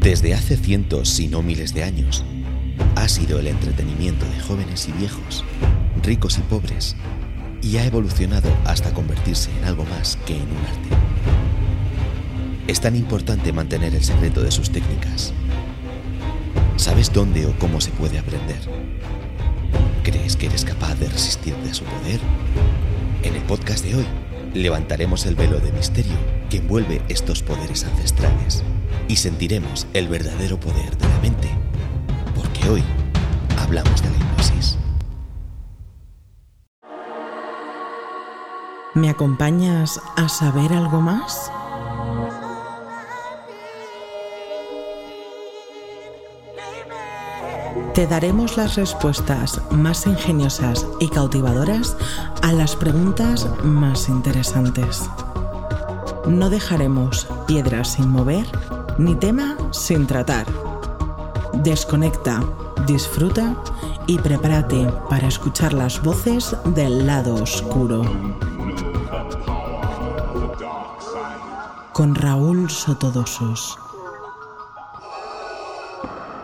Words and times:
Desde 0.00 0.32
hace 0.32 0.56
cientos, 0.56 1.10
si 1.10 1.28
no 1.28 1.42
miles 1.42 1.74
de 1.74 1.84
años, 1.84 2.24
ha 2.96 3.06
sido 3.06 3.38
el 3.38 3.48
entretenimiento 3.48 4.24
de 4.24 4.40
jóvenes 4.40 4.88
y 4.88 4.92
viejos, 4.92 5.44
ricos 6.02 6.38
y 6.38 6.40
pobres, 6.40 6.96
y 7.60 7.76
ha 7.76 7.84
evolucionado 7.84 8.48
hasta 8.64 8.94
convertirse 8.94 9.50
en 9.58 9.66
algo 9.66 9.84
más 9.84 10.16
que 10.24 10.36
en 10.36 10.44
un 10.44 10.56
arte. 10.56 10.88
Es 12.66 12.80
tan 12.80 12.96
importante 12.96 13.52
mantener 13.52 13.94
el 13.94 14.02
secreto 14.02 14.40
de 14.40 14.50
sus 14.50 14.70
técnicas. 14.70 15.34
¿Sabes 16.76 17.12
dónde 17.12 17.44
o 17.44 17.58
cómo 17.58 17.82
se 17.82 17.90
puede 17.90 18.18
aprender? 18.18 18.60
¿Crees 20.02 20.34
que 20.34 20.46
eres 20.46 20.64
capaz 20.64 20.94
de 20.94 21.10
resistirte 21.10 21.68
a 21.68 21.74
su 21.74 21.84
poder? 21.84 22.20
En 23.22 23.34
el 23.34 23.42
podcast 23.42 23.84
de 23.84 23.96
hoy, 23.96 24.06
levantaremos 24.54 25.26
el 25.26 25.34
velo 25.34 25.60
de 25.60 25.72
misterio 25.72 26.16
que 26.48 26.56
envuelve 26.56 27.02
estos 27.10 27.42
poderes 27.42 27.84
ancestrales 27.84 28.64
y 29.10 29.16
sentiremos 29.16 29.88
el 29.92 30.06
verdadero 30.06 30.60
poder 30.60 30.96
de 30.96 31.08
la 31.08 31.18
mente, 31.18 31.50
porque 32.32 32.68
hoy 32.68 32.84
hablamos 33.58 34.00
de 34.02 34.08
la 34.08 34.16
hipnosis. 34.16 34.78
¿Me 38.94 39.10
acompañas 39.10 40.00
a 40.16 40.28
saber 40.28 40.72
algo 40.72 41.00
más? 41.00 41.50
Te 47.94 48.06
daremos 48.06 48.56
las 48.56 48.76
respuestas 48.76 49.60
más 49.72 50.06
ingeniosas 50.06 50.86
y 51.00 51.08
cautivadoras 51.08 51.96
a 52.42 52.52
las 52.52 52.76
preguntas 52.76 53.48
más 53.64 54.08
interesantes. 54.08 55.10
No 56.28 56.48
dejaremos 56.48 57.26
piedras 57.48 57.94
sin 57.94 58.08
mover 58.08 58.46
ni 59.00 59.14
tema 59.14 59.56
sin 59.72 60.06
tratar. 60.06 60.46
Desconecta, 61.54 62.44
disfruta 62.86 63.56
y 64.06 64.18
prepárate 64.18 64.92
para 65.08 65.26
escuchar 65.26 65.72
las 65.72 66.02
voces 66.02 66.54
del 66.66 67.06
lado 67.06 67.34
oscuro. 67.34 68.02
Con 71.94 72.14
Raúl 72.14 72.70
Sotodosos. 72.70 73.78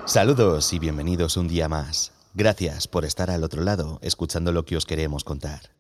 Saludos 0.07 0.73
y 0.73 0.79
bienvenidos 0.79 1.37
un 1.37 1.49
día 1.49 1.69
más. 1.69 2.13
Gracias 2.33 2.89
por 2.89 3.05
estar 3.05 3.31
al 3.31 3.45
otro 3.45 3.63
lado 3.63 3.99
escuchando 4.01 4.51
lo 4.53 4.65
que 4.65 4.79
os 4.79 4.87
queremos 4.87 5.25
contar. 5.25 5.73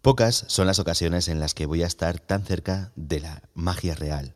Pocas 0.00 0.44
son 0.48 0.66
las 0.66 0.78
ocasiones 0.78 1.28
en 1.28 1.38
las 1.38 1.52
que 1.52 1.66
voy 1.66 1.82
a 1.82 1.86
estar 1.86 2.18
tan 2.18 2.44
cerca 2.44 2.92
de 2.96 3.20
la 3.20 3.42
magia 3.52 3.94
real. 3.94 4.34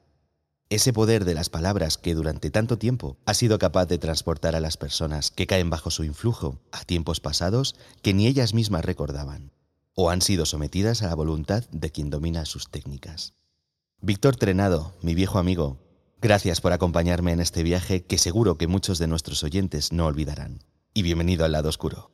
Ese 0.71 0.93
poder 0.93 1.25
de 1.25 1.35
las 1.35 1.49
palabras 1.49 1.97
que 1.97 2.15
durante 2.15 2.51
tanto 2.51 2.77
tiempo 2.77 3.17
ha 3.25 3.35
sido 3.35 3.59
capaz 3.59 3.87
de 3.87 3.99
transportar 3.99 4.55
a 4.55 4.61
las 4.61 4.77
personas 4.77 5.31
que 5.31 5.47
caen 5.47 5.71
bajo 5.71 5.91
su 5.91 6.05
influjo 6.05 6.61
a 6.73 6.85
tiempos 6.85 7.21
pasados 7.21 7.75
que 8.03 8.13
ni 8.13 8.27
ellas 8.27 8.53
mismas 8.53 8.85
recordaban, 8.85 9.53
o 9.95 10.11
han 10.11 10.21
sido 10.21 10.45
sometidas 10.45 11.03
a 11.03 11.07
la 11.07 11.15
voluntad 11.15 11.65
de 11.73 11.91
quien 11.91 12.11
domina 12.11 12.45
sus 12.45 12.69
técnicas. 12.69 13.35
Víctor 14.01 14.37
Trenado, 14.37 14.95
mi 15.03 15.15
viejo 15.15 15.39
amigo, 15.39 15.79
Gracias 16.21 16.61
por 16.61 16.73
acompañarme 16.73 17.31
en 17.31 17.39
este 17.39 17.63
viaje 17.63 18.03
que 18.03 18.19
seguro 18.19 18.59
que 18.59 18.67
muchos 18.67 18.99
de 18.99 19.07
nuestros 19.07 19.45
oyentes 19.45 19.93
no 19.93 20.07
olvidarán. 20.07 20.59
Y 20.93 21.03
bienvenido 21.03 21.45
al 21.45 21.53
lado 21.53 21.69
oscuro. 21.69 22.11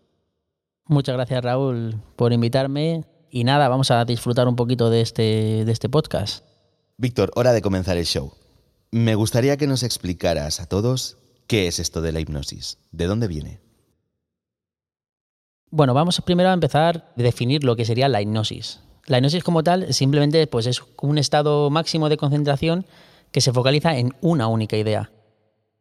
Muchas 0.87 1.15
gracias 1.15 1.43
Raúl 1.43 1.97
por 2.15 2.35
invitarme 2.35 3.05
y 3.31 3.45
nada, 3.45 3.69
vamos 3.69 3.91
a 3.91 4.05
disfrutar 4.05 4.47
un 4.47 4.57
poquito 4.57 4.91
de 4.91 5.01
este, 5.01 5.65
de 5.65 5.73
este 5.73 5.89
podcast. 5.89 6.45
Víctor, 6.99 7.31
hora 7.35 7.55
de 7.55 7.63
comenzar 7.63 7.97
el 7.97 8.05
show. 8.05 8.35
Me 8.97 9.17
gustaría 9.17 9.57
que 9.57 9.67
nos 9.67 9.83
explicaras 9.83 10.61
a 10.61 10.67
todos 10.67 11.17
qué 11.49 11.67
es 11.67 11.81
esto 11.81 12.01
de 12.01 12.13
la 12.13 12.21
hipnosis, 12.21 12.79
de 12.93 13.07
dónde 13.07 13.27
viene. 13.27 13.59
Bueno, 15.69 15.95
vamos 15.95 16.23
primero 16.25 16.51
a 16.51 16.53
empezar 16.53 16.99
a 16.99 17.21
definir 17.21 17.65
lo 17.65 17.75
que 17.75 17.87
sería 17.87 18.09
la 18.09 18.23
hipnosis. 18.23 18.83
La 19.07 19.19
hipnosis 19.19 19.43
como 19.43 19.65
tal 19.65 19.93
simplemente 19.93 20.47
pues, 20.47 20.69
es 20.69 20.81
un 21.03 21.19
estado 21.19 21.71
máximo 21.71 22.09
de 22.09 22.17
concentración 22.17 22.87
que 23.33 23.41
se 23.41 23.53
focaliza 23.53 23.99
en 23.99 24.15
una 24.21 24.47
única 24.47 24.77
idea. 24.77 25.11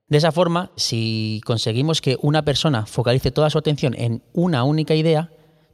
De 0.07 0.17
esa 0.17 0.31
forma, 0.31 0.71
si 0.75 1.39
conseguimos 1.45 2.01
que 2.01 2.17
una 2.19 2.43
persona 2.43 2.87
focalice 2.87 3.29
toda 3.29 3.51
su 3.51 3.59
atención 3.59 3.93
en 3.95 4.23
una 4.33 4.63
única 4.63 4.95
idea, 4.95 5.29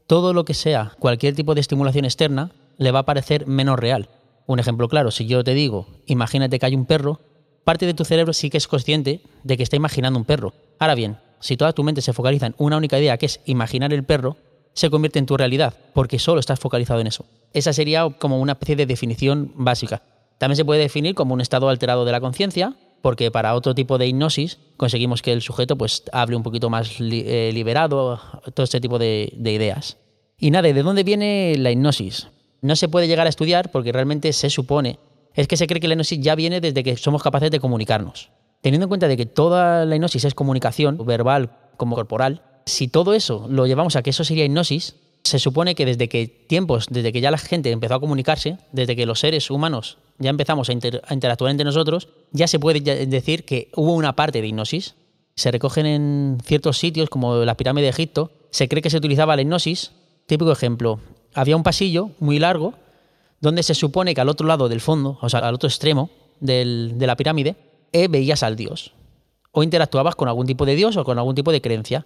todo 0.08 0.34
lo 0.34 0.44
que 0.44 0.54
sea 0.54 0.92
cualquier 1.00 1.36
tipo 1.36 1.56
de 1.56 1.62
estimulación 1.62 2.04
externa 2.04 2.52
le 2.76 2.92
va 2.92 3.00
a 3.00 3.06
parecer 3.06 3.48
menos 3.48 3.80
real. 3.80 4.10
Un 4.46 4.60
ejemplo 4.60 4.90
claro, 4.90 5.12
si 5.12 5.26
yo 5.26 5.42
te 5.46 5.54
digo, 5.54 5.88
imagínate 6.06 6.60
que 6.60 6.66
hay 6.66 6.76
un 6.76 6.86
perro, 6.86 7.22
parte 7.70 7.86
de 7.86 7.94
tu 7.94 8.04
cerebro 8.04 8.34
sí 8.34 8.50
que 8.50 8.58
es 8.58 8.68
consciente 8.68 9.22
de 9.44 9.56
que 9.56 9.62
está 9.62 9.76
imaginando 9.76 10.18
un 10.18 10.26
perro. 10.26 10.56
Ahora 10.80 10.96
bien, 10.96 11.20
si 11.40 11.56
toda 11.56 11.72
tu 11.72 11.84
mente 11.84 12.02
se 12.02 12.14
focaliza 12.14 12.48
en 12.48 12.56
una 12.58 12.78
única 12.78 12.98
idea, 12.98 13.16
que 13.20 13.28
es 13.28 13.42
imaginar 13.46 13.94
el 13.94 14.04
perro, 14.04 14.38
se 14.74 14.90
convierte 14.90 15.20
en 15.20 15.28
tu 15.28 15.38
realidad, 15.38 15.76
porque 15.94 16.18
solo 16.18 16.40
estás 16.40 16.60
focalizado 16.60 17.00
en 17.00 17.06
eso. 17.06 17.28
Esa 17.54 17.72
sería 17.72 18.10
como 18.10 18.40
una 18.40 18.54
especie 18.54 18.76
de 18.76 18.88
definición 18.88 19.52
básica. 19.54 20.02
También 20.40 20.56
se 20.56 20.66
puede 20.66 20.82
definir 20.82 21.14
como 21.14 21.36
un 21.36 21.42
estado 21.42 21.70
alterado 21.70 22.06
de 22.06 22.12
la 22.12 22.20
conciencia, 22.20 22.74
porque 23.04 23.30
para 23.30 23.54
otro 23.54 23.76
tipo 23.76 24.00
de 24.00 24.08
hipnosis 24.08 24.58
conseguimos 24.76 25.22
que 25.22 25.32
el 25.32 25.44
sujeto 25.44 25.78
pues 25.78 26.02
hable 26.12 26.38
un 26.38 26.42
poquito 26.42 26.72
más 26.72 26.96
eh, 27.00 27.52
liberado, 27.54 28.20
todo 28.56 28.64
este 28.64 28.82
tipo 28.82 28.98
de, 28.98 29.32
de 29.38 29.54
ideas. 29.54 29.98
Y 30.40 30.50
nada, 30.50 30.74
¿de 30.74 30.82
dónde 30.82 31.04
viene 31.04 31.54
la 31.60 31.70
hipnosis? 31.70 32.30
No 32.62 32.76
se 32.76 32.90
puede 32.90 33.08
llegar 33.08 33.28
a 33.28 33.30
estudiar 33.30 33.70
porque 33.70 33.92
realmente 33.92 34.34
se 34.34 34.50
supone, 34.50 34.98
es 35.34 35.48
que 35.48 35.58
se 35.58 35.68
cree 35.68 35.80
que 35.80 35.88
la 35.88 35.94
hipnosis 35.94 36.20
ya 36.20 36.36
viene 36.36 36.62
desde 36.62 36.84
que 36.84 36.98
somos 36.98 37.24
capaces 37.24 37.52
de 37.52 37.60
comunicarnos. 37.60 38.32
Teniendo 38.62 38.86
en 38.86 38.90
cuenta 38.90 39.08
de 39.08 39.18
que 39.18 39.26
toda 39.26 39.86
la 39.86 39.96
hipnosis 39.96 40.26
es 40.26 40.34
comunicación, 40.34 40.98
verbal 41.06 41.52
como 41.78 41.96
corporal, 41.96 42.44
si 42.66 42.88
todo 42.88 43.14
eso 43.14 43.48
lo 43.50 43.66
llevamos 43.66 43.96
a 43.96 44.02
que 44.02 44.10
eso 44.10 44.24
sería 44.24 44.46
hipnosis, 44.46 44.96
se 45.24 45.40
supone 45.40 45.76
que 45.76 45.86
desde 45.86 46.10
que 46.10 46.28
tiempos, 46.28 46.88
desde 46.90 47.12
que 47.12 47.22
ya 47.22 47.32
la 47.32 47.38
gente 47.38 47.72
empezó 47.72 47.96
a 47.96 48.00
comunicarse, 48.00 48.58
desde 48.72 48.96
que 48.96 49.06
los 49.06 49.20
seres 49.20 49.50
humanos 49.52 49.98
ya 50.18 50.30
empezamos 50.30 50.70
a, 50.70 50.74
interactuar 50.74 51.52
entre 51.52 51.66
nosotros, 51.66 52.10
ya 52.32 52.48
se 52.48 52.60
puede 52.60 52.82
decir 53.06 53.46
que 53.46 53.70
hubo 53.76 53.94
una 53.94 54.16
parte 54.16 54.42
de 54.42 54.48
hipnosis. 54.48 54.96
Se 55.36 55.52
recogen 55.52 55.86
en 55.86 56.38
ciertos 56.44 56.78
sitios, 56.78 57.10
como 57.10 57.46
la 57.46 57.56
pirámide 57.56 57.86
de 57.86 57.92
Egipto, 57.92 58.32
se 58.52 58.68
cree 58.68 58.82
que 58.82 58.90
se 58.90 58.98
utilizaba 58.98 59.36
la 59.36 59.42
hipnosis. 59.42 59.92
Típico 60.26 60.52
ejemplo, 60.52 61.00
había 61.34 61.56
un 61.56 61.64
pasillo 61.64 62.12
muy 62.20 62.40
largo 62.40 62.74
donde 63.42 63.64
se 63.64 63.74
supone 63.74 64.14
que 64.14 64.22
al 64.22 64.30
otro 64.30 64.48
lado 64.48 64.70
del 64.70 64.82
fondo, 64.82 65.18
o 65.22 65.30
sea, 65.30 65.40
al 65.40 65.56
otro 65.56 65.68
extremo 65.68 66.10
de 66.40 66.96
la 67.00 67.16
pirámide, 67.16 67.56
eh, 67.92 68.08
veías 68.08 68.44
al 68.44 68.56
dios. 68.56 68.94
O 69.52 69.64
interactuabas 69.64 70.16
con 70.16 70.28
algún 70.28 70.46
tipo 70.46 70.66
de 70.66 70.76
dios 70.76 70.98
o 70.98 71.04
con 71.04 71.18
algún 71.18 71.36
tipo 71.36 71.52
de 71.52 71.62
creencia. 71.62 72.06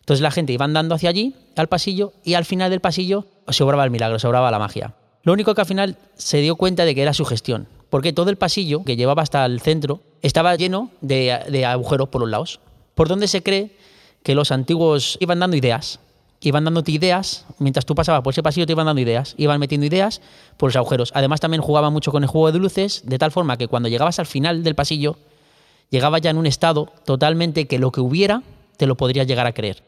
Entonces 0.00 0.22
la 0.22 0.30
gente 0.30 0.52
iba 0.52 0.64
andando 0.64 0.94
hacia 0.94 1.10
allí, 1.10 1.34
al 1.56 1.68
pasillo, 1.68 2.12
y 2.24 2.34
al 2.34 2.44
final 2.44 2.70
del 2.70 2.80
pasillo 2.80 3.26
se 3.48 3.62
obraba 3.62 3.84
el 3.84 3.90
milagro, 3.90 4.18
se 4.18 4.26
obraba 4.26 4.50
la 4.50 4.58
magia. 4.58 4.94
Lo 5.22 5.32
único 5.32 5.54
que 5.54 5.60
al 5.60 5.66
final 5.66 5.98
se 6.16 6.38
dio 6.38 6.56
cuenta 6.56 6.86
de 6.86 6.94
que 6.94 7.02
era 7.02 7.12
su 7.12 7.26
gestión, 7.26 7.68
porque 7.90 8.14
todo 8.14 8.30
el 8.30 8.36
pasillo 8.36 8.84
que 8.84 8.96
llevaba 8.96 9.22
hasta 9.22 9.44
el 9.44 9.60
centro 9.60 10.00
estaba 10.22 10.56
lleno 10.56 10.90
de, 11.02 11.64
agujeros 11.66 12.08
por 12.08 12.22
los 12.22 12.30
lados, 12.30 12.60
por 12.94 13.08
donde 13.08 13.28
se 13.28 13.42
cree 13.42 13.76
que 14.22 14.34
los 14.34 14.50
antiguos 14.50 15.18
iban 15.20 15.40
dando 15.40 15.56
ideas, 15.56 16.00
iban 16.40 16.64
dándote 16.64 16.92
ideas, 16.92 17.46
mientras 17.58 17.84
tú 17.84 17.94
pasabas 17.94 18.22
por 18.22 18.32
ese 18.32 18.42
pasillo 18.42 18.66
te 18.66 18.72
iban 18.72 18.86
dando 18.86 19.00
ideas, 19.00 19.34
iban 19.38 19.58
metiendo 19.60 19.86
ideas 19.86 20.20
por 20.56 20.68
los 20.68 20.76
agujeros. 20.76 21.12
Además 21.14 21.40
también 21.40 21.62
jugaba 21.62 21.90
mucho 21.90 22.12
con 22.12 22.22
el 22.22 22.28
juego 22.28 22.52
de 22.52 22.58
luces, 22.58 23.02
de 23.04 23.18
tal 23.18 23.32
forma 23.32 23.56
que 23.56 23.68
cuando 23.68 23.88
llegabas 23.88 24.18
al 24.18 24.26
final 24.26 24.62
del 24.62 24.74
pasillo, 24.74 25.16
llegaba 25.90 26.18
ya 26.18 26.30
en 26.30 26.38
un 26.38 26.46
estado 26.46 26.92
totalmente 27.04 27.66
que 27.66 27.78
lo 27.78 27.90
que 27.90 28.00
hubiera 28.00 28.42
te 28.76 28.86
lo 28.86 28.96
podrías 28.96 29.26
llegar 29.26 29.46
a 29.46 29.52
creer. 29.52 29.82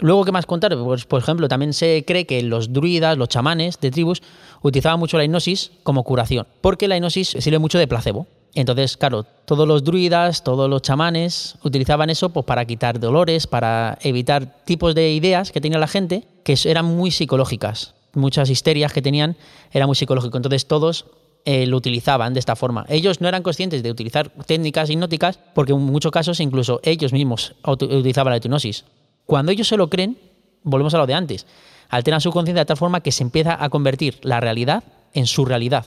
Luego, 0.00 0.24
¿qué 0.24 0.32
más 0.32 0.46
contar? 0.46 0.76
Pues, 0.76 1.04
por 1.04 1.22
ejemplo, 1.22 1.46
también 1.46 1.72
se 1.72 2.04
cree 2.04 2.26
que 2.26 2.42
los 2.42 2.72
druidas, 2.72 3.16
los 3.16 3.28
chamanes 3.28 3.78
de 3.80 3.92
tribus, 3.92 4.22
utilizaban 4.60 4.98
mucho 4.98 5.18
la 5.18 5.24
hipnosis 5.24 5.70
como 5.84 6.02
curación, 6.02 6.48
porque 6.60 6.88
la 6.88 6.96
hipnosis 6.96 7.28
sirve 7.38 7.60
mucho 7.60 7.78
de 7.78 7.86
placebo. 7.86 8.26
Entonces, 8.54 8.96
claro, 8.96 9.24
todos 9.44 9.66
los 9.66 9.82
druidas, 9.82 10.44
todos 10.44 10.70
los 10.70 10.82
chamanes 10.82 11.56
utilizaban 11.64 12.10
eso 12.10 12.30
pues, 12.30 12.46
para 12.46 12.64
quitar 12.64 13.00
dolores, 13.00 13.46
para 13.46 13.98
evitar 14.02 14.64
tipos 14.64 14.94
de 14.94 15.12
ideas 15.12 15.50
que 15.50 15.60
tenía 15.60 15.78
la 15.78 15.88
gente 15.88 16.24
que 16.44 16.56
eran 16.64 16.84
muy 16.84 17.10
psicológicas. 17.10 17.94
Muchas 18.14 18.48
histerias 18.50 18.92
que 18.92 19.02
tenían 19.02 19.36
era 19.72 19.86
muy 19.86 19.96
psicológico. 19.96 20.36
Entonces, 20.36 20.66
todos 20.66 21.06
eh, 21.46 21.66
lo 21.66 21.76
utilizaban 21.76 22.32
de 22.32 22.40
esta 22.40 22.56
forma. 22.56 22.86
Ellos 22.88 23.20
no 23.20 23.28
eran 23.28 23.42
conscientes 23.42 23.82
de 23.82 23.90
utilizar 23.90 24.30
técnicas 24.46 24.88
hipnóticas 24.88 25.38
porque 25.54 25.72
en 25.72 25.80
muchos 25.80 26.10
casos 26.10 26.40
incluso 26.40 26.80
ellos 26.84 27.12
mismos 27.12 27.54
utilizaban 27.66 28.30
la 28.30 28.38
hipnosis. 28.38 28.84
Cuando 29.26 29.52
ellos 29.52 29.68
se 29.68 29.76
lo 29.76 29.90
creen, 29.90 30.16
volvemos 30.62 30.94
a 30.94 30.98
lo 30.98 31.06
de 31.06 31.12
antes, 31.12 31.46
alteran 31.90 32.22
su 32.22 32.30
conciencia 32.30 32.62
de 32.62 32.66
tal 32.66 32.78
forma 32.78 33.00
que 33.00 33.12
se 33.12 33.22
empieza 33.22 33.62
a 33.62 33.68
convertir 33.68 34.18
la 34.22 34.40
realidad 34.40 34.84
en 35.12 35.26
su 35.26 35.44
realidad. 35.44 35.84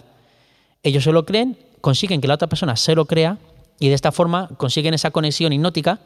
Ellos 0.87 1.03
se 1.03 1.11
lo 1.11 1.25
creen, 1.25 1.57
consiguen 1.81 2.21
que 2.21 2.29
la 2.29 2.35
otra 2.35 2.47
persona 2.47 2.77
se 2.77 2.95
lo 2.95 3.03
crea 3.03 3.39
y 3.77 3.89
de 3.89 3.93
esta 3.93 4.13
forma 4.13 4.47
consiguen 4.55 4.93
esa 4.93 5.11
conexión 5.11 5.51
hipnótica 5.51 5.99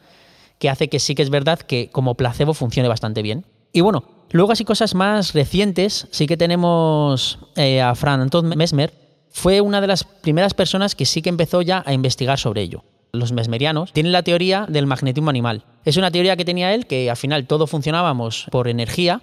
que 0.58 0.68
hace 0.68 0.88
que 0.88 0.98
sí 0.98 1.14
que 1.14 1.22
es 1.22 1.30
verdad 1.30 1.60
que 1.60 1.88
como 1.92 2.16
placebo 2.16 2.52
funcione 2.52 2.88
bastante 2.88 3.22
bien. 3.22 3.46
Y 3.72 3.80
bueno, 3.80 4.02
luego 4.32 4.50
así 4.50 4.64
cosas 4.64 4.96
más 4.96 5.34
recientes, 5.34 6.08
sí 6.10 6.26
que 6.26 6.36
tenemos 6.36 7.38
eh, 7.54 7.80
a 7.80 7.94
Fran 7.94 8.22
Anton 8.22 8.48
Mesmer, 8.56 8.92
fue 9.30 9.60
una 9.60 9.80
de 9.80 9.86
las 9.86 10.02
primeras 10.02 10.52
personas 10.52 10.96
que 10.96 11.06
sí 11.06 11.22
que 11.22 11.28
empezó 11.28 11.62
ya 11.62 11.84
a 11.86 11.92
investigar 11.92 12.40
sobre 12.40 12.62
ello. 12.62 12.82
los 13.12 13.30
mesmerianos, 13.30 13.92
tienen 13.92 14.10
la 14.10 14.24
teoría 14.24 14.66
del 14.68 14.88
magnetismo 14.88 15.30
animal. 15.30 15.64
Es 15.84 15.96
una 15.96 16.10
teoría 16.10 16.34
que 16.34 16.44
tenía 16.44 16.74
él 16.74 16.86
que 16.86 17.08
al 17.08 17.16
final 17.16 17.46
todos 17.46 17.70
funcionábamos 17.70 18.46
por 18.50 18.66
energía 18.66 19.20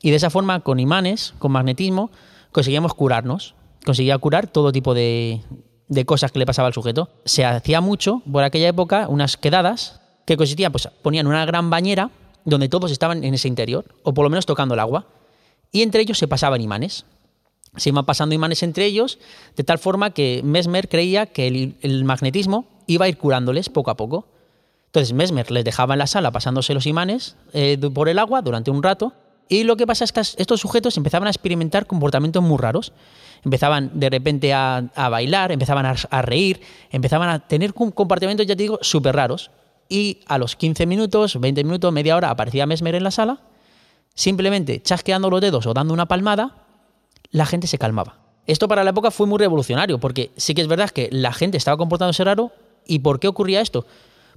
y 0.00 0.10
de 0.10 0.16
esa 0.16 0.30
forma 0.30 0.60
con 0.60 0.78
imanes, 0.78 1.34
con 1.40 1.50
magnetismo, 1.50 2.12
conseguíamos 2.52 2.94
curarnos. 2.94 3.56
Conseguía 3.84 4.18
curar 4.18 4.46
todo 4.46 4.72
tipo 4.72 4.94
de, 4.94 5.40
de 5.88 6.04
cosas 6.06 6.32
que 6.32 6.38
le 6.38 6.46
pasaba 6.46 6.68
al 6.68 6.74
sujeto. 6.74 7.10
Se 7.24 7.44
hacía 7.44 7.80
mucho 7.80 8.22
por 8.30 8.44
aquella 8.44 8.68
época 8.68 9.06
unas 9.08 9.36
quedadas 9.36 10.00
que 10.24 10.36
consistían, 10.36 10.72
pues 10.72 10.88
ponían 11.02 11.26
una 11.26 11.44
gran 11.44 11.70
bañera 11.70 12.10
donde 12.44 12.68
todos 12.68 12.92
estaban 12.92 13.24
en 13.24 13.34
ese 13.34 13.48
interior, 13.48 13.84
o 14.02 14.14
por 14.14 14.24
lo 14.24 14.30
menos 14.30 14.46
tocando 14.46 14.74
el 14.74 14.80
agua, 14.80 15.06
y 15.72 15.82
entre 15.82 16.02
ellos 16.02 16.18
se 16.18 16.28
pasaban 16.28 16.60
imanes. 16.60 17.04
Se 17.76 17.90
iban 17.90 18.04
pasando 18.04 18.34
imanes 18.34 18.62
entre 18.62 18.86
ellos, 18.86 19.18
de 19.56 19.64
tal 19.64 19.78
forma 19.78 20.10
que 20.10 20.40
Mesmer 20.44 20.88
creía 20.88 21.26
que 21.26 21.46
el, 21.80 22.04
magnetismo 22.04 22.66
iba 22.86 23.06
a 23.06 23.08
ir 23.08 23.16
curándoles 23.16 23.68
poco 23.68 23.90
a 23.90 23.96
poco. 23.96 24.26
Entonces 24.86 25.12
Mesmer 25.12 25.50
les 25.50 25.64
dejaba 25.64 25.94
en 25.94 25.98
la 25.98 26.06
sala 26.08 26.32
pasándose 26.32 26.74
los 26.74 26.86
imanes 26.86 27.36
eh, 27.52 27.78
por 27.94 28.08
el 28.08 28.18
agua 28.18 28.42
durante 28.42 28.70
un 28.72 28.82
rato, 28.82 29.12
y 29.50 29.64
lo 29.64 29.76
que 29.76 29.86
pasa 29.86 30.04
es 30.04 30.12
que 30.12 30.20
estos 30.20 30.60
sujetos 30.60 30.96
empezaban 30.96 31.26
a 31.26 31.30
experimentar 31.30 31.86
comportamientos 31.86 32.40
muy 32.42 32.56
raros. 32.56 32.92
Empezaban 33.44 33.90
de 33.98 34.08
repente 34.08 34.54
a, 34.54 34.90
bailar, 35.10 35.50
empezaban 35.50 35.86
a, 35.86 35.96
a, 36.10 36.22
reír, 36.22 36.60
empezaban 36.90 37.28
a 37.28 37.40
tener 37.40 37.74
comportamientos, 37.74 38.46
ya 38.46 38.54
te 38.54 38.62
digo, 38.62 38.78
súper 38.80 39.16
raros 39.16 39.50
y 39.90 40.20
a 40.26 40.38
los 40.38 40.54
15 40.54 40.86
minutos, 40.86 41.38
20 41.38 41.64
minutos, 41.64 41.92
media 41.92 42.16
hora 42.16 42.30
aparecía 42.30 42.64
Mesmer 42.64 42.94
en 42.94 43.02
la 43.02 43.10
sala, 43.10 43.40
simplemente 44.14 44.80
chasqueando 44.80 45.28
los 45.28 45.40
dedos 45.40 45.66
o 45.66 45.74
dando 45.74 45.92
una 45.92 46.06
palmada, 46.06 46.64
la 47.32 47.44
gente 47.44 47.66
se 47.66 47.76
calmaba. 47.76 48.18
Esto 48.46 48.68
para 48.68 48.84
la 48.84 48.90
época 48.90 49.10
fue 49.10 49.26
muy 49.26 49.38
revolucionario, 49.38 49.98
porque 49.98 50.30
sí 50.36 50.54
que 50.54 50.62
es 50.62 50.68
verdad 50.68 50.90
que 50.90 51.08
la 51.10 51.32
gente 51.32 51.58
estaba 51.58 51.76
comportándose 51.76 52.22
raro. 52.24 52.52
¿Y 52.86 53.00
por 53.00 53.20
qué 53.20 53.28
ocurría 53.28 53.60
esto? 53.60 53.84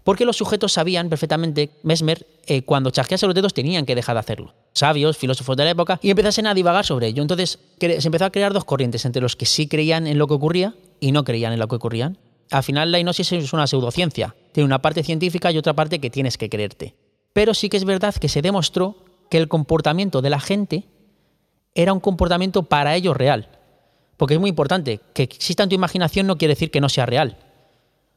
Porque 0.04 0.26
los 0.26 0.38
sujetos 0.38 0.74
sabían 0.74 1.10
perfectamente, 1.10 1.72
Mesmer, 1.84 2.28
eh, 2.46 2.64
cuando 2.64 2.92
chasquease 2.92 3.26
los 3.26 3.36
dedos 3.36 3.54
tenían 3.54 3.86
que 3.86 3.96
dejar 3.96 4.16
de 4.16 4.20
hacerlo. 4.20 4.54
Sabios, 4.74 5.18
filósofos 5.18 5.56
de 5.56 5.64
la 5.64 5.72
época, 5.72 6.00
y 6.02 6.10
empezasen 6.10 6.48
a 6.48 6.54
divagar 6.54 6.86
sobre 6.86 7.08
ello. 7.08 7.22
Entonces 7.22 7.60
se 7.80 8.08
empezó 8.08 8.26
a 8.26 8.32
crear 8.32 8.54
dos 8.54 8.66
corrientes, 8.66 9.06
entre 9.06 9.22
los 9.22 9.36
que 9.36 9.46
sí 9.46 9.68
creían 9.68 10.08
en 10.08 10.18
lo 10.18 10.28
que 10.28 10.34
ocurría 10.34 10.76
y 11.00 11.12
no 11.12 11.24
creían 11.24 11.54
en 11.54 11.60
lo 11.60 11.68
que 11.68 11.76
ocurrían 11.76 12.18
al 12.54 12.64
final 12.64 12.92
la 12.92 13.00
hipnosis 13.00 13.32
es 13.32 13.54
una 13.54 13.66
pseudociencia. 13.66 14.36
Tiene 14.52 14.66
una 14.66 14.82
parte 14.82 15.04
científica 15.04 15.52
y 15.52 15.58
otra 15.58 15.74
parte 15.74 16.00
que 16.00 16.12
tienes 16.12 16.38
que 16.38 16.50
creerte. 16.50 16.96
Pero 17.34 17.54
sí 17.56 17.68
que 17.68 17.78
es 17.78 17.86
verdad 17.86 18.14
que 18.14 18.30
se 18.30 18.44
demostró 18.44 18.96
que 19.30 19.38
el 19.38 19.48
comportamiento 19.48 20.22
de 20.22 20.30
la 20.30 20.40
gente 20.40 20.84
era 21.74 21.94
un 21.94 22.00
comportamiento 22.00 22.64
para 22.64 22.96
ellos 22.96 23.18
real. 23.18 23.50
Porque 24.18 24.36
es 24.36 24.40
muy 24.40 24.52
importante, 24.52 25.00
que 25.14 25.24
exista 25.24 25.64
en 25.64 25.70
tu 25.70 25.76
imaginación 25.76 26.28
no 26.28 26.38
quiere 26.38 26.54
decir 26.54 26.70
que 26.70 26.80
no 26.80 26.90
sea 26.90 27.08
real. 27.08 27.38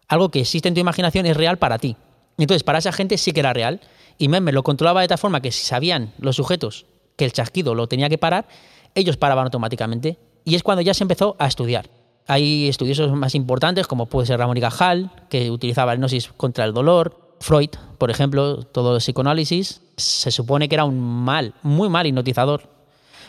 Algo 0.08 0.30
que 0.30 0.40
existe 0.40 0.68
en 0.68 0.74
tu 0.74 0.80
imaginación 0.80 1.26
es 1.26 1.36
real 1.36 1.58
para 1.58 1.78
ti. 1.78 1.96
Entonces, 2.38 2.62
para 2.62 2.78
esa 2.78 2.92
gente 2.92 3.18
sí 3.18 3.32
que 3.32 3.40
era 3.40 3.52
real. 3.52 3.80
Y 4.18 4.28
Meme 4.28 4.52
lo 4.52 4.62
controlaba 4.62 5.02
de 5.02 5.08
tal 5.08 5.18
forma 5.18 5.40
que 5.40 5.52
si 5.52 5.64
sabían 5.64 6.12
los 6.18 6.36
sujetos 6.36 6.86
que 7.16 7.24
el 7.24 7.32
chasquido 7.32 7.74
lo 7.74 7.86
tenía 7.88 8.08
que 8.08 8.18
parar, 8.18 8.46
ellos 8.94 9.16
paraban 9.16 9.44
automáticamente. 9.44 10.18
Y 10.44 10.54
es 10.54 10.62
cuando 10.62 10.82
ya 10.82 10.94
se 10.94 11.04
empezó 11.04 11.36
a 11.38 11.46
estudiar. 11.46 11.90
Hay 12.28 12.68
estudiosos 12.68 13.12
más 13.12 13.34
importantes, 13.34 13.86
como 13.86 14.06
puede 14.06 14.26
ser 14.26 14.38
Ramón 14.38 14.56
y 14.56 14.60
Cajal, 14.60 15.10
que 15.28 15.50
utilizaba 15.50 15.92
la 15.92 15.96
hipnosis 15.96 16.28
contra 16.36 16.64
el 16.64 16.72
dolor. 16.72 17.36
Freud, 17.40 17.70
por 17.98 18.10
ejemplo, 18.10 18.62
todo 18.62 18.94
el 18.94 19.00
psicoanálisis, 19.00 19.82
se 19.96 20.30
supone 20.30 20.68
que 20.68 20.74
era 20.74 20.84
un 20.84 20.98
mal, 20.98 21.54
muy 21.62 21.88
mal 21.88 22.06
hipnotizador. 22.06 22.68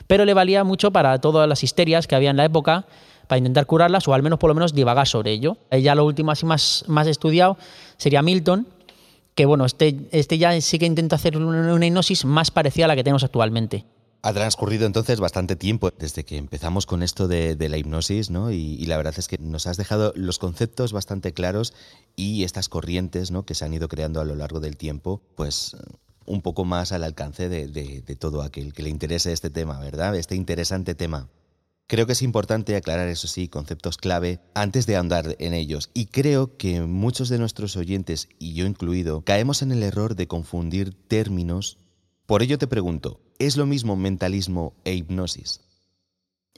Pero 0.08 0.26
le 0.26 0.34
valía 0.34 0.64
mucho 0.64 0.92
para 0.92 1.20
todas 1.20 1.48
las 1.48 1.64
histerias 1.64 2.08
que 2.08 2.16
había 2.16 2.30
en 2.30 2.38
la 2.38 2.46
época, 2.46 2.86
para 3.28 3.38
intentar 3.38 3.66
curarlas 3.66 4.08
o 4.08 4.14
al 4.14 4.24
menos 4.24 4.40
por 4.40 4.50
lo 4.50 4.56
menos 4.56 4.74
divagar 4.74 5.08
sobre 5.08 5.32
ello. 5.32 5.58
Ya 5.72 5.96
lo 5.96 6.06
último 6.06 6.32
así 6.32 6.46
más, 6.46 6.86
más 6.88 7.08
estudiado 7.08 7.58
sería 7.98 8.22
Milton, 8.22 8.68
que 9.36 9.46
bueno, 9.46 9.66
este, 9.66 10.08
este 10.12 10.38
ya 10.38 10.60
sí 10.62 10.80
que 10.80 10.86
intenta 10.86 11.16
hacer 11.16 11.38
una 11.38 11.86
hipnosis 11.86 12.26
más 12.26 12.50
parecida 12.50 12.86
a 12.86 12.88
la 12.88 12.96
que 12.96 13.04
tenemos 13.04 13.24
actualmente. 13.24 13.86
Ha 14.24 14.34
transcurrido 14.34 14.88
entonces 14.88 15.20
bastante 15.20 15.56
tiempo 15.56 15.92
desde 15.92 16.26
que 16.26 16.38
empezamos 16.38 16.86
con 16.88 17.04
esto 17.04 17.28
de, 17.28 17.56
la 17.70 17.78
hipnosis, 17.78 18.32
¿no? 18.32 18.52
Y, 18.52 18.84
la 18.86 18.98
verdad 18.98 19.14
es 19.18 19.28
que 19.28 19.38
nos 19.38 19.68
has 19.68 19.78
dejado 19.78 20.12
los 20.16 20.40
conceptos 20.40 20.92
bastante 20.92 21.34
claros 21.34 21.74
y 22.16 22.44
estas 22.44 22.68
corrientes, 22.68 23.30
¿no? 23.30 23.46
Que 23.46 23.54
se 23.54 23.64
han 23.64 23.74
ido 23.74 23.88
creando 23.88 24.20
a 24.20 24.26
lo 24.26 24.36
largo 24.36 24.60
del 24.60 24.76
tiempo, 24.76 25.22
pues 25.36 25.78
un 26.26 26.42
poco 26.42 26.66
más 26.66 26.92
al 26.92 27.04
alcance 27.04 27.48
de, 27.48 27.68
de 27.68 28.16
todo 28.16 28.42
aquel 28.42 28.74
que 28.74 28.84
le 28.84 28.90
interese 28.90 29.32
este 29.32 29.52
tema, 29.52 29.80
¿verdad? 29.80 30.16
Este 30.16 30.36
interesante 30.36 30.96
tema. 30.96 31.30
Creo 31.88 32.06
que 32.06 32.14
es 32.14 32.22
importante 32.22 32.76
aclarar, 32.76 33.08
eso 33.08 33.28
sí, 33.28 33.48
conceptos 33.48 33.98
clave 33.98 34.40
antes 34.54 34.86
de 34.86 34.98
ahondar 34.98 35.36
en 35.40 35.54
ellos. 35.54 35.90
Y 35.94 36.08
creo 36.08 36.58
que 36.58 36.82
muchos 36.82 37.30
de 37.30 37.40
nuestros 37.40 37.78
oyentes, 37.78 38.28
y 38.40 38.54
yo 38.54 38.66
incluido, 38.66 39.22
caemos 39.22 39.62
en 39.62 39.72
el 39.72 39.84
error 39.84 40.16
de 40.16 40.28
confundir 40.28 40.94
términos. 41.08 41.78
Por 42.26 42.44
ello 42.44 42.58
te 42.58 42.68
pregunto, 42.68 43.22
¿Es 43.40 43.56
lo 43.56 43.66
mismo 43.66 43.96
mentalismo 43.96 44.74
e 44.84 44.96
hipnosis? 44.96 45.62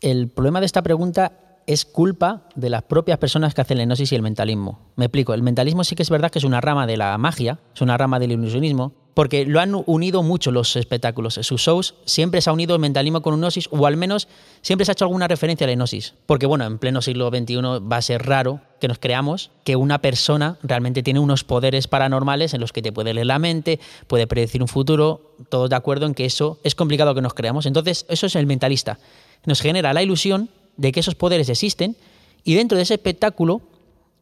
El 0.01 0.29
problema 0.29 0.61
de 0.61 0.65
esta 0.65 0.81
pregunta 0.81 1.61
es 1.67 1.83
culpa 1.83 2.47
de 2.55 2.69
las 2.69 2.83
propias 2.83 3.17
personas 3.17 3.53
que 3.53 3.61
hacen 3.61 3.77
la 3.77 3.83
hipnosis 3.83 4.11
y 4.11 4.15
el 4.15 4.21
mentalismo. 4.21 4.91
Me 4.95 5.05
explico, 5.05 5.33
el 5.33 5.43
mentalismo 5.43 5.83
sí 5.83 5.95
que 5.95 6.03
es 6.03 6.09
verdad 6.09 6.31
que 6.31 6.39
es 6.39 6.45
una 6.45 6.61
rama 6.61 6.87
de 6.87 6.95
la 6.95 7.17
magia, 7.17 7.59
es 7.75 7.81
una 7.81 7.97
rama 7.97 8.17
del 8.17 8.31
ilusionismo, 8.31 8.93
porque 9.19 9.43
lo 9.45 9.59
han 9.59 9.75
unido 9.85 10.23
mucho 10.23 10.49
los 10.49 10.77
espectáculos. 10.77 11.33
Sus 11.41 11.59
shows 11.59 11.95
siempre 12.05 12.39
se 12.39 12.49
ha 12.49 12.53
unido 12.53 12.75
el 12.75 12.79
mentalismo 12.79 13.21
con 13.21 13.33
hipnosis, 13.33 13.67
o 13.69 13.85
al 13.85 13.97
menos 13.97 14.29
siempre 14.61 14.85
se 14.85 14.91
ha 14.91 14.93
hecho 14.93 15.03
alguna 15.03 15.27
referencia 15.27 15.65
a 15.65 15.67
la 15.67 15.73
hipnosis. 15.73 16.13
Porque 16.25 16.45
bueno, 16.45 16.63
en 16.63 16.77
pleno 16.77 17.01
siglo 17.01 17.27
XXI 17.27 17.57
va 17.57 17.97
a 17.97 18.01
ser 18.01 18.25
raro 18.25 18.61
que 18.79 18.87
nos 18.87 18.97
creamos 18.97 19.51
que 19.65 19.75
una 19.75 19.99
persona 19.99 20.57
realmente 20.63 21.03
tiene 21.03 21.19
unos 21.19 21.43
poderes 21.43 21.89
paranormales 21.89 22.53
en 22.53 22.61
los 22.61 22.71
que 22.71 22.81
te 22.81 22.93
puede 22.93 23.13
leer 23.13 23.27
la 23.27 23.39
mente, 23.39 23.81
puede 24.07 24.25
predecir 24.25 24.61
un 24.61 24.69
futuro, 24.69 25.35
todos 25.49 25.69
de 25.69 25.75
acuerdo 25.75 26.05
en 26.05 26.13
que 26.13 26.23
eso 26.23 26.57
es 26.63 26.73
complicado 26.73 27.13
que 27.13 27.21
nos 27.21 27.33
creamos. 27.33 27.65
Entonces, 27.65 28.05
eso 28.07 28.25
es 28.25 28.37
el 28.37 28.45
mentalista. 28.45 28.99
Nos 29.45 29.59
genera 29.59 29.91
la 29.91 30.01
ilusión 30.01 30.47
de 30.77 30.93
que 30.93 31.01
esos 31.01 31.15
poderes 31.15 31.49
existen 31.49 31.97
y 32.45 32.53
dentro 32.53 32.77
de 32.77 32.83
ese 32.83 32.93
espectáculo 32.93 33.59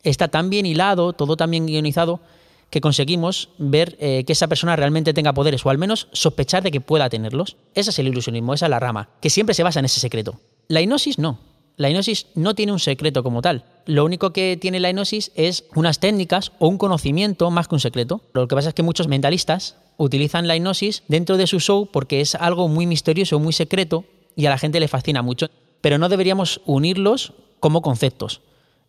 está 0.02 0.28
tan 0.28 0.50
bien 0.50 0.66
hilado, 0.66 1.14
todo 1.14 1.38
tan 1.38 1.52
bien 1.52 1.68
guionizado, 1.68 2.20
que 2.70 2.82
conseguimos 2.82 3.50
ver 3.58 3.96
eh, 4.00 4.24
que 4.26 4.34
esa 4.34 4.48
persona 4.48 4.76
realmente 4.76 5.14
tenga 5.14 5.34
poderes 5.34 5.66
o 5.66 5.70
al 5.70 5.78
menos 5.78 6.08
sospechar 6.12 6.64
de 6.64 6.72
que 6.72 6.82
pueda 6.82 7.10
tenerlos. 7.10 7.58
Ese 7.74 7.92
es 7.92 8.00
el 8.00 8.08
ilusionismo, 8.08 8.54
esa 8.54 8.66
es 8.66 8.70
la 8.70 8.80
rama, 8.80 9.10
que 9.22 9.30
siempre 9.30 9.56
se 9.56 9.64
basa 9.64 9.80
en 9.80 9.86
ese 9.86 10.00
secreto. 10.00 10.40
La 10.68 10.82
hipnosis 10.82 11.18
no. 11.18 11.40
La 11.78 11.90
hipnosis 11.90 12.28
no 12.34 12.56
tiene 12.56 12.72
un 12.72 12.80
secreto 12.80 13.24
como 13.24 13.42
tal. 13.42 13.66
Lo 13.86 14.04
único 14.04 14.34
que 14.34 14.58
tiene 14.60 14.80
la 14.80 14.90
hipnosis 14.90 15.32
es 15.36 15.66
unas 15.76 16.00
técnicas 16.00 16.52
o 16.60 16.68
un 16.68 16.78
conocimiento 16.78 17.50
más 17.52 17.68
que 17.68 17.76
un 17.76 17.80
secreto. 17.80 18.22
Lo 18.34 18.48
que 18.48 18.56
pasa 18.56 18.70
es 18.70 18.76
que 18.76 18.84
muchos 18.84 19.08
mentalistas 19.08 19.76
utilizan 19.98 20.48
la 20.48 20.56
hipnosis 20.56 21.04
dentro 21.08 21.38
de 21.38 21.48
su 21.48 21.60
show 21.60 21.90
porque 21.92 22.20
es 22.20 22.36
algo 22.36 22.68
muy 22.68 22.86
misterioso, 22.86 23.40
muy 23.40 23.54
secreto 23.54 24.06
y 24.36 24.46
a 24.46 24.50
la 24.50 24.58
gente 24.58 24.80
le 24.80 24.88
fascina 24.88 25.22
mucho. 25.22 25.48
Pero 25.82 25.98
no 25.98 26.10
deberíamos 26.10 26.62
unirlos 26.66 27.34
como 27.60 27.82
conceptos. 27.82 28.42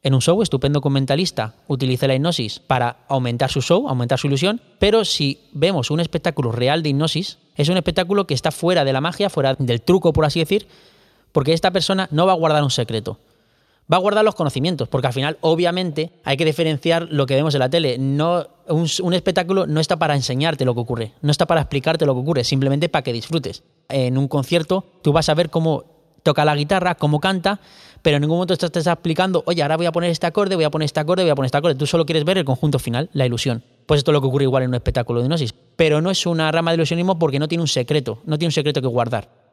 En 0.03 0.15
un 0.15 0.21
show 0.21 0.41
estupendo 0.43 0.81
con 0.81 0.93
mentalista 0.93 1.55
utiliza 1.67 2.07
la 2.07 2.15
hipnosis 2.15 2.61
para 2.61 2.99
aumentar 3.09 3.51
su 3.51 3.61
show, 3.61 3.89
aumentar 3.89 4.19
su 4.19 4.29
ilusión, 4.29 4.61
pero 4.79 5.05
si 5.05 5.41
vemos 5.53 5.91
un 5.91 5.99
espectáculo 5.99 6.53
real 6.53 6.83
de 6.83 6.91
hipnosis, 6.91 7.39
es 7.57 7.69
un 7.69 7.77
espectáculo 7.77 8.27
que 8.27 8.35
está 8.35 8.53
fuera 8.53 8.85
de 8.85 8.93
la 8.93 9.01
magia, 9.01 9.29
fuera 9.29 9.55
del 9.55 9.83
truco, 9.83 10.13
por 10.13 10.25
así 10.25 10.39
decir, 10.39 10.69
porque 11.33 11.53
esta 11.53 11.73
persona 11.73 12.09
no 12.13 12.27
va 12.27 12.33
a 12.33 12.37
guardar 12.37 12.63
un 12.63 12.71
secreto. 12.71 13.19
Va 13.93 13.97
a 13.97 14.01
guardar 14.01 14.25
los 14.25 14.35
conocimientos, 14.35 14.87
porque 14.89 15.07
al 15.07 15.15
final, 15.15 15.39
obviamente, 15.41 16.13
hay 16.23 16.37
que 16.37 16.45
diferenciar 16.45 17.09
lo 17.11 17.27
que 17.27 17.35
vemos 17.35 17.55
en 17.55 17.61
la 17.61 17.71
tele. 17.71 17.97
No, 17.99 18.47
un 18.69 19.15
espectáculo 19.15 19.67
no 19.67 19.81
está 19.81 19.97
para 19.97 20.15
enseñarte 20.15 20.67
lo 20.67 20.75
que 20.75 20.81
ocurre, 20.81 21.13
no 21.23 21.31
está 21.31 21.47
para 21.47 21.63
explicarte 21.63 22.05
lo 22.05 22.15
que 22.15 22.21
ocurre, 22.21 22.45
simplemente 22.45 22.89
para 22.89 23.03
que 23.03 23.15
disfrutes. 23.15 23.65
En 23.89 24.19
un 24.19 24.29
concierto, 24.29 24.85
tú 25.03 25.13
vas 25.13 25.29
a 25.31 25.35
ver 25.35 25.49
cómo 25.49 25.85
toca 26.23 26.45
la 26.45 26.55
guitarra, 26.55 26.97
cómo 26.97 27.19
canta, 27.19 27.61
pero 28.03 28.17
en 28.17 28.23
ningún 28.23 28.37
momento 28.37 28.55
estás 28.55 28.87
explicando, 28.87 29.43
oye, 29.47 29.63
ahora 29.63 29.77
voy 29.77 29.87
a 29.87 29.93
poner 29.93 30.11
este 30.11 30.27
acorde, 30.27 30.55
voy 30.55 30.65
a 30.65 30.71
poner 30.71 30.87
este 30.87 31.01
acorde, 31.01 31.23
voy 31.23 31.31
a 31.31 31.35
poner 31.35 31.47
este 31.47 31.59
acorde. 31.59 31.75
Tú 31.75 31.87
solo 31.87 32.07
quieres 32.07 32.25
ver 32.25 32.39
el 32.39 32.45
conjunto 32.45 32.79
final, 32.79 33.11
la 33.13 33.27
ilusión. 33.27 33.63
Pues 33.87 33.99
esto 33.99 34.11
es 34.11 34.15
lo 34.15 34.21
que 34.21 34.27
ocurre 34.27 34.45
igual 34.45 34.63
en 34.63 34.71
un 34.71 34.75
espectáculo 34.75 35.21
de 35.21 35.27
hipnosis. 35.27 35.55
Pero 35.77 36.01
no 36.01 36.11
es 36.11 36.27
una 36.27 36.51
rama 36.53 36.71
de 36.71 36.77
ilusionismo 36.77 37.19
porque 37.19 37.39
no 37.39 37.49
tiene 37.49 37.63
un 37.63 37.69
secreto, 37.69 38.21
no 38.25 38.39
tiene 38.39 38.49
un 38.49 38.53
secreto 38.53 38.81
que 38.81 38.89
guardar. 38.89 39.48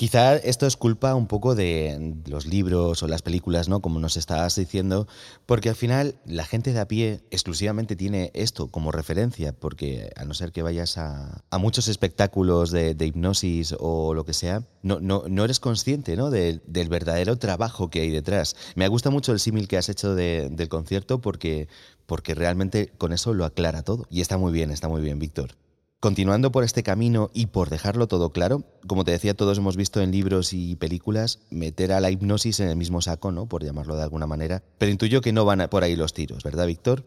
Quizá 0.00 0.36
esto 0.36 0.66
es 0.66 0.78
culpa 0.78 1.14
un 1.14 1.26
poco 1.26 1.54
de 1.54 2.14
los 2.26 2.46
libros 2.46 3.02
o 3.02 3.06
las 3.06 3.20
películas, 3.20 3.68
¿no? 3.68 3.82
Como 3.82 4.00
nos 4.00 4.16
estabas 4.16 4.56
diciendo, 4.56 5.06
porque 5.44 5.68
al 5.68 5.74
final 5.74 6.14
la 6.24 6.46
gente 6.46 6.72
de 6.72 6.80
a 6.80 6.88
pie 6.88 7.20
exclusivamente 7.30 7.96
tiene 7.96 8.30
esto 8.32 8.68
como 8.68 8.92
referencia, 8.92 9.52
porque 9.52 10.10
a 10.16 10.24
no 10.24 10.32
ser 10.32 10.52
que 10.52 10.62
vayas 10.62 10.96
a, 10.96 11.44
muchos 11.58 11.86
espectáculos 11.86 12.70
de, 12.70 12.96
hipnosis 12.98 13.74
o 13.78 14.14
lo 14.14 14.24
que 14.24 14.32
sea, 14.32 14.62
no, 14.82 15.00
no, 15.00 15.24
no 15.28 15.44
eres 15.44 15.60
consciente, 15.60 16.16
¿no? 16.16 16.30
del 16.30 16.88
verdadero 16.88 17.36
trabajo 17.36 17.90
que 17.90 18.00
hay 18.00 18.10
detrás. 18.10 18.56
Me 18.76 18.88
gusta 18.88 19.10
mucho 19.10 19.32
el 19.32 19.38
símil 19.38 19.68
que 19.68 19.76
has 19.76 19.90
hecho 19.90 20.14
del 20.14 20.68
concierto 20.70 21.20
porque, 21.20 21.68
porque 22.06 22.34
realmente 22.34 22.90
con 22.96 23.12
eso 23.12 23.34
lo 23.34 23.44
aclara 23.44 23.82
todo. 23.82 24.06
Y 24.08 24.22
está 24.22 24.38
muy 24.38 24.50
bien, 24.50 24.70
está 24.70 24.88
muy 24.88 25.02
bien, 25.02 25.18
Víctor. 25.18 25.56
Continuando 26.00 26.50
por 26.50 26.64
este 26.64 26.82
camino 26.82 27.30
y 27.34 27.48
por 27.48 27.68
dejarlo 27.68 28.08
todo 28.08 28.30
claro, 28.30 28.62
como 28.86 29.04
te 29.04 29.10
decía, 29.10 29.34
todos 29.34 29.58
hemos 29.58 29.76
visto 29.76 30.00
en 30.00 30.10
libros 30.10 30.54
y 30.54 30.74
películas 30.76 31.40
meter 31.50 31.92
a 31.92 32.00
la 32.00 32.10
hipnosis 32.10 32.58
en 32.60 32.70
el 32.70 32.76
mismo 32.76 33.02
saco, 33.02 33.32
¿no? 33.32 33.44
Por 33.44 33.62
llamarlo 33.62 33.96
de 33.96 34.02
alguna 34.02 34.26
manera. 34.26 34.62
Pero 34.78 34.90
intuyo 34.90 35.20
que 35.20 35.34
no 35.34 35.44
van 35.44 35.68
por 35.68 35.84
ahí 35.84 35.96
los 35.96 36.14
tiros, 36.14 36.42
¿verdad, 36.42 36.66
Víctor? 36.66 37.04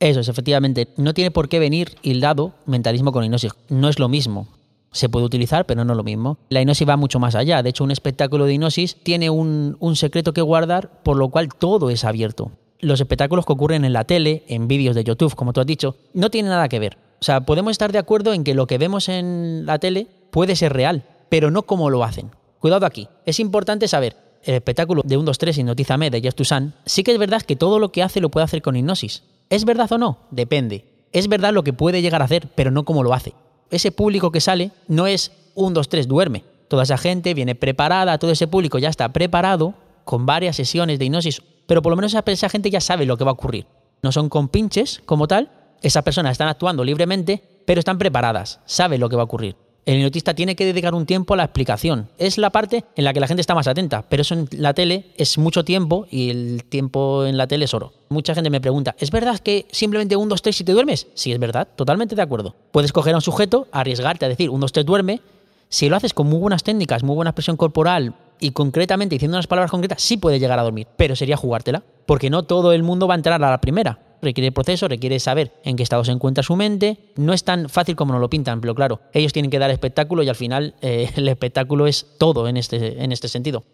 Eso 0.00 0.20
es, 0.20 0.28
efectivamente. 0.28 0.88
No 0.96 1.12
tiene 1.12 1.30
por 1.30 1.50
qué 1.50 1.58
venir 1.58 1.96
hildado 2.00 2.54
mentalismo 2.64 3.12
con 3.12 3.24
hipnosis. 3.24 3.52
No 3.68 3.90
es 3.90 3.98
lo 3.98 4.08
mismo. 4.08 4.48
Se 4.90 5.10
puede 5.10 5.26
utilizar, 5.26 5.66
pero 5.66 5.84
no 5.84 5.94
lo 5.94 6.02
mismo. 6.02 6.38
La 6.48 6.62
hipnosis 6.62 6.88
va 6.88 6.96
mucho 6.96 7.18
más 7.18 7.34
allá. 7.34 7.62
De 7.62 7.68
hecho, 7.68 7.84
un 7.84 7.90
espectáculo 7.90 8.46
de 8.46 8.54
hipnosis 8.54 8.96
tiene 9.02 9.28
un, 9.28 9.76
un 9.80 9.96
secreto 9.96 10.32
que 10.32 10.40
guardar, 10.40 11.02
por 11.02 11.18
lo 11.18 11.28
cual 11.28 11.50
todo 11.52 11.90
es 11.90 12.04
abierto. 12.04 12.52
Los 12.80 13.00
espectáculos 13.02 13.44
que 13.44 13.52
ocurren 13.52 13.84
en 13.84 13.92
la 13.92 14.04
tele, 14.04 14.44
en 14.48 14.66
vídeos 14.66 14.96
de 14.96 15.04
YouTube, 15.04 15.34
como 15.34 15.52
tú 15.52 15.60
has 15.60 15.66
dicho, 15.66 15.96
no 16.14 16.30
tienen 16.30 16.48
nada 16.48 16.70
que 16.70 16.78
ver. 16.78 17.07
O 17.20 17.24
sea, 17.24 17.40
podemos 17.40 17.72
estar 17.72 17.92
de 17.92 17.98
acuerdo 17.98 18.32
en 18.32 18.44
que 18.44 18.54
lo 18.54 18.66
que 18.66 18.78
vemos 18.78 19.08
en 19.08 19.66
la 19.66 19.78
tele 19.78 20.06
puede 20.30 20.56
ser 20.56 20.72
real, 20.72 21.04
pero 21.28 21.50
no 21.50 21.62
como 21.62 21.90
lo 21.90 22.04
hacen. 22.04 22.30
Cuidado 22.60 22.86
aquí. 22.86 23.08
Es 23.26 23.40
importante 23.40 23.88
saber, 23.88 24.16
el 24.44 24.54
espectáculo 24.54 25.02
de 25.04 25.16
1, 25.16 25.24
2, 25.24 25.38
3 25.38 25.58
Hipnotízame 25.58 26.10
de 26.10 26.20
Just 26.22 26.38
to 26.38 26.44
Sun, 26.44 26.74
sí 26.84 27.02
que 27.02 27.12
es 27.12 27.18
verdad 27.18 27.42
que 27.42 27.56
todo 27.56 27.78
lo 27.78 27.90
que 27.90 28.02
hace 28.02 28.20
lo 28.20 28.30
puede 28.30 28.44
hacer 28.44 28.62
con 28.62 28.76
hipnosis. 28.76 29.22
¿Es 29.50 29.64
verdad 29.64 29.90
o 29.92 29.98
no? 29.98 30.18
Depende. 30.30 30.84
Es 31.12 31.28
verdad 31.28 31.52
lo 31.52 31.64
que 31.64 31.72
puede 31.72 32.02
llegar 32.02 32.22
a 32.22 32.26
hacer, 32.26 32.48
pero 32.54 32.70
no 32.70 32.84
como 32.84 33.02
lo 33.02 33.14
hace. 33.14 33.34
Ese 33.70 33.92
público 33.92 34.30
que 34.30 34.40
sale 34.40 34.70
no 34.86 35.06
es 35.06 35.32
1, 35.54 35.74
2, 35.74 35.88
3, 35.88 36.08
duerme. 36.08 36.44
Toda 36.68 36.82
esa 36.82 36.98
gente 36.98 37.34
viene 37.34 37.54
preparada, 37.54 38.18
todo 38.18 38.30
ese 38.30 38.46
público 38.46 38.78
ya 38.78 38.90
está 38.90 39.08
preparado 39.10 39.74
con 40.04 40.26
varias 40.26 40.56
sesiones 40.56 40.98
de 40.98 41.06
hipnosis, 41.06 41.42
pero 41.66 41.82
por 41.82 41.90
lo 41.90 41.96
menos 41.96 42.14
esa, 42.14 42.48
gente 42.48 42.70
ya 42.70 42.80
sabe 42.80 43.06
lo 43.06 43.16
que 43.16 43.24
va 43.24 43.30
a 43.30 43.34
ocurrir. 43.34 43.66
No 44.02 44.12
son 44.12 44.28
compinches 44.28 45.02
como 45.04 45.28
tal, 45.28 45.50
esas 45.82 46.02
personas 46.02 46.32
están 46.32 46.48
actuando 46.48 46.84
libremente, 46.84 47.42
pero 47.64 47.78
están 47.78 47.98
preparadas, 47.98 48.60
saben 48.66 49.00
lo 49.00 49.08
que 49.08 49.16
va 49.16 49.22
a 49.22 49.26
ocurrir. 49.26 49.56
El 49.88 49.96
hipnotista 49.96 50.34
tiene 50.34 50.54
que 50.54 50.66
dedicar 50.66 50.94
un 50.94 51.06
tiempo 51.06 51.32
a 51.32 51.38
la 51.38 51.44
explicación. 51.44 52.10
Es 52.18 52.36
la 52.36 52.50
parte 52.50 52.84
en 52.94 53.04
la 53.04 53.14
que 53.14 53.20
la 53.20 53.26
gente 53.26 53.40
está 53.40 53.54
más 53.54 53.68
atenta, 53.68 54.04
pero 54.06 54.20
eso 54.20 54.34
en 54.34 54.46
la 54.52 54.74
tele 54.74 55.06
es 55.16 55.38
mucho 55.38 55.64
tiempo 55.64 56.06
y 56.10 56.28
el 56.28 56.64
tiempo 56.64 57.24
en 57.24 57.38
la 57.38 57.46
tele 57.46 57.64
es 57.64 57.72
oro. 57.72 57.94
Mucha 58.10 58.34
gente 58.34 58.50
me 58.50 58.60
pregunta, 58.60 58.94
¿es 58.98 59.10
verdad 59.10 59.38
que 59.38 59.66
simplemente 59.70 60.14
un, 60.14 60.28
dos, 60.28 60.42
tres 60.42 60.60
y 60.60 60.64
te 60.64 60.72
duermes? 60.72 61.06
Sí, 61.14 61.32
es 61.32 61.38
verdad, 61.38 61.68
totalmente 61.74 62.14
de 62.14 62.20
acuerdo. 62.20 62.54
Puedes 62.70 62.92
coger 62.92 63.14
a 63.14 63.16
un 63.16 63.22
sujeto, 63.22 63.66
arriesgarte 63.72 64.26
a 64.26 64.28
decir 64.28 64.50
un, 64.50 64.60
dos, 64.60 64.72
tres, 64.72 64.84
duerme. 64.84 65.22
Si 65.70 65.88
lo 65.88 65.96
haces 65.96 66.12
con 66.12 66.26
muy 66.26 66.38
buenas 66.38 66.62
técnicas, 66.64 67.02
muy 67.02 67.16
buena 67.16 67.30
expresión 67.30 67.56
corporal 67.56 68.14
y 68.40 68.50
concretamente 68.50 69.14
diciendo 69.14 69.38
unas 69.38 69.46
palabras 69.46 69.70
concretas, 69.70 70.02
sí 70.02 70.18
puedes 70.18 70.38
llegar 70.38 70.58
a 70.58 70.64
dormir, 70.64 70.86
pero 70.98 71.16
sería 71.16 71.38
jugártela, 71.38 71.82
porque 72.04 72.28
no 72.28 72.42
todo 72.42 72.74
el 72.74 72.82
mundo 72.82 73.08
va 73.08 73.14
a 73.14 73.16
entrar 73.16 73.42
a 73.42 73.50
la 73.50 73.60
primera 73.62 74.00
requiere 74.22 74.52
proceso, 74.52 74.88
requiere 74.88 75.18
saber 75.20 75.52
en 75.64 75.76
qué 75.76 75.82
estado 75.82 76.04
se 76.04 76.12
encuentra 76.12 76.42
su 76.42 76.56
mente. 76.56 76.98
No 77.16 77.32
es 77.32 77.44
tan 77.44 77.68
fácil 77.68 77.96
como 77.96 78.12
nos 78.12 78.20
lo 78.20 78.30
pintan, 78.30 78.60
pero 78.60 78.74
claro, 78.74 79.00
ellos 79.12 79.32
tienen 79.32 79.50
que 79.50 79.58
dar 79.58 79.70
espectáculo 79.70 80.22
y 80.22 80.28
al 80.28 80.36
final 80.36 80.74
eh, 80.80 81.10
el 81.16 81.28
espectáculo 81.28 81.86
es 81.86 82.06
todo 82.18 82.48
en 82.48 82.56
este, 82.56 83.02
en 83.02 83.12
este 83.12 83.28
sentido. 83.28 83.64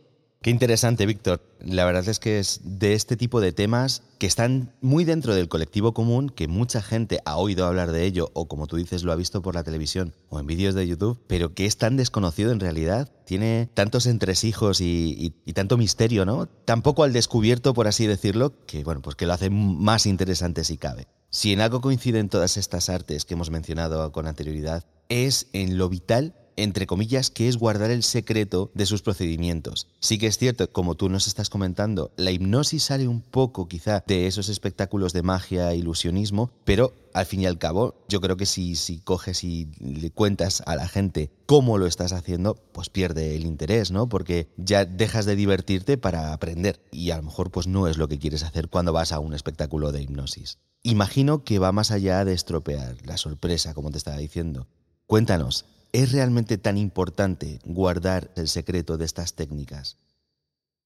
Qué 0.44 0.50
interesante, 0.50 1.06
Víctor. 1.06 1.40
La 1.60 1.86
verdad 1.86 2.06
es 2.06 2.18
que 2.18 2.38
es 2.38 2.60
de 2.64 2.92
este 2.92 3.16
tipo 3.16 3.40
de 3.40 3.52
temas 3.52 4.02
que 4.18 4.26
están 4.26 4.74
muy 4.82 5.06
dentro 5.06 5.34
del 5.34 5.48
colectivo 5.48 5.94
común, 5.94 6.28
que 6.28 6.48
mucha 6.48 6.82
gente 6.82 7.20
ha 7.24 7.38
oído 7.38 7.64
hablar 7.64 7.92
de 7.92 8.04
ello, 8.04 8.30
o 8.34 8.46
como 8.46 8.66
tú 8.66 8.76
dices, 8.76 9.04
lo 9.04 9.12
ha 9.12 9.16
visto 9.16 9.40
por 9.40 9.54
la 9.54 9.64
televisión 9.64 10.12
o 10.28 10.38
en 10.38 10.46
vídeos 10.46 10.74
de 10.74 10.86
YouTube, 10.86 11.18
pero 11.28 11.54
que 11.54 11.64
es 11.64 11.78
tan 11.78 11.96
desconocido 11.96 12.52
en 12.52 12.60
realidad. 12.60 13.10
Tiene 13.24 13.70
tantos 13.72 14.04
entresijos 14.04 14.82
y, 14.82 15.34
tanto 15.54 15.78
misterio, 15.78 16.26
¿no? 16.26 16.44
Tampoco 16.66 17.04
al 17.04 17.14
descubierto, 17.14 17.72
por 17.72 17.88
así 17.88 18.06
decirlo, 18.06 18.52
que 18.66 18.84
bueno, 18.84 19.00
pues 19.00 19.16
que 19.16 19.24
lo 19.24 19.32
hace 19.32 19.48
más 19.48 20.04
interesante 20.04 20.62
si 20.64 20.76
cabe. 20.76 21.08
Si 21.30 21.54
en 21.54 21.62
algo 21.62 21.80
coinciden 21.80 22.28
todas 22.28 22.58
estas 22.58 22.90
artes 22.90 23.24
que 23.24 23.32
hemos 23.32 23.48
mencionado 23.48 24.12
con 24.12 24.26
anterioridad, 24.26 24.84
es 25.08 25.46
en 25.54 25.78
lo 25.78 25.88
vital 25.88 26.34
entre 26.56 26.86
comillas, 26.86 27.30
que 27.30 27.48
es 27.48 27.56
guardar 27.56 27.90
el 27.90 28.02
secreto 28.02 28.70
de 28.74 28.86
sus 28.86 29.02
procedimientos. 29.02 29.88
Sí 30.00 30.18
que 30.18 30.26
es 30.26 30.38
cierto, 30.38 30.70
como 30.70 30.94
tú 30.94 31.08
nos 31.08 31.26
estás 31.26 31.50
comentando, 31.50 32.10
la 32.16 32.30
hipnosis 32.30 32.84
sale 32.84 33.08
un 33.08 33.20
poco 33.20 33.68
quizá 33.68 34.02
de 34.06 34.26
esos 34.26 34.48
espectáculos 34.48 35.12
de 35.12 35.22
magia 35.22 35.72
e 35.72 35.76
ilusionismo, 35.76 36.50
pero 36.64 36.92
al 37.14 37.26
fin 37.26 37.40
y 37.40 37.46
al 37.46 37.58
cabo, 37.58 37.94
yo 38.08 38.20
creo 38.20 38.36
que 38.36 38.44
si, 38.44 38.74
si 38.74 38.98
coges 38.98 39.44
y 39.44 39.68
le 39.78 40.10
cuentas 40.10 40.62
a 40.66 40.74
la 40.74 40.88
gente 40.88 41.30
cómo 41.46 41.78
lo 41.78 41.86
estás 41.86 42.12
haciendo, 42.12 42.56
pues 42.72 42.90
pierde 42.90 43.36
el 43.36 43.46
interés, 43.46 43.92
¿no? 43.92 44.08
Porque 44.08 44.48
ya 44.56 44.84
dejas 44.84 45.24
de 45.24 45.36
divertirte 45.36 45.96
para 45.96 46.32
aprender 46.32 46.80
y 46.90 47.12
a 47.12 47.16
lo 47.16 47.22
mejor 47.22 47.52
pues 47.52 47.68
no 47.68 47.86
es 47.86 47.98
lo 47.98 48.08
que 48.08 48.18
quieres 48.18 48.42
hacer 48.42 48.68
cuando 48.68 48.92
vas 48.92 49.12
a 49.12 49.20
un 49.20 49.32
espectáculo 49.32 49.92
de 49.92 50.02
hipnosis. 50.02 50.58
Imagino 50.82 51.44
que 51.44 51.60
va 51.60 51.72
más 51.72 51.92
allá 51.92 52.24
de 52.24 52.34
estropear 52.34 52.96
la 53.06 53.16
sorpresa, 53.16 53.74
como 53.74 53.90
te 53.90 53.98
estaba 53.98 54.18
diciendo. 54.18 54.66
Cuéntanos, 55.06 55.66
¿Es 55.94 56.10
realmente 56.10 56.58
tan 56.58 56.76
importante 56.76 57.60
guardar 57.64 58.32
el 58.34 58.48
secreto 58.48 58.98
de 58.98 59.04
estas 59.04 59.34
técnicas? 59.34 59.96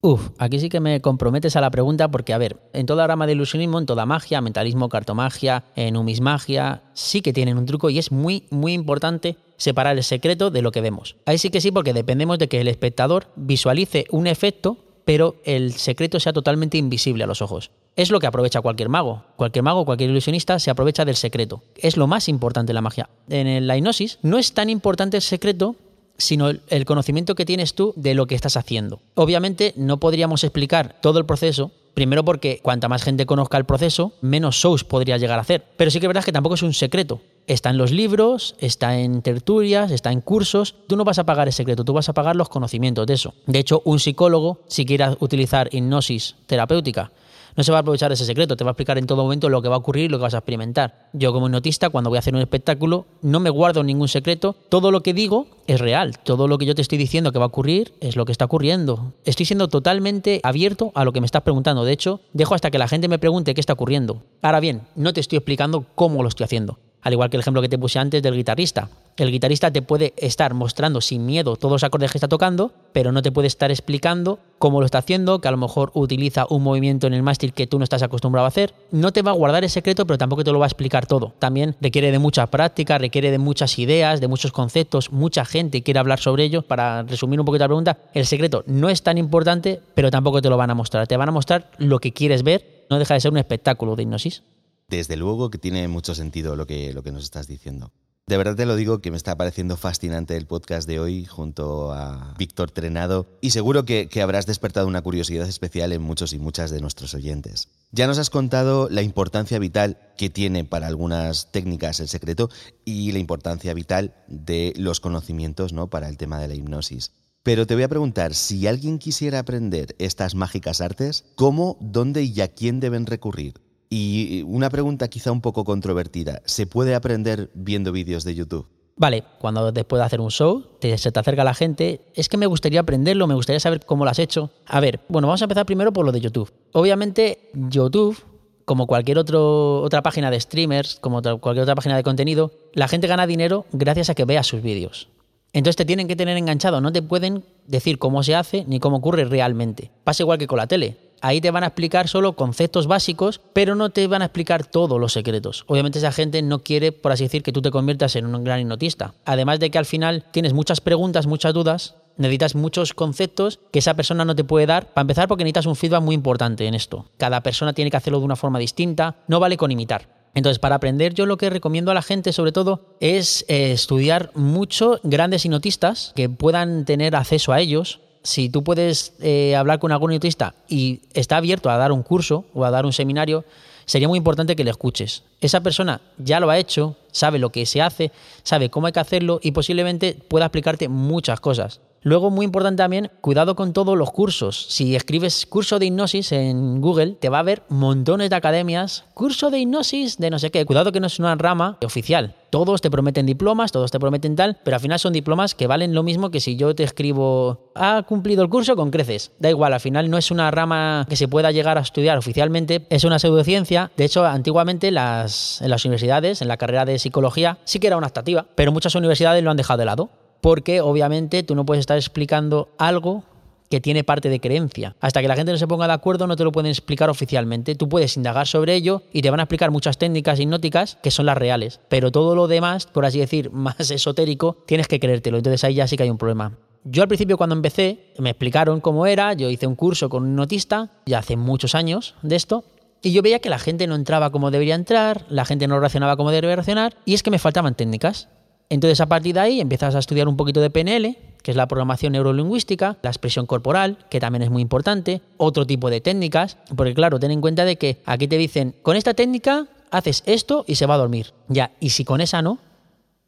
Uf, 0.03 0.29
aquí 0.37 0.61
sí 0.61 0.69
que 0.69 0.81
me 0.81 1.01
comprometes 1.01 1.57
a 1.57 1.63
la 1.63 1.71
pregunta 1.71 2.11
porque, 2.11 2.35
a 2.35 2.39
ver, 2.39 2.61
en 2.75 2.85
toda 2.85 3.07
rama 3.07 3.27
de 3.27 3.33
ilusionismo, 3.33 3.79
en 3.79 3.87
toda 3.87 4.05
magia, 4.05 4.43
mentalismo, 4.43 4.91
cartomagia, 4.91 5.65
numismagia, 5.93 6.83
sí 6.93 7.23
que 7.23 7.33
tienen 7.33 7.57
un 7.57 7.65
truco 7.65 7.89
y 7.89 7.99
es 7.99 8.13
muy, 8.13 8.49
muy 8.51 8.75
importante 8.75 9.39
separar 9.57 9.97
el 9.97 10.05
secreto 10.05 10.51
de 10.51 10.61
lo 10.61 10.73
que 10.73 10.83
vemos. 10.83 11.17
Ahí 11.25 11.39
sí 11.39 11.49
que 11.49 11.63
sí, 11.63 11.71
porque 11.71 11.95
dependemos 11.95 12.39
de 12.39 12.49
que 12.49 12.61
el 12.61 12.69
espectador 12.69 13.29
visualice 13.35 14.05
un 14.11 14.27
efecto, 14.27 14.77
pero 15.09 15.37
el 15.45 15.73
secreto 15.73 16.21
sea 16.21 16.35
totalmente 16.35 16.77
invisible 16.77 17.25
a 17.25 17.27
los 17.27 17.41
ojos. 17.41 17.71
Es 17.97 18.11
lo 18.11 18.21
que 18.21 18.27
aprovecha 18.27 18.61
cualquier 18.61 18.91
mago. 18.91 19.25
Cualquier 19.37 19.63
mago, 19.63 19.87
cualquier 19.87 20.11
ilusionista 20.11 20.59
se 20.59 20.71
aprovecha 20.71 21.07
del 21.07 21.17
secreto. 21.17 21.63
Es 21.77 21.97
lo 21.97 22.07
más 22.07 22.29
importante 22.29 22.73
en 22.73 22.75
la 22.75 22.83
magia. 22.83 23.09
En 23.31 23.67
la 23.67 23.79
hipnosis 23.79 24.19
no 24.21 24.37
es 24.37 24.53
tan 24.53 24.69
importante 24.69 25.17
el 25.17 25.23
secreto 25.23 25.77
sino 26.19 26.51
el 26.51 26.85
conocimiento 26.85 27.35
que 27.35 27.47
tienes 27.47 27.73
tú 27.73 27.95
de 27.97 28.13
lo 28.13 28.27
que 28.27 28.35
estás 28.35 28.59
haciendo. 28.59 29.01
Obviamente 29.15 29.73
no 29.77 29.97
podríamos 29.99 30.45
explicar 30.45 30.97
todo 31.01 31.19
el 31.19 31.25
proceso, 31.25 31.71
primero 31.95 32.23
porque 32.23 32.61
cuanta 32.63 32.89
más 32.89 33.03
gente 33.03 33.25
conozca 33.25 33.57
el 33.57 33.65
proceso, 33.65 34.13
menos 34.21 34.57
shows 34.57 34.85
podría 34.85 35.17
llegar 35.17 35.39
a 35.39 35.43
hacer. 35.43 35.65
Pero 35.79 35.91
sí 35.91 36.01
que 36.01 36.07
es 36.07 36.09
verdad 36.09 36.25
que 36.25 36.33
tampoco 36.33 36.57
es 36.57 36.63
un 36.63 36.75
secreto. 36.75 37.23
Está 37.49 37.71
en 37.71 37.79
los 37.79 37.93
libros, 37.93 38.55
está 38.59 38.99
en 38.99 39.23
tertulias, 39.23 39.91
está 39.91 40.13
en 40.13 40.21
cursos. 40.21 40.75
Tú 40.87 40.97
no 40.97 41.05
vas 41.05 41.19
a 41.19 41.25
pagar 41.25 41.49
el 41.49 41.55
secreto, 41.55 41.83
tú 41.83 41.95
vas 41.95 42.11
a 42.11 42.13
pagar 42.13 42.37
los 42.37 42.51
conocimientos 42.51 43.07
de 43.07 43.15
eso. 43.15 43.33
De 43.47 43.59
hecho, 43.59 43.81
un 43.87 43.99
psicólogo, 43.99 44.61
si 44.69 44.85
quiere 44.85 45.17
utilizar 45.19 45.71
hipnosis 45.73 46.37
terapéutica, 46.47 47.11
no 47.57 47.65
se 47.65 47.73
va 47.73 47.79
a 47.79 47.81
aprovechar 47.81 48.13
ese 48.13 48.27
secreto, 48.27 48.55
te 48.55 48.65
va 48.65 48.71
a 48.71 48.73
explicar 48.73 48.99
en 48.99 49.07
todo 49.07 49.23
momento 49.23 49.49
lo 49.49 49.63
que 49.63 49.69
va 49.71 49.77
a 49.77 49.79
ocurrir 49.79 50.05
y 50.05 50.09
lo 50.09 50.19
que 50.19 50.25
vas 50.25 50.35
a 50.35 50.39
experimentar. 50.39 51.09
Yo 51.15 51.33
como 51.33 51.47
hipnotista, 51.47 51.89
cuando 51.89 52.11
voy 52.11 52.19
a 52.19 52.21
hacer 52.21 52.35
un 52.35 52.43
espectáculo, 52.43 53.07
no 53.23 53.41
me 53.41 53.49
guardo 53.49 53.83
ningún 53.83 54.09
secreto, 54.09 54.55
todo 54.69 54.91
lo 54.91 55.03
que 55.03 55.15
digo 55.15 55.47
es 55.67 55.81
real, 55.81 56.19
todo 56.19 56.49
lo 56.49 56.59
que 56.59 56.67
yo 56.67 56.75
te 56.75 56.83
estoy 56.83 56.99
diciendo 56.99 57.33
que 57.33 57.39
va 57.39 57.47
a 57.47 57.49
ocurrir 57.49 57.95
es 58.01 58.15
lo 58.15 58.27
que 58.27 58.33
está 58.33 58.45
ocurriendo. 58.45 59.15
Estoy 59.25 59.47
siendo 59.47 59.69
totalmente 59.69 60.43
abierto 60.43 60.93
a 60.95 61.07
lo 61.07 61.15
que 61.15 61.21
me 61.21 61.27
estás 61.27 61.43
preguntando, 61.43 61.87
de 61.87 61.93
hecho, 61.93 62.21
dejo 62.35 62.55
hasta 62.55 62.71
que 62.71 62.79
la 62.79 62.89
gente 62.89 63.09
me 63.09 63.19
pregunte 63.19 63.55
qué 63.55 63.61
está 63.61 63.73
ocurriendo. 63.73 64.23
Ahora 64.43 64.61
bien, 64.61 64.83
no 64.97 65.15
te 65.15 65.21
estoy 65.21 65.39
explicando 65.39 65.87
cómo 65.95 66.23
lo 66.23 66.29
estoy 66.29 66.45
haciendo. 66.45 66.79
Al 67.03 67.13
igual 67.13 67.31
que 67.31 67.37
el 67.37 67.41
ejemplo 67.41 67.63
que 67.63 67.69
te 67.69 67.79
puse 67.79 67.99
antes 67.99 68.23
del 68.23 68.35
guitarrista. 68.35 68.89
El 69.17 69.33
guitarrista 69.33 69.73
te 69.73 69.83
puede 69.83 70.15
estar 70.17 70.55
mostrando 70.55 71.01
sin 71.01 71.27
miedo 71.27 71.57
todos 71.57 71.73
los 71.73 71.85
acordes 71.85 72.13
que 72.13 72.19
está 72.19 72.29
tocando, 72.29 72.73
pero 72.93 73.11
no 73.11 73.21
te 73.21 73.33
puede 73.33 73.49
estar 73.49 73.71
explicando 73.71 74.39
cómo 74.59 74.79
lo 74.79 74.87
está 74.87 74.99
haciendo, 74.99 75.41
que 75.41 75.49
a 75.49 75.51
lo 75.51 75.57
mejor 75.57 75.91
utiliza 75.95 76.47
un 76.49 76.63
movimiento 76.63 77.09
en 77.09 77.15
el 77.15 77.25
mástil 77.25 77.53
que 77.53 77.67
tú 77.67 77.79
no 77.79 77.85
estás 77.85 78.03
acostumbrado 78.03 78.45
a 78.45 78.49
hacer. 78.49 78.75
No 78.93 79.13
te 79.13 79.23
va 79.23 79.33
a 79.33 79.35
guardar 79.35 79.65
el 79.65 79.71
secreto, 79.71 80.07
pero 80.07 80.19
tampoco 80.19 80.45
te 80.45 80.53
lo 80.53 80.61
va 80.61 80.67
a 80.67 80.69
explicar 80.69 81.07
todo. 81.07 81.33
También 81.41 81.75
requiere 81.81 82.13
de 82.13 82.19
mucha 82.21 82.47
práctica, 82.47 82.99
requiere 82.99 83.33
de 83.33 83.39
muchas 83.39 83.79
ideas, 83.81 84.21
de 84.21 84.29
muchos 84.29 84.53
conceptos. 84.53 85.11
Mucha 85.11 85.45
gente 85.45 85.83
quiere 85.83 85.99
hablar 85.99 86.21
sobre 86.21 86.45
ello. 86.45 86.63
Para 86.63 87.03
resumir 87.03 87.41
un 87.41 87.47
poquito 87.47 87.65
la 87.65 87.69
pregunta, 87.69 87.99
el 88.15 88.25
secreto 88.25 88.63
no 88.67 88.89
es 88.89 89.03
tan 89.03 89.19
importante, 89.19 89.81
pero 89.95 90.13
tampoco 90.13 90.41
te 90.41 90.49
lo 90.49 90.57
van 90.57 90.71
a 90.71 90.75
mostrar. 90.75 91.09
Te 91.09 91.17
van 91.17 91.29
a 91.29 91.33
mostrar 91.33 91.71
lo 91.79 91.99
que 91.99 92.13
quieres 92.13 92.45
ver. 92.45 92.85
No 92.89 92.99
deja 93.01 93.15
de 93.15 93.21
ser 93.21 93.33
un 93.33 93.39
espectáculo 93.39 93.97
de 93.97 94.05
hipnosis. 94.05 94.43
Desde 94.89 95.17
luego 95.17 95.51
que 95.51 95.59
tiene 95.59 95.87
mucho 95.87 96.15
sentido 96.15 96.57
lo 96.57 96.67
que, 96.67 96.95
lo 96.95 97.03
que 97.03 97.13
nos 97.13 97.25
estás 97.25 97.47
diciendo. 97.47 97.93
De 98.27 98.37
verdad 98.37 98.57
te 98.57 98.67
lo 98.67 98.77
digo 98.77 99.01
que 99.01 99.11
me 99.11 99.17
está 99.19 99.37
pareciendo 99.37 99.77
fascinante 99.77 100.37
el 100.37 100.47
podcast 100.47 100.89
de 100.89 100.99
hoy 100.99 101.25
junto 101.27 101.93
a 101.93 102.35
Víctor 102.39 102.71
Trenado 102.71 103.39
y 103.41 103.51
seguro 103.51 103.85
que, 103.85 104.09
que, 104.09 104.21
habrás 104.21 104.47
despertado 104.47 104.87
una 104.87 105.01
curiosidad 105.01 105.47
especial 105.47 105.93
en 105.93 106.03
muchos 106.03 106.33
y 106.35 106.39
muchas 106.39 106.71
de 106.71 106.81
nuestros 106.81 107.15
oyentes. 107.15 107.69
Ya 107.91 108.07
nos 108.07 108.19
has 108.19 108.29
contado 108.29 108.89
la 108.91 109.01
importancia 109.01 109.59
vital 109.59 109.99
que 110.17 110.29
tiene 110.31 110.65
para 110.65 110.87
algunas 110.87 111.53
técnicas 111.53 112.01
el 112.01 112.09
secreto 112.09 112.51
y 112.85 113.13
la 113.13 113.19
importancia 113.19 113.73
vital 113.73 114.15
de 114.27 114.75
los 114.77 115.01
conocimientos 115.01 115.73
¿no? 115.73 115.89
para 115.89 116.09
el 116.09 116.17
tema 116.17 116.39
de 116.39 116.49
la 116.49 116.55
hipnosis. 116.55 117.13
Pero 117.43 117.67
te 117.67 117.75
voy 117.75 117.85
a 117.85 117.89
preguntar, 117.89 118.35
si 118.35 118.67
alguien 118.67 118.99
quisiera 118.99 119.39
aprender 119.39 119.95
estas 119.99 120.35
mágicas 120.35 120.83
artes, 120.83 121.25
¿cómo, 121.35 121.79
dónde 121.81 122.23
y 122.25 122.41
a 122.43 122.49
quién 122.49 122.79
deben 122.79 123.07
recurrir? 123.07 123.55
Y 123.91 124.43
una 124.43 124.71
pregunta 124.71 125.09
quizá 125.09 125.33
un 125.33 125.41
poco 125.41 125.65
controvertida, 125.65 126.43
¿se 126.45 126.67
puede 126.67 126.95
aprender 126.95 127.51
viendo 127.55 127.93
vídeos 127.93 128.25
de 128.25 128.35
YouTube? 128.35 128.67
Vale, 128.99 129.23
cuando 129.39 129.71
después 129.71 130.01
de 130.01 130.07
hacer 130.07 130.21
un 130.21 130.31
show 130.31 130.65
se 130.81 131.13
te 131.13 131.21
acerca 131.21 131.45
la 131.45 131.55
gente, 131.55 132.01
es 132.15 132.29
que 132.29 132.37
me 132.37 132.47
gustaría 132.47 132.81
aprenderlo, 132.81 133.29
me 133.29 133.35
gustaría 133.35 133.61
saber 133.61 133.87
cómo 133.87 134.05
lo 134.05 134.11
has 134.11 134.19
hecho. 134.19 134.51
A 134.67 134.81
ver, 134.81 135.01
bueno, 135.09 135.29
vamos 135.29 135.41
a 135.41 135.45
empezar 135.45 135.65
primero 135.67 135.93
por 135.93 136.05
lo 136.05 136.11
de 136.11 136.21
YouTube. 136.21 136.53
Obviamente, 136.73 137.49
YouTube, 137.55 138.19
como 138.65 138.89
cualquier 138.89 139.19
otro, 139.19 139.83
otra 139.83 140.03
página 140.03 140.33
de 140.33 140.41
streamers, 140.41 140.97
como 140.97 141.23
cualquier 141.23 141.63
otra 141.63 141.77
página 141.77 141.97
de 141.97 142.03
contenido, 142.03 142.51
la 142.75 142.89
gente 142.89 143.07
gana 143.07 143.29
dinero 143.29 143.67
gracias 143.73 144.11
a 144.11 144.15
que 144.15 144.25
vea 144.25 144.43
sus 144.43 144.63
vídeos. 144.63 145.09
Entonces 145.53 145.77
te 145.77 145.85
tienen 145.85 146.09
que 146.09 146.17
tener 146.17 146.37
enganchado, 146.37 146.81
no 146.81 146.93
te 146.93 147.01
pueden 147.01 147.45
decir 147.67 147.99
cómo 147.99 148.25
se 148.25 148.35
hace 148.35 148.65
ni 148.67 148.81
cómo 148.81 148.97
ocurre 148.99 149.25
realmente. 149.25 149.93
Pasa 150.03 150.25
igual 150.25 150.39
que 150.39 150.49
con 150.49 150.59
la 150.59 150.67
tele. 150.67 150.97
Ahí 151.21 151.41
te 151.41 151.51
van 151.51 151.65
a 151.65 151.69
explicar 151.69 152.09
solo 152.09 152.35
conceptos 152.35 152.87
básicos, 152.87 153.41
pero 153.53 153.75
no 153.75 153.91
te 153.91 154.07
van 154.07 154.23
a 154.23 154.27
explicar 154.27 154.65
todos 154.65 155.01
los 155.01 155.13
secretos. 155.13 155.65
Obviamente 155.67 155.99
esa 155.99 156.13
gente 156.13 156.43
no 156.43 156.61
quiere, 156.61 156.93
por 156.93 157.13
así 157.13 157.25
decir, 157.25 157.43
que 157.43 157.53
tú 157.53 157.63
te 157.63 157.71
conviertas 157.71 158.17
en 158.17 158.27
un 158.27 158.45
gran 158.45 158.61
hipnotista. 158.61 159.15
Además 159.25 159.61
de 159.61 159.71
que 159.71 159.79
al 159.79 159.87
final 159.87 160.25
tienes 160.31 160.53
muchas 160.53 160.81
preguntas, 160.81 161.27
muchas 161.27 161.55
dudas, 161.55 161.97
necesitas 162.17 162.55
muchos 162.55 162.93
conceptos 162.93 163.61
que 163.73 163.79
esa 163.79 163.95
persona 163.95 164.25
no 164.25 164.37
te 164.37 164.45
puede 164.45 164.67
dar. 164.67 164.93
Para 164.93 165.03
empezar, 165.03 165.29
porque 165.29 165.45
necesitas 165.45 165.67
un 165.67 165.77
feedback 165.77 166.03
muy 166.03 166.15
importante 166.15 166.67
en 166.67 166.75
esto. 166.75 167.07
Cada 167.17 167.43
persona 167.43 167.73
tiene 167.73 167.91
que 167.91 167.97
hacerlo 167.97 168.19
de 168.19 168.27
una 168.27 168.37
forma 168.37 168.59
distinta, 168.59 169.17
no 169.29 169.41
vale 169.41 169.57
con 169.57 169.71
imitar. 169.71 170.19
Entonces, 170.35 170.59
para 170.59 170.77
aprender, 170.77 171.15
yo 171.15 171.27
lo 171.27 171.37
que 171.37 171.51
recomiendo 171.51 171.91
a 171.91 171.95
la 171.95 172.03
gente, 172.03 172.33
sobre 172.33 172.53
todo, 172.53 172.97
es 173.01 173.45
eh, 173.49 173.73
estudiar 173.73 174.31
mucho 174.35 175.01
grandes 175.03 175.45
hipnotistas 175.45 176.13
que 176.15 176.29
puedan 176.29 176.85
tener 176.85 177.17
acceso 177.17 177.53
a 177.53 177.61
ellos. 177.61 178.01
Si 178.23 178.49
tú 178.49 178.63
puedes 178.65 179.15
eh, 179.21 179.57
hablar 179.57 179.79
con 179.79 179.93
algún 179.93 180.13
hipnotista 180.13 180.55
y 180.69 181.01
está 181.15 181.37
abierto 181.37 181.71
a 181.71 181.77
dar 181.77 181.93
un 181.93 182.03
curso 182.03 182.45
o 182.55 182.65
a 182.65 182.71
dar 182.71 182.85
un 182.85 182.93
seminario, 182.93 183.45
sería 183.87 184.09
muy 184.09 184.19
importante 184.19 184.55
que 184.55 184.65
le 184.65 184.71
escuches. 184.71 185.23
Esa 185.41 185.61
persona 185.61 186.01
ya 186.19 186.41
lo 186.41 186.51
ha 186.51 186.59
hecho, 186.59 186.97
sabe 187.11 187.39
lo 187.39 187.51
que 187.51 187.65
se 187.65 187.81
hace, 187.81 188.13
sabe 188.43 188.71
cómo 188.71 188.87
hay 188.87 188.93
que 188.93 189.01
hacerlo 189.01 189.41
y 189.43 189.53
posiblemente 189.53 190.15
pueda 190.29 190.47
explicarte 190.47 190.89
muchas 190.89 191.41
cosas. 191.41 191.81
Luego, 192.03 192.31
muy 192.31 192.47
importante 192.47 192.83
también, 192.83 193.11
cuidado 193.21 193.57
con 193.57 193.73
todos 193.73 193.99
los 193.99 194.11
cursos. 194.11 194.67
Si 194.69 194.95
escribes 194.95 195.47
curso 195.47 195.79
de 195.79 195.87
hipnosis 195.87 196.33
en 196.33 196.81
Google, 196.81 197.13
te 197.13 197.29
va 197.29 197.41
a 197.41 197.43
ver 197.43 197.63
montones 197.69 198.31
de 198.31 198.37
academias, 198.37 199.05
curso 199.15 199.51
de 199.51 199.59
hipnosis 199.59 200.19
de 200.19 200.31
no 200.31 200.39
sé 200.39 200.51
qué. 200.51 200.65
Cuidado 200.65 200.93
que 200.93 201.01
no 201.01 201.09
es 201.09 201.19
una 201.19 201.35
rama 201.35 201.77
oficial. 201.85 202.35
Todos 202.51 202.81
te 202.81 202.91
prometen 202.91 203.27
diplomas, 203.27 203.73
todos 203.73 203.91
te 203.91 204.01
prometen 204.01 204.37
tal, 204.37 204.59
pero 204.65 204.77
al 204.77 204.81
final 204.81 204.99
son 204.99 205.13
diplomas 205.13 205.55
que 205.55 205.67
valen 205.67 205.93
lo 205.93 206.03
mismo 206.03 206.31
que 206.31 206.41
si 206.41 206.57
yo 206.57 206.75
te 206.75 206.83
escribo, 206.83 207.73
ha 207.75 208.03
cumplido 208.05 208.43
el 208.43 208.49
curso 208.49 208.75
con 208.75 208.91
creces. 208.91 209.33
Da 209.39 209.51
igual, 209.51 209.75
al 209.75 209.81
final 209.81 210.09
no 210.09 210.17
es 210.17 210.31
una 210.31 210.51
rama 210.51 211.05
que 211.09 211.17
se 211.17 211.29
pueda 211.29 211.51
llegar 211.51 211.77
a 211.77 211.83
estudiar 211.83 212.17
oficialmente, 212.17 212.87
es 212.89 213.05
una 213.05 213.19
pseudociencia. 213.19 213.91
De 213.97 214.05
hecho, 214.05 214.25
antiguamente 214.25 214.91
las, 214.91 215.61
en 215.61 215.69
las 215.69 215.85
universidades, 215.85 216.41
en 216.41 216.49
la 216.49 216.57
carrera 216.57 216.87
de 216.87 216.99
psicología, 216.99 217.59
sí 217.65 217.81
que 217.81 217.89
era 217.89 217.99
una 217.99 218.07
optativa, 218.07 218.47
pero 218.55 218.73
muchas 218.73 218.95
universidades 218.95 219.45
lo 219.45 219.51
han 219.51 219.57
dejado 219.57 219.79
de 219.79 219.85
lado 219.85 220.11
porque 220.41 220.81
obviamente 220.81 221.43
tú 221.43 221.55
no 221.55 221.67
puedes 221.67 221.81
estar 221.81 221.97
explicando 221.97 222.69
algo 222.79 223.25
que 223.71 223.81
tiene 223.81 224.05
parte 224.05 224.29
de 224.29 224.41
creencia. 224.41 224.97
Hasta 225.01 225.21
que 225.21 225.29
la 225.29 225.37
gente 225.37 225.53
no 225.53 225.59
se 225.59 225.67
ponga 225.67 225.87
de 225.87 225.93
acuerdo 225.93 226.27
no 226.27 226.37
te 226.37 226.45
lo 226.45 226.53
pueden 226.53 226.71
explicar 226.71 227.11
oficialmente. 227.11 227.75
Tú 227.75 227.89
puedes 227.89 228.17
indagar 228.17 228.47
sobre 228.47 228.75
ello 228.75 229.03
y 229.13 229.23
te 229.23 229.31
van 229.31 229.41
a 229.41 229.45
explicar 229.45 229.71
muchas 229.71 229.99
técnicas 229.99 230.41
hipnóticas 230.41 230.97
que 231.03 231.11
son 231.11 231.27
las 231.27 231.39
reales. 231.39 231.81
Pero 231.89 232.11
todo 232.11 232.35
lo 232.35 232.49
demás, 232.49 232.87
por 232.87 233.05
así 233.05 233.19
decir, 233.19 233.51
más 233.53 233.91
esotérico, 233.91 234.57
tienes 234.67 234.89
que 234.89 235.01
creértelo. 235.01 235.37
Entonces 235.37 235.65
ahí 235.65 235.75
ya 235.75 235.87
sí 235.87 235.97
que 235.97 236.05
hay 236.05 236.11
un 236.11 236.19
problema. 236.19 236.57
Yo 236.85 237.03
al 237.03 237.09
principio 237.09 237.37
cuando 237.37 237.57
empecé 237.57 238.13
me 238.19 238.31
explicaron 238.31 238.81
cómo 238.81 239.07
era, 239.07 239.35
yo 239.35 239.51
hice 239.51 239.67
un 239.67 239.75
curso 239.75 240.09
con 240.09 240.23
un 240.23 240.31
hipnotista, 240.31 240.91
ya 241.05 241.19
hace 241.19 241.37
muchos 241.37 241.75
años 241.75 242.15
de 242.23 242.37
esto, 242.37 242.65
y 243.03 243.13
yo 243.13 243.21
veía 243.21 243.41
que 243.41 243.51
la 243.51 243.59
gente 243.59 243.87
no 243.87 243.95
entraba 243.95 244.31
como 244.31 244.51
debería 244.51 244.75
entrar, 244.75 245.27
la 245.29 245.45
gente 245.45 245.69
no 245.69 245.79
reaccionaba 245.79 246.17
como 246.17 246.31
debería 246.31 246.57
reaccionar, 246.57 246.97
y 247.05 247.15
es 247.15 247.23
que 247.23 247.31
me 247.31 247.39
faltaban 247.39 247.75
técnicas. 247.75 248.29
Entonces, 248.71 249.01
a 249.01 249.07
partir 249.07 249.35
de 249.35 249.41
ahí 249.41 249.61
empiezas 249.61 249.95
a 249.95 249.99
estudiar 249.99 250.29
un 250.29 250.37
poquito 250.37 250.61
de 250.61 250.71
PNL, 250.71 251.17
que 251.43 251.51
es 251.51 251.57
la 251.57 251.69
programación 251.69 252.13
neurolingüística, 252.13 252.99
la 253.03 253.11
expresión 253.11 253.47
corporal, 253.47 253.99
que 254.11 254.21
también 254.21 254.43
es 254.43 254.51
muy 254.51 254.61
importante, 254.61 255.23
otro 255.37 255.67
tipo 255.67 255.89
de 255.89 256.01
técnicas, 256.01 256.59
porque 256.77 256.95
claro, 256.95 257.19
ten 257.19 257.31
en 257.31 257.41
cuenta 257.41 257.65
de 257.65 257.77
que 257.77 257.99
aquí 258.05 258.29
te 258.29 258.37
dicen, 258.37 258.75
con 258.83 258.97
esta 258.97 259.15
técnica 259.15 259.67
haces 259.91 260.23
esto 260.27 260.65
y 260.67 260.75
se 260.75 260.87
va 260.87 260.95
a 260.95 260.99
dormir. 260.99 261.33
Ya, 261.49 261.71
y 261.81 261.91
si 261.91 262.05
con 262.05 262.21
esa 262.21 262.43
no, 262.43 262.59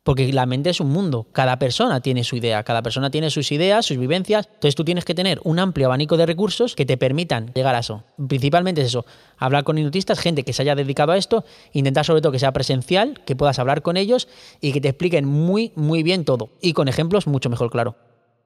porque 0.03 0.33
la 0.33 0.47
mente 0.47 0.71
es 0.71 0.81
un 0.81 0.91
mundo, 0.91 1.27
cada 1.33 1.59
persona 1.59 2.01
tiene 2.01 2.25
su 2.25 2.37
idea, 2.37 2.63
cada 2.63 2.83
persona 2.83 3.11
tiene 3.11 3.31
sus 3.31 3.53
ideas, 3.53 3.85
sus 3.85 3.99
vivencias, 3.99 4.47
entonces 4.47 4.75
tú 4.75 4.85
tienes 4.85 5.05
que 5.05 5.15
tener 5.15 5.41
un 5.45 5.59
amplio 5.59 5.87
abanico 5.87 6.17
de 6.17 6.27
recursos 6.27 6.75
que 6.75 6.87
te 6.87 6.97
permitan 6.97 7.53
llegar 7.55 7.75
a 7.75 7.81
eso. 7.81 8.05
Principalmente 8.29 8.81
es 8.81 8.89
eso, 8.89 9.05
hablar 9.37 9.65
con 9.65 9.77
hipnotistas, 9.77 10.19
gente 10.19 10.43
que 10.43 10.53
se 10.53 10.63
haya 10.63 10.75
dedicado 10.75 11.13
a 11.13 11.19
esto, 11.19 11.45
intentar 11.73 12.07
sobre 12.07 12.23
todo 12.23 12.33
que 12.33 12.39
sea 12.39 12.53
presencial, 12.53 13.23
que 13.27 13.37
puedas 13.37 13.59
hablar 13.59 13.83
con 13.83 13.97
ellos 13.97 14.29
y 14.61 14.73
que 14.73 14.81
te 14.81 14.89
expliquen 14.89 15.27
muy, 15.27 15.73
muy 15.77 16.03
bien 16.03 16.25
todo. 16.25 16.51
Y 16.63 16.73
con 16.73 16.89
ejemplos 16.89 17.27
mucho 17.27 17.51
mejor, 17.51 17.71
claro. 17.71 17.97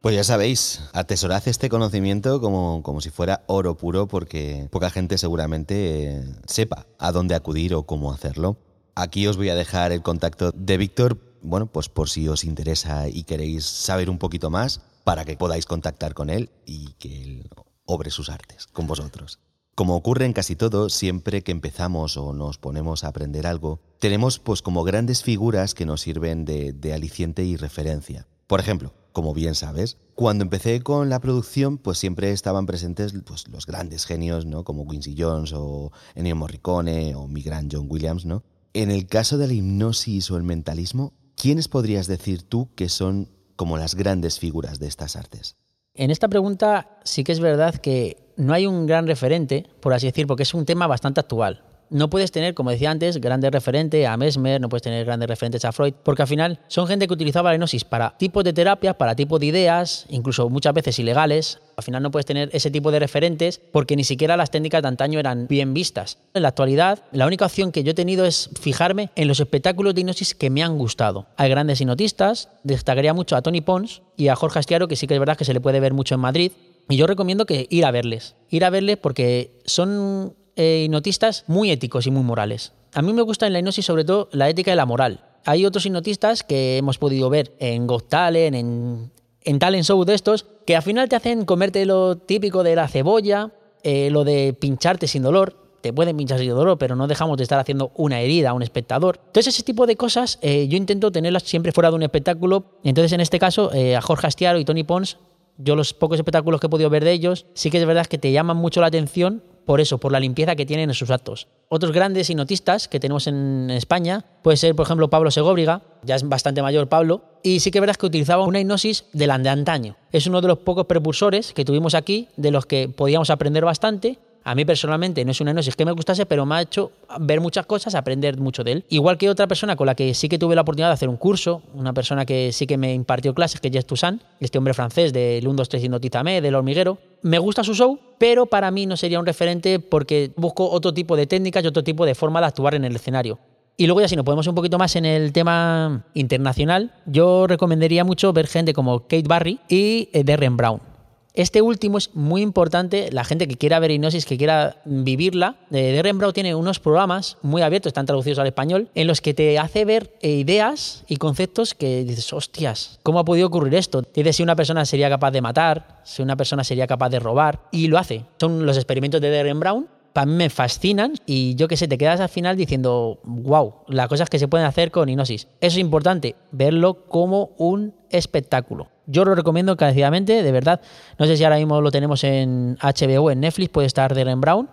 Pues 0.01 0.17
ya 0.17 0.25
sabéis, 0.25 0.83
atesorad 0.93 1.49
este 1.49 1.71
conocimiento 1.71 2.39
como, 2.39 2.83
como 2.83 3.01
si 3.01 3.09
fuera 3.09 3.43
oro 3.47 3.77
puro 3.77 4.07
porque 4.07 4.69
poca 4.71 4.91
gente 4.91 5.17
seguramente 5.17 6.19
eh, 6.19 6.25
sepa 6.47 6.87
a 6.99 7.11
dónde 7.11 7.35
acudir 7.35 7.75
o 7.75 7.85
cómo 7.85 8.13
hacerlo. 8.13 8.59
Aquí 8.97 9.27
os 9.27 9.39
voy 9.39 9.49
a 9.49 9.55
dejar 9.55 9.93
el 9.93 10.03
contacto 10.03 10.53
de 10.55 10.77
Víctor 10.77 11.34
bueno, 11.45 11.67
pues 11.67 11.89
por 11.89 12.09
si 12.09 12.27
os 12.29 12.45
interesa 12.45 13.09
y 13.09 13.25
queréis 13.25 13.65
saber 13.65 14.11
un 14.11 14.19
poquito 14.19 14.51
más, 14.51 14.81
para 15.05 15.25
que 15.25 15.37
podáis 15.37 15.67
contactar 15.67 16.15
con 16.15 16.31
él 16.31 16.51
y 16.67 16.95
que 16.95 17.23
él 17.23 17.51
obre 17.85 18.11
sus 18.11 18.31
artes 18.31 18.67
con 18.67 18.87
vosotros. 18.87 19.39
Como 19.75 19.97
ocurre 19.97 20.25
en 20.25 20.33
casi 20.33 20.55
todo, 20.55 20.89
siempre 20.89 21.43
que 21.43 21.53
empezamos 21.53 22.17
o 22.17 22.33
nos 22.33 22.59
ponemos 22.59 23.05
a 23.05 23.09
aprender 23.09 23.47
algo, 23.47 23.81
tenemos 23.99 24.39
pues 24.39 24.63
como 24.63 24.85
grandes 24.85 25.23
figuras 25.23 25.75
que 25.75 25.85
nos 25.85 26.01
sirven 26.01 26.45
de, 26.45 26.93
aliciente 26.95 27.45
y 27.45 27.57
referencia. 27.57 28.29
Por 28.47 28.61
ejemplo, 28.61 28.95
como 29.13 29.35
bien 29.35 29.57
sabes, 29.57 29.99
cuando 30.15 30.45
empecé 30.45 30.81
con 30.81 31.09
la 31.09 31.21
producción, 31.21 31.79
pues 31.79 31.99
siempre 31.99 32.31
estaban 32.31 32.67
presentes 32.67 33.15
pues, 33.25 33.49
los 33.49 33.67
grandes 33.67 34.07
genios, 34.07 34.47
¿no? 34.47 34.63
Como 34.63 34.87
Quincy 34.87 35.17
Jones 35.19 35.53
o 35.53 35.91
Ennio 36.15 36.37
Morricone 36.37 37.17
o 37.17 37.27
mi 37.27 37.43
gran 37.43 37.69
John 37.71 37.87
Williams, 37.89 38.27
¿no? 38.27 38.45
En 38.75 38.91
el 38.91 39.07
caso 39.07 39.39
de 39.39 39.49
la 39.49 39.55
hipnosis 39.55 40.31
o 40.31 40.37
el 40.37 40.45
mentalismo, 40.45 41.15
¿quiénes 41.37 41.69
podrías 41.69 42.07
decir 42.07 42.43
tú 42.43 42.69
que 42.75 42.89
son 42.89 43.29
como 43.57 43.77
las 43.77 43.95
grandes 43.95 44.39
figuras 44.39 44.79
de 44.79 44.89
estas 44.89 45.17
artes? 45.17 45.57
En 45.95 46.11
esta 46.11 46.29
pregunta 46.29 46.99
sí 47.05 47.23
que 47.23 47.33
es 47.33 47.41
verdad 47.41 47.77
que 47.77 48.33
no 48.37 48.53
hay 48.53 48.67
un 48.67 48.87
gran 48.87 49.07
referente, 49.07 49.67
por 49.81 49.93
así 49.95 50.07
decir, 50.07 50.27
porque 50.27 50.43
es 50.43 50.55
un 50.55 50.65
tema 50.65 50.87
bastante 50.87 51.21
actual 51.21 51.63
no 51.95 52.11
puedes 52.11 52.33
tener, 52.33 52.55
como 52.55 52.71
decía 52.71 52.91
antes, 52.91 53.21
grandes 53.21 53.53
referentes 53.53 54.05
a 54.05 54.17
Mesmer, 54.17 54.61
no 54.61 54.69
puedes 54.69 54.83
tener 54.83 55.05
grandes 55.05 55.29
referentes 55.29 55.65
a 55.65 55.71
Freud, 55.71 55.95
porque 56.03 56.23
al 56.23 56.29
final 56.29 56.59
son 56.67 56.89
gente 56.89 57.07
que 57.07 57.15
utilizaba 57.15 57.51
la 57.51 57.55
hipnosis 57.55 57.85
para 57.85 58.19
tipos 58.19 58.43
de 58.43 58.53
terapias, 58.53 58.97
para 58.97 59.15
tipos 59.15 59.39
de 59.39 59.47
ideas, 59.47 60.05
incluso 60.09 60.51
muchas 60.51 60.75
veces 60.75 60.99
ilegales. 60.99 61.61
Al 61.77 61.85
final 61.85 62.03
no 62.03 62.11
puedes 62.11 62.27
tener 62.27 62.51
ese 62.53 62.73
tipo 62.73 62.91
de 62.91 62.99
referentes 62.99 63.61
porque 63.71 63.95
ni 63.95 64.03
siquiera 64.03 64.37
las 64.37 64.51
técnicas 64.51 64.83
de 64.83 64.89
antaño 64.89 65.21
eran 65.21 65.47
bien 65.47 65.73
vistas. 65.73 66.19
En 66.35 66.43
la 66.43 66.49
actualidad, 66.49 67.05
la 67.13 67.29
única 67.29 67.47
opción 67.47 67.71
que 67.71 67.85
yo 67.85 67.93
he 67.93 67.95
tenido 67.95 68.27
es 68.27 68.51
fijarme 68.61 69.11
en 69.15 69.29
los 69.29 69.39
espectáculos 69.39 69.95
de 69.95 70.01
hipnosis 70.01 70.35
que 70.35 70.51
me 70.51 70.65
han 70.65 70.77
gustado. 70.77 71.27
Hay 71.37 71.49
grandes 71.49 71.81
hipnotistas, 71.81 72.49
destacaría 72.65 73.15
mucho 73.15 73.37
a 73.37 73.43
Tony 73.43 73.61
Pons 73.61 74.03
y 74.17 74.29
a 74.29 74.35
Jorge 74.35 74.59
Astiaro, 74.59 74.89
que 74.89 74.97
sí 74.97 75.07
que 75.07 75.15
es 75.15 75.21
verdad 75.21 75.37
que 75.37 75.45
se 75.45 75.55
le 75.55 75.61
puede 75.61 75.79
ver 75.79 75.95
mucho 75.95 76.17
en 76.17 76.23
Madrid. 76.23 76.51
Y 76.89 76.97
yo 76.97 77.07
recomiendo 77.07 77.47
que 77.47 77.69
ir 77.71 77.85
a 77.85 77.93
verles, 77.93 78.35
ir 78.51 78.65
a 78.65 78.71
verles 78.71 78.97
porque 78.97 79.53
son 79.65 80.35
eh, 80.57 80.83
hipnotistas 80.85 81.45
muy 81.47 81.71
éticos 81.71 82.07
y 82.07 82.11
muy 82.11 82.23
morales. 82.23 82.73
A 82.93 83.03
mí 83.03 83.13
me 83.13 83.23
gusta 83.23 83.47
en 83.47 83.53
la 83.53 83.59
hipnosis 83.59 83.85
sobre 83.85 84.05
todo 84.05 84.29
la 84.33 84.49
ética 84.49 84.73
y 84.73 84.77
la 84.77 84.87
moral. 84.87 85.25
Hay 85.45 85.67
otros 85.67 85.85
hipnotistas 85.85 86.43
que 86.43 86.79
hemos 86.79 86.99
podido 86.99 87.29
ver 87.29 87.53
en 87.59 87.87
Got 87.87 88.09
Talent, 88.09 88.57
en, 88.57 89.11
en 89.43 89.59
talent 89.59 89.85
show 89.85 90.05
de 90.05 90.15
estos, 90.15 90.47
que 90.67 90.77
al 90.77 90.83
final 90.83 91.09
te 91.09 91.17
hacen 91.17 91.45
comerte 91.45 91.85
lo 91.85 92.17
típico 92.17 92.63
de 92.63 92.77
la 92.77 92.89
cebolla, 92.89 93.53
eh, 93.83 94.11
lo 94.11 94.25
de 94.25 94.57
pincharte 94.59 95.07
sin 95.07 95.23
dolor. 95.23 95.57
Te 95.83 95.93
pueden 95.93 96.17
pinchar 96.17 96.39
sin 96.39 96.49
dolor, 96.49 96.79
pero 96.79 96.97
no 96.97 97.07
dejamos 97.09 97.37
de 97.37 97.43
estar 97.43 97.59
haciendo 97.59 97.93
una 97.97 98.21
herida 98.21 98.51
a 98.51 98.53
un 98.55 98.63
espectador. 98.63 99.21
Entonces, 99.27 99.55
ese 99.55 99.65
tipo 99.65 99.87
de 99.87 99.97
cosas 99.97 100.39
eh, 100.41 100.67
yo 100.67 100.79
intento 100.79 101.13
tenerlas 101.13 101.43
siempre 101.43 101.73
fuera 101.73 101.91
de 101.91 101.97
un 101.97 102.03
espectáculo. 102.05 102.79
Entonces, 102.85 103.13
en 103.13 103.21
este 103.21 103.39
caso, 103.39 103.71
a 103.71 104.01
Jorge 104.01 104.27
Astiaro 104.27 104.59
y 104.59 104.65
Tony 104.65 104.85
Pons, 104.85 105.19
yo 105.59 105.77
los 105.77 105.93
pocos 105.93 106.19
espectáculos 106.19 106.61
que 106.61 106.69
he 106.69 106.71
podido 106.71 106.89
ver 106.89 107.05
de 107.05 107.13
ellos, 107.13 107.45
sí 107.53 107.71
que 107.71 107.79
es 107.79 107.87
verdad 107.87 108.07
que 108.07 108.17
te 108.17 108.33
llaman 108.33 108.57
mucho 108.57 108.81
la 108.81 108.87
atención 108.87 109.43
por 109.65 109.81
eso, 109.81 109.99
por 109.99 110.13
la 110.13 110.21
limpieza 110.21 110.57
que 110.57 110.67
tienen 110.67 110.91
en 110.91 110.95
sus 110.95 111.11
actos. 111.11 111.49
Otros 111.69 111.93
grandes 111.93 112.29
hipnotistas 112.31 112.89
que 112.89 113.01
tenemos 113.01 113.27
en 113.27 113.71
España, 113.71 114.25
puede 114.43 114.57
ser, 114.57 114.75
por 114.75 114.87
ejemplo, 114.87 115.09
Pablo 115.11 115.31
Segóbriga, 115.31 115.83
ya 116.03 116.17
es 116.17 116.29
bastante 116.29 116.63
mayor 116.63 116.89
Pablo, 116.89 117.23
y 117.43 117.61
sí 117.61 117.71
que 117.71 117.81
verás 117.81 117.99
que 117.99 118.07
utilizaba 118.07 118.45
una 118.45 118.61
hipnosis 118.61 119.05
de 119.13 119.27
la 119.27 119.39
de 119.39 119.49
antaño. 119.49 119.97
Es 120.13 120.27
uno 120.27 120.41
de 120.41 120.49
los 120.49 120.59
pocos 120.59 120.87
precursores 120.87 121.53
que 121.53 121.65
tuvimos 121.65 121.95
aquí, 121.95 122.29
de 122.37 122.51
los 122.51 122.67
que 122.67 122.89
podíamos 122.89 123.31
aprender 123.31 123.65
bastante, 123.65 124.19
a 124.47 124.55
mí 124.55 124.67
personalmente 124.67 125.25
no 125.25 125.31
es 125.31 125.41
una 125.41 125.53
hipnosis 125.53 125.75
que 125.75 125.87
me 125.87 125.93
gustase, 125.93 126.27
pero 126.27 126.45
me 126.45 126.57
ha 126.57 126.61
hecho 126.61 126.93
ver 127.19 127.41
muchas 127.41 127.65
cosas, 127.65 127.95
aprender 127.95 128.39
mucho 128.39 128.63
de 128.63 128.73
él. 128.73 128.85
Igual 128.91 129.17
que 129.17 129.31
otra 129.31 129.47
persona 129.47 129.75
con 129.75 129.87
la 129.87 129.95
que 129.95 130.13
sí 130.13 130.29
que 130.29 130.39
tuve 130.39 130.55
la 130.55 130.61
oportunidad 130.61 130.89
de 130.89 130.95
hacer 130.95 131.09
un 131.09 131.17
curso, 131.17 131.63
una 131.73 131.95
persona 131.95 132.27
que 132.27 132.53
sí 132.53 132.67
que 132.67 132.77
me 132.77 132.93
impartió 132.93 133.35
clases, 133.35 133.63
que 133.63 133.69
es 133.69 133.73
Jess 133.73 133.87
Toussaint, 133.87 134.21
este 134.41 134.59
hombre 134.59 134.75
francés 134.75 135.15
del 135.15 135.49
1, 135.49 135.57
2, 135.57 135.69
3 135.71 135.85
Hipnotizame, 135.85 136.43
del 136.43 136.55
hormiguero. 136.55 136.99
Me 137.25 137.39
gusta 137.39 137.65
su 137.65 137.73
show, 137.73 137.99
pero 138.19 138.45
para 138.45 138.71
mí 138.71 138.85
no 138.85 138.99
sería 138.99 139.19
un 139.19 139.25
referente 139.25 139.81
porque 139.81 140.33
busco 140.37 140.69
otro 140.69 140.93
tipo 140.93 141.17
de 141.17 141.27
técnicas 141.27 141.65
y 141.65 141.67
otro 141.67 141.83
tipo 141.83 142.05
de 142.05 142.15
forma 142.15 142.39
de 142.39 142.49
actuar 142.49 142.75
en 142.75 142.85
el 142.85 142.95
escenario. 142.95 143.39
Y 143.79 143.87
luego 143.87 144.03
ya 144.03 144.09
si 144.09 144.15
nos 144.15 144.27
podemos 144.27 144.47
un 144.47 144.55
poquito 144.55 144.77
más 144.77 144.95
en 144.95 145.07
el 145.07 145.33
tema 145.33 146.05
internacional, 146.13 146.93
yo 147.07 147.47
recomendaría 147.47 148.05
mucho 148.05 148.35
ver 148.35 148.47
gente 148.47 148.75
como 148.75 149.01
Kate 149.01 149.25
Barry 149.27 149.59
y 149.71 150.11
eh, 150.13 150.23
Darren 150.23 150.59
Brown 150.59 150.94
Este 151.35 151.63
último 151.63 151.99
es 151.99 152.15
muy 152.15 152.43
importante, 152.43 153.11
la 153.11 153.25
gente 153.25 153.49
que 153.49 153.57
quiera 153.57 153.81
ver 153.81 153.91
hipnosis, 153.91 154.25
que 154.25 154.39
quiera 154.39 154.77
vivirla. 154.85 155.57
De 155.69 156.01
Brown 156.01 156.33
tiene 156.33 156.55
unos 156.55 156.79
programas 156.79 157.39
muy 157.43 157.61
abiertos, 157.63 157.91
están 157.91 158.07
traducidos 158.07 158.39
al 158.39 158.47
español, 158.47 158.89
en 158.95 159.09
los 159.09 159.21
que 159.21 159.35
te 159.35 159.59
hace 159.59 159.85
ver 159.85 160.17
eh, 160.23 160.31
ideas 160.31 161.03
y 161.09 161.17
conceptos 161.17 161.75
que 161.75 162.05
dices, 162.05 162.33
hostias, 162.33 163.01
¿cómo 163.03 163.19
ha 163.19 163.25
podido 163.25 163.49
ocurrir 163.49 163.75
esto? 163.75 164.05
Dices 164.15 164.37
si 164.37 164.45
una 164.45 164.55
persona 164.55 164.85
sería 164.85 165.11
capaz 165.11 165.33
de 165.33 165.41
matar, 165.41 166.03
si 166.05 166.23
una 166.23 166.37
persona 166.37 166.63
sería 166.63 166.87
capaz 166.87 167.09
de 167.09 167.19
robar, 167.19 167.63
y 167.73 167.89
lo 167.89 167.99
hace. 167.99 168.25
Son 168.39 168.65
los 168.65 168.77
experimentos 168.77 169.21
de 169.21 169.31
Darren 169.31 169.59
Brown 169.59 169.89
para 170.13 170.27
mí 170.27 170.35
me 170.35 170.49
fascinan 170.49 171.15
y 171.27 171.57
yo 171.57 171.67
que 171.67 171.77
sé, 171.77 171.89
te 171.89 171.99
quedas 171.99 172.21
al 172.21 172.29
final 172.29 172.57
diciendo, 172.57 173.19
wow, 173.25 173.75
las 173.89 174.07
cosas 174.07 174.31
que 174.31 174.39
se 174.39 174.47
pueden 174.47 174.65
hacer 174.65 174.93
con 174.93 175.09
hipnosis. 175.09 175.49
Eso 175.61 175.75
es 175.75 175.79
importante, 175.79 176.37
verlo 176.53 177.07
como 177.07 177.51
un 177.59 177.95
espectáculo. 178.11 178.94
Yo 179.07 179.25
lo 179.25 179.35
recomiendo 179.35 179.73
encarecidamente, 179.73 180.43
de 180.43 180.53
verdad. 180.53 180.81
No 181.19 181.27
sé 181.27 181.37
si 181.37 181.45
ahora 181.45 181.57
mismo 181.57 181.81
lo 181.81 181.91
tenemos 181.91 182.25
en 182.25 182.77
HBO, 182.81 183.31
en 183.31 183.41
Netflix, 183.41 183.71
puede 183.71 183.87
estar 183.87 184.15
Darren 184.15 184.41
Brown. 184.41 184.69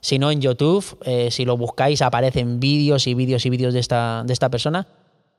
Si 0.00 0.18
no, 0.18 0.30
en 0.30 0.40
YouTube, 0.40 0.98
eh, 1.04 1.30
si 1.30 1.44
lo 1.44 1.56
buscáis, 1.56 2.02
aparecen 2.02 2.60
vídeos 2.60 3.06
y 3.06 3.14
vídeos 3.14 3.44
y 3.44 3.50
vídeos 3.50 3.74
de 3.74 3.80
esta, 3.80 4.22
de 4.24 4.32
esta 4.32 4.48
persona. 4.48 4.86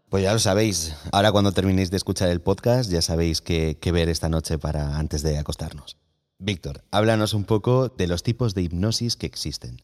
Pues 0.10 0.23
ya 0.23 0.34
lo 0.34 0.39
sabéis. 0.39 0.95
Ahora 1.12 1.32
cuando 1.32 1.51
terminéis 1.51 1.89
de 1.89 1.97
escuchar 1.97 2.30
el 2.30 2.41
podcast, 2.41 2.91
ya 2.91 3.01
sabéis 3.01 3.41
qué, 3.41 3.77
qué 3.80 3.91
ver 3.91 4.10
esta 4.10 4.30
noche 4.30 4.58
para 4.58 4.97
antes 4.97 5.23
de 5.23 5.38
acostarnos. 5.38 5.97
Víctor, 6.38 6.84
háblanos 6.91 7.34
un 7.34 7.45
poco 7.45 7.89
de 7.89 8.08
los 8.08 8.23
tipos 8.23 8.54
de 8.54 8.63
hipnosis 8.63 9.15
que 9.15 9.27
existen. 9.27 9.82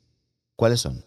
¿Cuáles 0.56 0.82
son? 0.82 1.06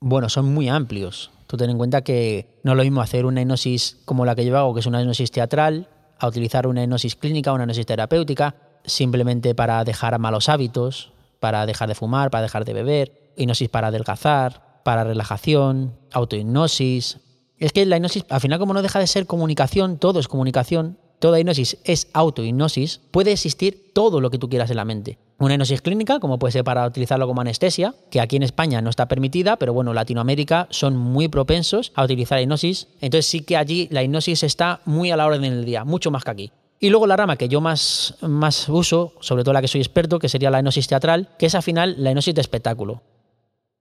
Bueno, 0.00 0.28
son 0.28 0.52
muy 0.52 0.68
amplios. 0.68 1.30
Tú 1.46 1.56
ten 1.56 1.70
en 1.70 1.78
cuenta 1.78 2.02
que 2.02 2.58
no 2.62 2.72
es 2.72 2.76
lo 2.76 2.82
mismo 2.82 3.00
hacer 3.00 3.24
una 3.24 3.40
hipnosis 3.40 3.98
como 4.04 4.26
la 4.26 4.34
que 4.34 4.44
yo 4.44 4.56
hago, 4.58 4.74
que 4.74 4.80
es 4.80 4.86
una 4.86 5.00
hipnosis 5.00 5.30
teatral, 5.30 5.88
a 6.18 6.26
utilizar 6.26 6.66
una 6.66 6.82
hipnosis 6.82 7.16
clínica, 7.16 7.52
una 7.52 7.64
hipnosis 7.64 7.86
terapéutica, 7.86 8.54
simplemente 8.84 9.54
para 9.54 9.84
dejar 9.84 10.18
malos 10.18 10.48
hábitos, 10.48 11.12
para 11.40 11.66
dejar 11.66 11.88
de 11.88 11.94
fumar, 11.94 12.30
para 12.30 12.42
dejar 12.42 12.64
de 12.64 12.72
beber, 12.72 13.32
hipnosis 13.36 13.68
para 13.68 13.88
adelgazar, 13.88 14.80
para 14.84 15.04
relajación, 15.04 15.96
autohipnosis. 16.12 17.18
Es 17.58 17.72
que 17.72 17.86
la 17.86 17.96
hipnosis, 17.96 18.24
al 18.28 18.40
final, 18.40 18.58
como 18.58 18.74
no 18.74 18.82
deja 18.82 18.98
de 18.98 19.06
ser 19.06 19.26
comunicación, 19.26 19.98
todo 19.98 20.20
es 20.20 20.28
comunicación, 20.28 20.98
toda 21.18 21.40
hipnosis 21.40 21.78
es 21.84 22.08
autohipnosis, 22.12 23.00
puede 23.10 23.32
existir 23.32 23.92
todo 23.92 24.20
lo 24.20 24.30
que 24.30 24.38
tú 24.38 24.48
quieras 24.48 24.70
en 24.70 24.76
la 24.76 24.84
mente. 24.84 25.18
Una 25.38 25.54
hipnosis 25.54 25.82
clínica, 25.82 26.18
como 26.18 26.38
puede 26.38 26.52
ser 26.52 26.64
para 26.64 26.86
utilizarlo 26.86 27.26
como 27.26 27.42
anestesia, 27.42 27.94
que 28.10 28.20
aquí 28.20 28.36
en 28.36 28.42
España 28.42 28.80
no 28.80 28.90
está 28.90 29.06
permitida, 29.06 29.56
pero 29.56 29.74
bueno, 29.74 29.92
Latinoamérica 29.92 30.66
son 30.70 30.96
muy 30.96 31.28
propensos 31.28 31.92
a 31.94 32.04
utilizar 32.04 32.40
hipnosis. 32.40 32.88
Entonces 33.00 33.26
sí 33.26 33.40
que 33.40 33.56
allí 33.56 33.88
la 33.90 34.02
hipnosis 34.02 34.42
está 34.42 34.80
muy 34.84 35.10
a 35.10 35.16
la 35.16 35.26
orden 35.26 35.42
del 35.42 35.64
día, 35.64 35.84
mucho 35.84 36.10
más 36.10 36.24
que 36.24 36.30
aquí. 36.30 36.52
Y 36.78 36.90
luego 36.90 37.06
la 37.06 37.16
rama 37.16 37.36
que 37.36 37.48
yo 37.48 37.60
más, 37.60 38.14
más 38.20 38.68
uso, 38.68 39.14
sobre 39.20 39.44
todo 39.44 39.54
la 39.54 39.62
que 39.62 39.68
soy 39.68 39.80
experto, 39.80 40.18
que 40.18 40.28
sería 40.28 40.50
la 40.50 40.58
hipnosis 40.58 40.88
teatral, 40.88 41.28
que 41.38 41.46
es 41.46 41.54
al 41.54 41.62
final 41.62 41.96
la 41.98 42.10
hipnosis 42.10 42.34
de 42.34 42.40
espectáculo. 42.40 43.02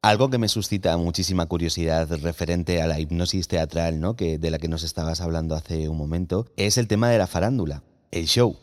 Algo 0.05 0.29
que 0.29 0.37
me 0.37 0.49
suscita 0.49 0.95
muchísima 0.97 1.47
curiosidad 1.47 2.07
referente 2.21 2.79
a 2.79 2.85
la 2.85 2.99
hipnosis 2.99 3.47
teatral, 3.47 3.99
¿no? 3.99 4.15
que, 4.15 4.37
de 4.37 4.51
la 4.51 4.59
que 4.59 4.67
nos 4.67 4.83
estabas 4.83 5.19
hablando 5.19 5.55
hace 5.55 5.89
un 5.89 5.97
momento, 5.97 6.45
es 6.57 6.77
el 6.77 6.87
tema 6.87 7.09
de 7.09 7.17
la 7.17 7.25
farándula, 7.25 7.81
el 8.11 8.27
show. 8.27 8.55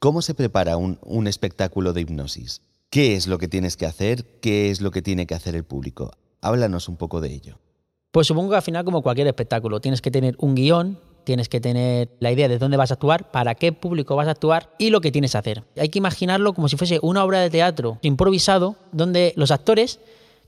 ¿Cómo 0.00 0.22
se 0.22 0.34
prepara 0.34 0.76
un, 0.76 0.98
un 1.02 1.28
espectáculo 1.28 1.92
de 1.92 2.00
hipnosis? 2.00 2.62
¿Qué 2.90 3.14
es 3.14 3.28
lo 3.28 3.38
que 3.38 3.46
tienes 3.46 3.76
que 3.76 3.86
hacer? 3.86 4.24
¿Qué 4.40 4.72
es 4.72 4.80
lo 4.80 4.90
que 4.90 5.00
tiene 5.00 5.28
que 5.28 5.36
hacer 5.36 5.54
el 5.54 5.62
público? 5.62 6.10
Háblanos 6.40 6.88
un 6.88 6.96
poco 6.96 7.20
de 7.20 7.32
ello. 7.32 7.60
Pues 8.10 8.26
supongo 8.26 8.50
que 8.50 8.56
al 8.56 8.62
final, 8.62 8.84
como 8.84 9.00
cualquier 9.00 9.28
espectáculo, 9.28 9.78
tienes 9.80 10.02
que 10.02 10.10
tener 10.10 10.34
un 10.40 10.56
guion, 10.56 10.98
tienes 11.22 11.48
que 11.48 11.60
tener 11.60 12.10
la 12.18 12.32
idea 12.32 12.48
de 12.48 12.58
dónde 12.58 12.76
vas 12.76 12.90
a 12.90 12.94
actuar, 12.94 13.30
para 13.30 13.54
qué 13.54 13.70
público 13.70 14.16
vas 14.16 14.26
a 14.26 14.32
actuar 14.32 14.74
y 14.78 14.90
lo 14.90 15.00
que 15.00 15.12
tienes 15.12 15.30
que 15.30 15.38
hacer. 15.38 15.62
Hay 15.76 15.90
que 15.90 16.00
imaginarlo 16.00 16.54
como 16.54 16.68
si 16.68 16.76
fuese 16.76 16.98
una 17.02 17.22
obra 17.22 17.38
de 17.38 17.50
teatro 17.50 17.98
improvisado, 18.02 18.74
donde 18.90 19.32
los 19.36 19.52
actores 19.52 20.00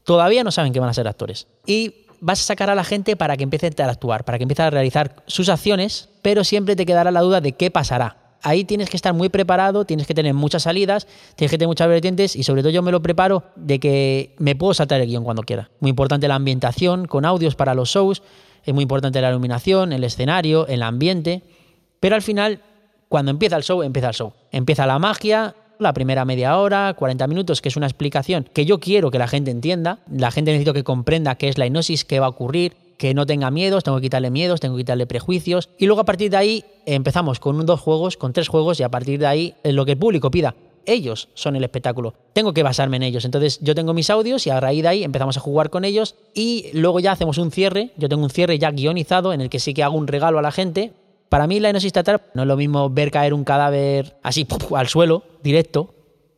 todavía 0.04 0.44
no 0.44 0.50
saben 0.50 0.72
que 0.72 0.80
van 0.80 0.90
a 0.90 0.94
ser 0.94 1.08
actores. 1.08 1.46
Y 1.66 2.06
vas 2.20 2.40
a 2.40 2.44
sacar 2.44 2.70
a 2.70 2.74
la 2.74 2.84
gente 2.84 3.16
para 3.16 3.36
que 3.36 3.44
empiece 3.44 3.70
a 3.78 3.84
actuar, 3.86 4.24
para 4.24 4.38
que 4.38 4.44
empiece 4.44 4.62
a 4.62 4.70
realizar 4.70 5.22
sus 5.26 5.48
acciones, 5.48 6.08
pero 6.22 6.44
siempre 6.44 6.76
te 6.76 6.86
quedará 6.86 7.10
la 7.10 7.20
duda 7.20 7.40
de 7.40 7.52
qué 7.52 7.70
pasará. 7.70 8.16
Ahí 8.42 8.64
tienes 8.64 8.88
que 8.88 8.96
estar 8.96 9.12
muy 9.12 9.28
preparado, 9.28 9.84
tienes 9.84 10.06
que 10.06 10.14
tener 10.14 10.32
muchas 10.32 10.62
salidas, 10.62 11.06
tienes 11.36 11.50
que 11.50 11.58
tener 11.58 11.68
muchas 11.68 11.88
vertientes 11.88 12.36
y 12.36 12.42
sobre 12.42 12.62
todo 12.62 12.70
yo 12.70 12.82
me 12.82 12.90
lo 12.90 13.02
preparo 13.02 13.42
de 13.54 13.78
que 13.78 14.34
me 14.38 14.56
puedo 14.56 14.72
saltar 14.72 15.00
el 15.00 15.08
guion 15.08 15.24
cuando 15.24 15.42
quiera. 15.42 15.70
Muy 15.80 15.90
importante 15.90 16.26
la 16.26 16.36
ambientación 16.36 17.06
con 17.06 17.26
audios 17.26 17.54
para 17.54 17.74
los 17.74 17.90
shows, 17.90 18.22
es 18.64 18.74
muy 18.74 18.82
importante 18.82 19.20
la 19.20 19.30
iluminación, 19.30 19.92
el 19.92 20.04
escenario, 20.04 20.66
el 20.68 20.82
ambiente, 20.82 21.42
pero 21.98 22.14
al 22.14 22.22
final, 22.22 22.62
cuando 23.08 23.30
empieza 23.30 23.56
el 23.56 23.62
show, 23.62 23.82
empieza 23.82 24.08
el 24.08 24.14
show. 24.14 24.32
Empieza 24.50 24.86
la 24.86 24.98
magia, 24.98 25.54
la 25.80 25.92
primera 25.92 26.24
media 26.24 26.58
hora, 26.58 26.94
40 26.94 27.26
minutos, 27.26 27.60
que 27.60 27.68
es 27.68 27.76
una 27.76 27.86
explicación 27.86 28.48
que 28.52 28.64
yo 28.64 28.80
quiero 28.80 29.10
que 29.10 29.18
la 29.18 29.28
gente 29.28 29.50
entienda. 29.50 29.98
La 30.10 30.30
gente 30.30 30.52
necesito 30.52 30.74
que 30.74 30.84
comprenda 30.84 31.34
qué 31.34 31.48
es 31.48 31.58
la 31.58 31.66
hipnosis, 31.66 32.04
qué 32.04 32.20
va 32.20 32.26
a 32.26 32.30
ocurrir, 32.30 32.74
que 32.98 33.14
no 33.14 33.24
tenga 33.24 33.50
miedos, 33.50 33.82
tengo 33.82 33.96
que 33.96 34.02
quitarle 34.02 34.30
miedos, 34.30 34.60
tengo 34.60 34.76
que 34.76 34.82
quitarle 34.82 35.06
prejuicios. 35.06 35.70
Y 35.78 35.86
luego 35.86 36.02
a 36.02 36.04
partir 36.04 36.30
de 36.30 36.36
ahí 36.36 36.64
empezamos 36.86 37.40
con 37.40 37.64
dos 37.64 37.80
juegos, 37.80 38.16
con 38.16 38.32
tres 38.32 38.48
juegos, 38.48 38.78
y 38.78 38.82
a 38.82 38.90
partir 38.90 39.18
de 39.18 39.26
ahí 39.26 39.54
lo 39.64 39.86
que 39.86 39.92
el 39.92 39.98
público 39.98 40.30
pida. 40.30 40.54
Ellos 40.86 41.28
son 41.34 41.56
el 41.56 41.64
espectáculo. 41.64 42.14
Tengo 42.32 42.52
que 42.52 42.62
basarme 42.62 42.96
en 42.96 43.02
ellos. 43.02 43.24
Entonces 43.24 43.58
yo 43.62 43.74
tengo 43.74 43.94
mis 43.94 44.10
audios 44.10 44.46
y 44.46 44.50
a 44.50 44.60
raíz 44.60 44.82
de 44.82 44.88
ahí 44.88 45.04
empezamos 45.04 45.36
a 45.36 45.40
jugar 45.40 45.70
con 45.70 45.84
ellos 45.84 46.14
y 46.34 46.70
luego 46.72 47.00
ya 47.00 47.12
hacemos 47.12 47.38
un 47.38 47.50
cierre. 47.50 47.90
Yo 47.96 48.08
tengo 48.08 48.22
un 48.22 48.30
cierre 48.30 48.58
ya 48.58 48.70
guionizado 48.70 49.32
en 49.32 49.40
el 49.40 49.50
que 49.50 49.60
sí 49.60 49.74
que 49.74 49.82
hago 49.82 49.96
un 49.96 50.06
regalo 50.06 50.38
a 50.38 50.42
la 50.42 50.52
gente 50.52 50.92
para 51.30 51.46
mí 51.46 51.60
la 51.60 51.70
hipnosis 51.70 51.92
teatral 51.92 52.20
no 52.34 52.42
es 52.42 52.48
lo 52.48 52.56
mismo 52.56 52.90
ver 52.90 53.10
caer 53.10 53.32
un 53.32 53.44
cadáver 53.44 54.18
así 54.22 54.46
al 54.76 54.88
suelo, 54.88 55.22
directo, 55.42 55.94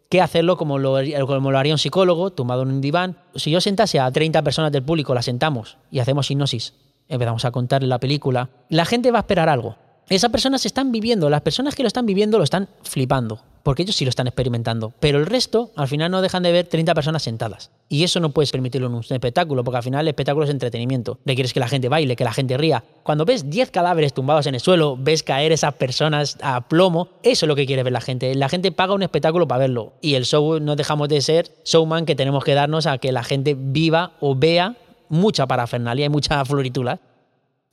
que 0.08 0.20
hacerlo 0.20 0.58
como 0.58 0.78
lo, 0.78 0.98
como 1.26 1.50
lo 1.50 1.58
haría 1.58 1.72
un 1.72 1.78
psicólogo, 1.78 2.30
tumbado 2.30 2.62
en 2.62 2.68
un 2.68 2.80
diván. 2.80 3.16
Si 3.34 3.50
yo 3.50 3.60
sentase 3.60 3.98
a 3.98 4.10
30 4.12 4.42
personas 4.42 4.70
del 4.70 4.82
público, 4.82 5.14
la 5.14 5.22
sentamos 5.22 5.78
y 5.90 5.98
hacemos 5.98 6.30
hipnosis, 6.30 6.74
empezamos 7.08 7.44
a 7.46 7.50
contar 7.50 7.82
la 7.82 7.98
película, 7.98 8.50
la 8.68 8.84
gente 8.84 9.10
va 9.10 9.18
a 9.18 9.22
esperar 9.22 9.48
algo. 9.48 9.76
Esas 10.08 10.30
personas 10.30 10.66
están 10.66 10.92
viviendo, 10.92 11.30
las 11.30 11.40
personas 11.40 11.74
que 11.74 11.82
lo 11.82 11.86
están 11.86 12.04
viviendo 12.04 12.36
lo 12.36 12.44
están 12.44 12.68
flipando 12.82 13.40
porque 13.62 13.82
ellos 13.82 13.96
sí 13.96 14.04
lo 14.04 14.08
están 14.10 14.26
experimentando. 14.26 14.92
Pero 15.00 15.18
el 15.18 15.26
resto, 15.26 15.70
al 15.76 15.88
final, 15.88 16.10
no 16.10 16.22
dejan 16.22 16.42
de 16.42 16.52
ver 16.52 16.66
30 16.66 16.94
personas 16.94 17.22
sentadas. 17.22 17.70
Y 17.88 18.04
eso 18.04 18.20
no 18.20 18.30
puedes 18.30 18.50
permitirlo 18.50 18.88
en 18.88 18.94
un 18.94 19.04
espectáculo, 19.08 19.64
porque 19.64 19.76
al 19.78 19.82
final 19.82 20.02
el 20.02 20.08
espectáculo 20.08 20.44
es 20.44 20.50
entretenimiento. 20.50 21.18
Le 21.24 21.36
que 21.36 21.60
la 21.60 21.68
gente 21.68 21.88
baile, 21.88 22.16
que 22.16 22.24
la 22.24 22.32
gente 22.32 22.56
ría. 22.56 22.84
Cuando 23.02 23.24
ves 23.24 23.50
10 23.50 23.70
cadáveres 23.70 24.14
tumbados 24.14 24.46
en 24.46 24.54
el 24.54 24.60
suelo, 24.60 24.96
ves 24.98 25.22
caer 25.22 25.52
esas 25.52 25.74
personas 25.74 26.38
a 26.40 26.68
plomo, 26.68 27.08
eso 27.22 27.46
es 27.46 27.48
lo 27.48 27.56
que 27.56 27.66
quiere 27.66 27.82
ver 27.82 27.92
la 27.92 28.00
gente. 28.00 28.34
La 28.34 28.48
gente 28.48 28.72
paga 28.72 28.94
un 28.94 29.02
espectáculo 29.02 29.46
para 29.48 29.60
verlo. 29.60 29.92
Y 30.00 30.14
el 30.14 30.24
show 30.24 30.60
no 30.60 30.76
dejamos 30.76 31.08
de 31.08 31.20
ser 31.20 31.50
showman 31.64 32.06
que 32.06 32.14
tenemos 32.14 32.44
que 32.44 32.54
darnos 32.54 32.86
a 32.86 32.98
que 32.98 33.12
la 33.12 33.24
gente 33.24 33.56
viva 33.58 34.12
o 34.20 34.34
vea 34.34 34.76
mucha 35.08 35.46
parafernalia 35.46 36.06
y 36.06 36.08
mucha 36.08 36.44
floritula 36.44 37.00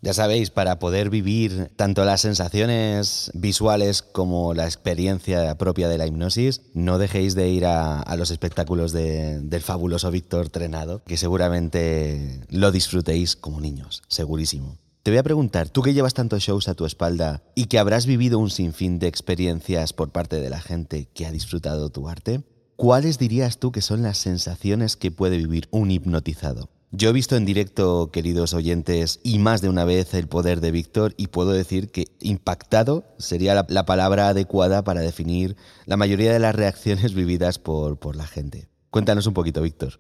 ya 0.01 0.13
sabéis, 0.13 0.49
para 0.49 0.79
poder 0.79 1.09
vivir 1.09 1.71
tanto 1.75 2.05
las 2.05 2.21
sensaciones 2.21 3.31
visuales 3.33 4.01
como 4.01 4.53
la 4.53 4.65
experiencia 4.65 5.57
propia 5.57 5.89
de 5.89 5.97
la 5.97 6.07
hipnosis, 6.07 6.61
no 6.73 6.97
dejéis 6.97 7.35
de 7.35 7.49
ir 7.49 7.65
a, 7.65 8.15
los 8.15 8.31
espectáculos 8.31 8.93
del 8.93 9.61
fabuloso 9.61 10.09
Víctor 10.09 10.49
Trenado, 10.49 11.03
que 11.03 11.17
seguramente 11.17 12.41
lo 12.49 12.71
disfrutéis 12.71 13.35
como 13.35 13.59
niños, 13.59 14.01
segurísimo. 14.07 14.77
Te 15.03 15.11
voy 15.11 15.17
a 15.17 15.23
preguntar, 15.23 15.69
tú 15.69 15.81
que 15.81 15.93
llevas 15.93 16.13
tantos 16.13 16.43
shows 16.43 16.67
a 16.67 16.75
tu 16.75 16.85
espalda 16.85 17.41
y 17.55 17.65
que 17.65 17.79
habrás 17.79 18.05
vivido 18.05 18.39
un 18.39 18.49
sinfín 18.49 18.99
de 18.99 19.07
experiencias 19.07 19.91
por 19.93 20.11
parte 20.11 20.39
de 20.39 20.49
la 20.49 20.61
gente 20.61 21.07
que 21.13 21.25
ha 21.25 21.31
disfrutado 21.31 21.89
tu 21.89 22.07
arte, 22.09 22.43
¿cuáles 22.75 23.17
dirías 23.17 23.57
tú 23.57 23.71
que 23.71 23.81
son 23.81 24.01
las 24.01 24.17
sensaciones 24.17 24.95
que 24.97 25.11
puede 25.11 25.37
vivir 25.37 25.67
un 25.71 25.91
hipnotizado? 25.91 26.69
Yo 26.91 27.09
he 27.09 27.13
visto 27.13 27.35
en 27.35 27.45
directo, 27.45 28.09
queridos 28.11 28.55
oyentes, 28.55 29.19
y 29.23 29.37
más 29.37 29.61
de 29.61 29.69
una 29.69 29.85
vez 29.85 30.15
el 30.15 30.27
poder 30.27 30.59
de 30.59 30.71
Víctor 30.71 31.13
y 31.17 31.27
puedo 31.27 31.51
decir 31.51 31.91
que 31.91 32.07
impactado 32.19 33.05
sería 33.19 33.53
la, 33.67 33.85
palabra 33.85 34.29
adecuada 34.29 34.83
para 34.83 35.01
definir 35.01 35.55
la 35.85 35.97
mayoría 35.97 36.33
de 36.33 36.39
las 36.39 36.55
reacciones 36.55 37.13
vividas 37.15 37.59
por, 37.59 37.99
por 37.99 38.15
la 38.15 38.25
gente. 38.25 38.69
Cuéntanos 38.89 39.27
un 39.27 39.35
poquito, 39.35 39.61
Víctor. 39.61 39.99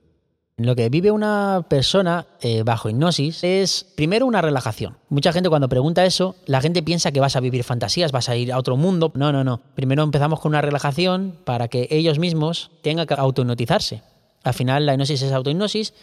Lo 0.57 0.75
que 0.75 0.89
vive 0.89 1.11
una 1.11 1.67
persona 1.69 2.25
eh, 2.41 2.63
bajo 2.63 2.89
hipnosis 2.89 3.43
es 3.43 3.85
primero 3.95 4.25
una 4.25 4.41
relajación. 4.41 4.97
Mucha 5.09 5.31
gente 5.31 5.47
cuando 5.47 5.69
pregunta 5.69 6.03
eso, 6.05 6.35
la 6.47 6.59
gente 6.59 6.81
piensa 6.81 7.11
que 7.11 7.19
vas 7.19 7.35
a 7.35 7.39
vivir 7.39 7.63
fantasías, 7.63 8.11
vas 8.11 8.29
a 8.29 8.35
ir 8.35 8.51
a 8.51 8.57
otro 8.57 8.77
mundo. 8.77 9.11
No, 9.13 9.31
no, 9.31 9.43
no. 9.43 9.61
Primero 9.75 10.01
empezamos 10.01 10.39
con 10.39 10.49
una 10.49 10.61
relajación 10.61 11.35
para 11.45 11.67
que 11.67 11.87
ellos 11.91 12.17
mismos 12.17 12.71
tengan 12.81 13.05
que 13.05 13.13
autohipnotizarse. 13.13 14.01
Al 14.43 14.55
final 14.55 14.87
la 14.87 14.93
hipnosis 14.93 15.21
es 15.21 15.31
autohipnosis 15.31 15.93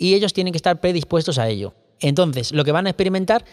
y 0.00 0.14
ellos 0.14 0.32
tienen 0.32 0.52
que 0.52 0.56
estar 0.56 0.80
predispuestos 0.80 1.38
a 1.38 1.48
ello. 1.48 1.74
Entonces, 2.00 2.52
lo 2.52 2.64
que 2.64 2.72
van 2.72 2.86
a 2.86 2.90
experimentar 2.90 3.44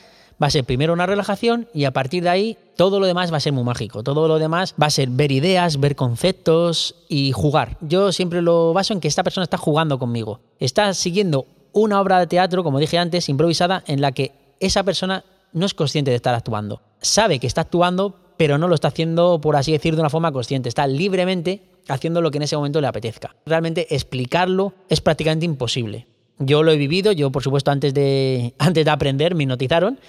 va 0.41 0.47
a 0.47 0.51
ser 0.51 0.63
primero 0.63 0.93
una 0.93 1.05
relajación 1.05 1.67
y 1.73 1.83
a 1.83 1.91
partir 1.91 2.23
de 2.23 2.29
ahí 2.29 2.57
todo 2.77 2.99
lo 2.99 3.05
demás 3.05 3.33
va 3.33 3.38
a 3.38 3.41
ser 3.41 3.51
muy 3.51 3.65
mágico. 3.65 4.01
Todo 4.01 4.27
lo 4.29 4.39
demás 4.39 4.73
va 4.81 4.88
a 4.88 4.91
ser 4.91 5.10
ver 5.10 5.31
ideas, 5.31 5.79
ver 5.79 5.97
conceptos 5.97 6.95
y 7.10 7.33
jugar. 7.33 7.77
Yo 7.81 8.13
siempre 8.13 8.41
lo 8.41 8.71
baso 8.71 8.93
en 8.93 9.01
que 9.01 9.10
esta 9.10 9.23
persona 9.23 9.43
está 9.43 9.57
jugando 9.57 9.99
conmigo. 9.99 10.39
Está 10.60 10.93
siguiendo 10.93 11.45
una 11.73 11.99
obra 11.99 12.19
de 12.19 12.27
teatro, 12.27 12.63
como 12.63 12.79
dije 12.79 12.97
antes, 12.97 13.27
improvisada, 13.27 13.83
en 13.86 13.99
la 13.99 14.13
que 14.13 14.31
esa 14.62 14.83
persona 14.83 15.25
no 15.51 15.65
es 15.65 15.73
consciente 15.73 16.12
de 16.12 16.15
estar 16.15 16.33
actuando. 16.33 16.81
Sabe 17.01 17.39
que 17.39 17.47
está 17.47 17.62
actuando, 17.62 18.15
pero 18.38 18.57
no 18.57 18.69
lo 18.69 18.75
está 18.75 18.88
haciendo, 18.88 19.41
por 19.41 19.57
así 19.57 19.73
decir, 19.73 19.95
de 19.95 20.01
una 20.01 20.10
forma 20.10 20.31
consciente. 20.31 20.69
Está 20.69 20.88
libremente 20.88 21.62
haciendo 21.89 22.21
lo 22.21 22.31
que 22.31 22.38
en 22.38 22.43
ese 22.43 22.55
momento 22.55 22.79
le 22.79 22.88
apetezca. 22.88 23.36
Realmente 23.45 23.93
explicarlo 23.93 24.73
es 24.88 25.01
prácticamente 25.01 25.45
imposible. 25.45 26.07
Yo 26.39 26.63
lo 26.63 26.71
he 26.71 26.78
vivido, 26.78 27.12
yo 27.12 27.32
por 27.32 27.43
supuesto 27.43 27.71
antes 27.71 27.93
de, 27.93 28.54
antes 28.60 28.86
de 28.86 28.91
aprender 28.91 29.36
me 29.36 29.43
hipnotizaron 29.43 30.00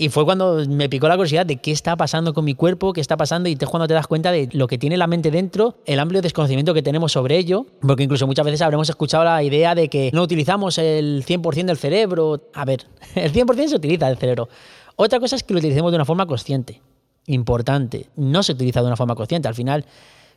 y 0.00 0.10
fue 0.10 0.24
cuando 0.24 0.64
me 0.68 0.88
picó 0.88 1.08
la 1.08 1.16
curiosidad 1.16 1.44
de 1.44 1.56
qué 1.56 1.72
está 1.72 1.96
pasando 1.96 2.32
con 2.32 2.44
mi 2.44 2.54
cuerpo, 2.54 2.92
qué 2.92 3.00
está 3.00 3.16
pasando, 3.16 3.48
y 3.48 3.58
es 3.60 3.68
cuando 3.68 3.88
te 3.88 3.94
das 3.94 4.06
cuenta 4.06 4.30
de 4.30 4.48
lo 4.52 4.68
que 4.68 4.78
tiene 4.78 4.96
la 4.96 5.08
mente 5.08 5.32
dentro, 5.32 5.74
el 5.86 5.98
amplio 5.98 6.22
desconocimiento 6.22 6.72
que 6.72 6.82
tenemos 6.82 7.10
sobre 7.10 7.36
ello, 7.36 7.66
porque 7.80 8.04
incluso 8.04 8.24
muchas 8.28 8.44
veces 8.44 8.62
habremos 8.62 8.88
escuchado 8.88 9.24
la 9.24 9.42
idea 9.42 9.74
de 9.74 9.88
que 9.88 10.10
no 10.14 10.22
utilizamos 10.22 10.78
el 10.78 11.24
100% 11.26 11.64
del 11.64 11.78
cerebro. 11.78 12.44
A 12.54 12.64
ver, 12.64 12.86
el 13.16 13.32
100% 13.32 13.66
se 13.66 13.74
utiliza 13.74 14.06
del 14.06 14.18
cerebro. 14.18 14.48
Otra 14.94 15.18
cosa 15.18 15.34
es 15.34 15.42
que 15.42 15.52
lo 15.52 15.58
utilicemos 15.58 15.90
de 15.90 15.96
una 15.96 16.04
forma 16.04 16.26
consciente. 16.26 16.80
Importante, 17.26 18.06
no 18.14 18.44
se 18.44 18.52
utiliza 18.52 18.80
de 18.80 18.86
una 18.86 18.96
forma 18.96 19.16
consciente. 19.16 19.48
Al 19.48 19.56
final, 19.56 19.84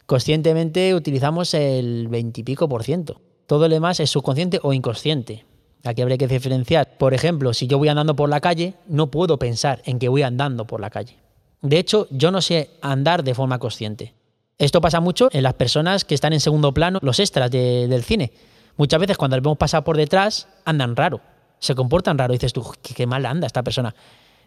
conscientemente 0.07 0.95
utilizamos 0.95 1.53
el 1.53 2.07
20 2.07 2.41
y 2.41 2.43
pico 2.43 2.67
por 2.67 2.81
ciento. 2.83 3.21
Todo 3.51 3.67
lo 3.67 3.73
demás 3.73 3.99
es 3.99 4.09
subconsciente 4.09 4.61
o 4.63 4.71
inconsciente. 4.71 5.43
Aquí 5.83 6.01
habría 6.01 6.17
que 6.17 6.25
diferenciar. 6.25 6.97
Por 6.97 7.13
ejemplo, 7.13 7.53
si 7.53 7.67
yo 7.67 7.77
voy 7.77 7.89
andando 7.89 8.15
por 8.15 8.29
la 8.29 8.39
calle, 8.39 8.75
no 8.87 9.11
puedo 9.11 9.37
pensar 9.37 9.81
en 9.83 9.99
que 9.99 10.07
voy 10.07 10.21
andando 10.21 10.65
por 10.65 10.79
la 10.79 10.89
calle. 10.89 11.17
De 11.61 11.77
hecho, 11.77 12.07
yo 12.11 12.31
no 12.31 12.39
sé 12.39 12.69
andar 12.81 13.25
de 13.25 13.35
forma 13.35 13.59
consciente. 13.59 14.13
Esto 14.57 14.79
pasa 14.79 15.01
mucho 15.01 15.27
en 15.33 15.43
las 15.43 15.55
personas 15.55 16.05
que 16.05 16.15
están 16.15 16.31
en 16.31 16.39
segundo 16.39 16.73
plano, 16.73 16.99
los 17.01 17.19
extras 17.19 17.51
del 17.51 18.03
cine. 18.05 18.31
Muchas 18.77 19.01
veces 19.01 19.17
cuando 19.17 19.35
les 19.35 19.43
vemos 19.43 19.57
pasar 19.57 19.83
por 19.83 19.97
detrás, 19.97 20.47
andan 20.63 20.95
raro, 20.95 21.19
se 21.59 21.75
comportan 21.75 22.17
raro. 22.17 22.31
Dices 22.31 22.53
tú, 22.53 22.65
qué, 22.81 22.93
qué 22.93 23.05
mal 23.05 23.25
anda 23.25 23.47
esta 23.47 23.63
persona. 23.63 23.93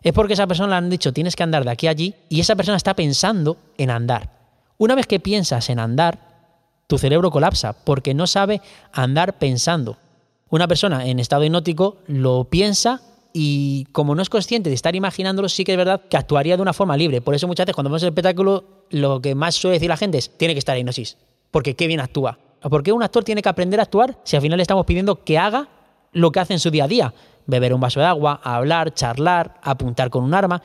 Es 0.03 0.15
porque 0.15 0.33
esa 0.33 0.47
persona 0.47 0.71
le 0.71 0.77
han 0.77 0.89
dicho, 0.89 1.13
tienes 1.13 1.37
que 1.37 1.43
andar 1.43 1.63
de 1.65 1.71
aquí 1.71 1.89
a 1.89 1.91
allí, 1.91 2.15
y 2.31 2.41
esa 2.41 2.57
persona 2.57 2.79
está 2.79 2.95
pensando 2.95 3.59
en 3.77 3.91
andar. 3.91 4.31
Una 4.79 4.95
vez 4.95 5.07
que 5.07 5.21
piensas 5.21 5.69
en 5.69 5.79
andar, 5.79 6.34
tu 6.87 6.99
cerebro 6.99 7.31
colapsa 7.31 7.73
porque 7.73 8.15
no 8.15 8.27
sabe 8.27 8.61
andar 8.93 9.39
pensando. 9.39 9.97
Una 10.49 10.69
persona 10.69 11.07
en 11.07 11.19
estado 11.19 11.45
hipnótico 11.45 11.99
lo 12.07 12.45
piensa 12.45 13.01
y 13.33 13.87
como 13.91 14.15
no 14.15 14.23
es 14.23 14.29
consciente 14.29 14.71
de 14.71 14.75
estar 14.77 14.95
imaginándolo, 14.95 15.49
sí 15.49 15.65
que 15.65 15.73
es 15.73 15.79
verdad 15.79 16.03
que 16.09 16.17
actuaría 16.17 16.57
de 16.57 16.63
una 16.63 16.73
forma 16.73 16.97
libre. 16.97 17.21
Por 17.21 17.35
eso 17.35 17.49
muchas 17.49 17.67
veces 17.67 17.75
cuando 17.75 17.91
vemos 17.91 18.03
el 18.03 18.11
espectáculo, 18.11 18.65
lo 18.91 19.21
que 19.21 19.35
más 19.35 19.57
suele 19.57 19.75
decir 19.75 19.89
la 19.89 19.97
gente 19.97 20.19
es, 20.19 20.31
tiene 20.39 20.55
que 20.55 20.59
estar 20.59 20.77
en 20.77 20.83
hipnosis, 20.83 21.17
porque 21.51 21.75
qué 21.75 21.89
bien 21.89 22.01
actúa. 22.01 22.39
¿Por 22.61 22.83
qué 22.83 22.93
un 22.93 23.03
actor 23.03 23.25
tiene 23.25 23.43
que 23.43 23.49
aprender 23.49 23.81
a 23.81 23.83
actuar 23.83 24.17
si 24.25 24.37
al 24.37 24.43
final 24.43 24.57
le 24.57 24.63
estamos 24.63 24.87
pidiendo 24.87 25.25
que 25.25 25.37
haga 25.37 25.69
lo 26.13 26.31
que 26.31 26.41
hace 26.41 26.53
en 26.53 26.61
su 26.61 26.71
día 26.71 26.85
a 26.85 26.89
día? 26.89 27.15
Beber 27.47 27.75
un 27.75 27.81
vaso 27.81 28.01
de 28.01 28.07
agua, 28.07 28.41
hablar, 28.43 28.95
charlar, 28.95 29.59
apuntar 29.63 30.11
con 30.11 30.23
un 30.23 30.33
arma. 30.33 30.63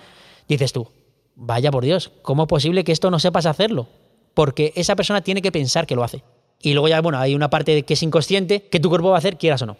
Dices 0.48 0.72
tú, 0.72 0.88
vaya 1.36 1.72
por 1.72 1.84
Dios, 1.84 2.12
¿cómo 2.22 2.44
es 2.44 2.50
posible 2.50 2.84
que 2.84 2.92
esto 2.92 3.10
no 3.10 3.20
sepas 3.20 3.48
hacerlo? 3.48 3.88
Porque 4.34 4.74
esa 4.76 4.96
persona 4.96 5.22
tiene 5.22 5.42
que 5.42 5.52
pensar 5.52 5.86
que 5.88 5.96
lo 5.96 6.04
hace. 6.04 6.24
Y 6.62 6.74
luego 6.74 6.88
ya, 6.88 7.02
bueno, 7.02 7.20
hay 7.20 7.36
una 7.36 7.50
parte 7.50 7.84
que 7.84 7.94
es 7.94 8.04
inconsciente 8.04 8.64
que 8.64 8.80
tu 8.80 8.90
cuerpo 8.90 9.10
va 9.10 9.16
a 9.16 9.20
hacer, 9.20 9.38
quieras 9.38 9.62
o 9.62 9.66
no. 9.66 9.78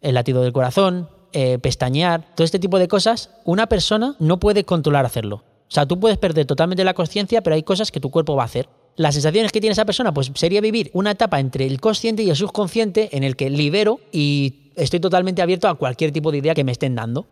El 0.00 0.14
latido 0.14 0.42
del 0.42 0.52
corazón, 0.52 1.08
eh, 1.32 1.58
pestañear, 1.58 2.34
todo 2.34 2.44
este 2.44 2.58
tipo 2.58 2.78
de 2.78 2.88
cosas, 2.88 3.30
una 3.44 3.66
persona 3.66 4.16
no 4.18 4.38
puede 4.38 4.64
controlar 4.64 5.06
hacerlo. 5.06 5.44
O 5.68 5.70
sea, 5.70 5.86
tú 5.86 6.00
puedes 6.00 6.16
perder 6.16 6.46
totalmente 6.46 6.84
la 6.84 6.94
conciencia, 6.94 7.42
pero 7.42 7.54
hay 7.54 7.62
cosas 7.62 7.90
que 7.92 8.00
tu 8.00 8.10
cuerpo 8.10 8.34
va 8.36 8.42
a 8.42 8.46
hacer. 8.46 8.68
Las 8.96 9.14
sensaciones 9.14 9.52
que 9.52 9.60
tiene 9.60 9.72
esa 9.72 9.84
persona, 9.84 10.12
pues 10.12 10.30
sería 10.34 10.60
vivir 10.60 10.90
una 10.94 11.12
etapa 11.12 11.38
entre 11.40 11.66
el 11.66 11.80
consciente 11.80 12.22
y 12.22 12.30
el 12.30 12.36
subconsciente 12.36 13.16
en 13.16 13.22
el 13.22 13.36
que 13.36 13.50
libero 13.50 14.00
y 14.10 14.72
estoy 14.76 15.00
totalmente 15.00 15.42
abierto 15.42 15.68
a 15.68 15.74
cualquier 15.74 16.10
tipo 16.12 16.32
de 16.32 16.38
idea 16.38 16.54
que 16.54 16.64
me 16.64 16.72
estén 16.72 16.94
dando. 16.94 17.26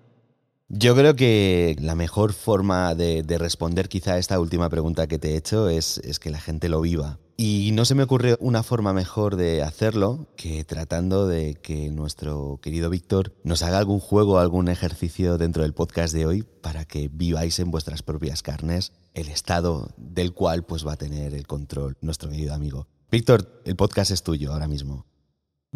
Yo 0.69 0.97
creo 0.97 1.15
que 1.15 1.77
la 1.79 1.95
mejor 1.95 2.33
forma 2.33 2.97
de, 2.97 3.23
de, 3.23 3.39
responder 3.39 3.89
quizá 3.89 4.15
a 4.15 4.19
esta 4.19 4.41
última 4.41 4.69
pregunta 4.69 5.07
que 5.07 5.21
te 5.21 5.31
he 5.31 5.37
hecho 5.37 5.69
es, 5.69 5.99
es, 5.99 6.19
que 6.19 6.31
la 6.31 6.41
gente 6.41 6.69
lo 6.69 6.81
viva. 6.81 7.21
Y 7.37 7.71
no 7.73 7.85
se 7.85 7.95
me 7.95 8.03
ocurre 8.03 8.37
una 8.41 8.65
forma 8.65 8.93
mejor 8.93 9.37
de 9.37 9.63
hacerlo 9.63 10.27
que 10.37 10.65
tratando 10.65 11.29
de 11.29 11.55
que 11.55 11.91
nuestro 11.91 12.59
querido 12.61 12.91
Víctor 12.91 13.33
nos 13.45 13.63
haga 13.63 13.79
algún 13.79 14.01
juego, 14.01 14.41
algún 14.41 14.67
ejercicio 14.67 15.39
dentro 15.39 15.63
del 15.63 15.73
podcast 15.73 16.13
de 16.13 16.27
hoy 16.27 16.43
para 16.43 16.85
que 16.85 17.09
viváis 17.13 17.61
en 17.61 17.71
vuestras 17.71 18.03
propias 18.03 18.43
carnes 18.43 18.93
el 19.15 19.29
estado 19.29 19.91
del 19.97 20.33
cual 20.33 20.65
pues 20.65 20.85
va 20.85 20.95
a 20.95 20.99
tener 20.99 21.33
el 21.35 21.47
control 21.47 21.97
nuestro 22.01 22.29
querido 22.29 22.55
amigo. 22.55 22.89
Víctor, 23.09 23.63
el 23.65 23.77
podcast 23.77 24.11
es 24.11 24.25
tuyo 24.25 24.53
ahora 24.53 24.67
mismo. 24.67 25.07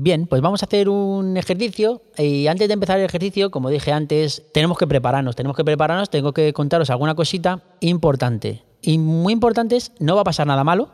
Bien, 0.02 0.26
pues 0.26 0.40
vamos 0.40 0.62
a 0.62 0.64
hacer 0.64 0.88
un 0.88 1.36
ejercicio 1.36 2.00
y 2.16 2.46
antes 2.46 2.68
de 2.68 2.72
empezar 2.72 2.98
el 2.98 3.04
ejercicio, 3.04 3.50
como 3.50 3.68
dije 3.68 3.92
antes, 3.92 4.42
tenemos 4.54 4.78
que 4.78 4.86
prepararnos, 4.86 5.36
tenemos 5.36 5.54
que 5.54 5.62
prepararnos, 5.62 6.08
tengo 6.08 6.32
que 6.32 6.54
contaros 6.54 6.88
alguna 6.88 7.14
cosita 7.14 7.62
importante. 7.80 8.62
Y 8.80 8.96
muy 8.96 9.34
importante 9.34 9.76
es, 9.76 9.92
no 9.98 10.14
va 10.14 10.22
a 10.22 10.24
pasar 10.24 10.46
nada 10.46 10.64
malo, 10.64 10.88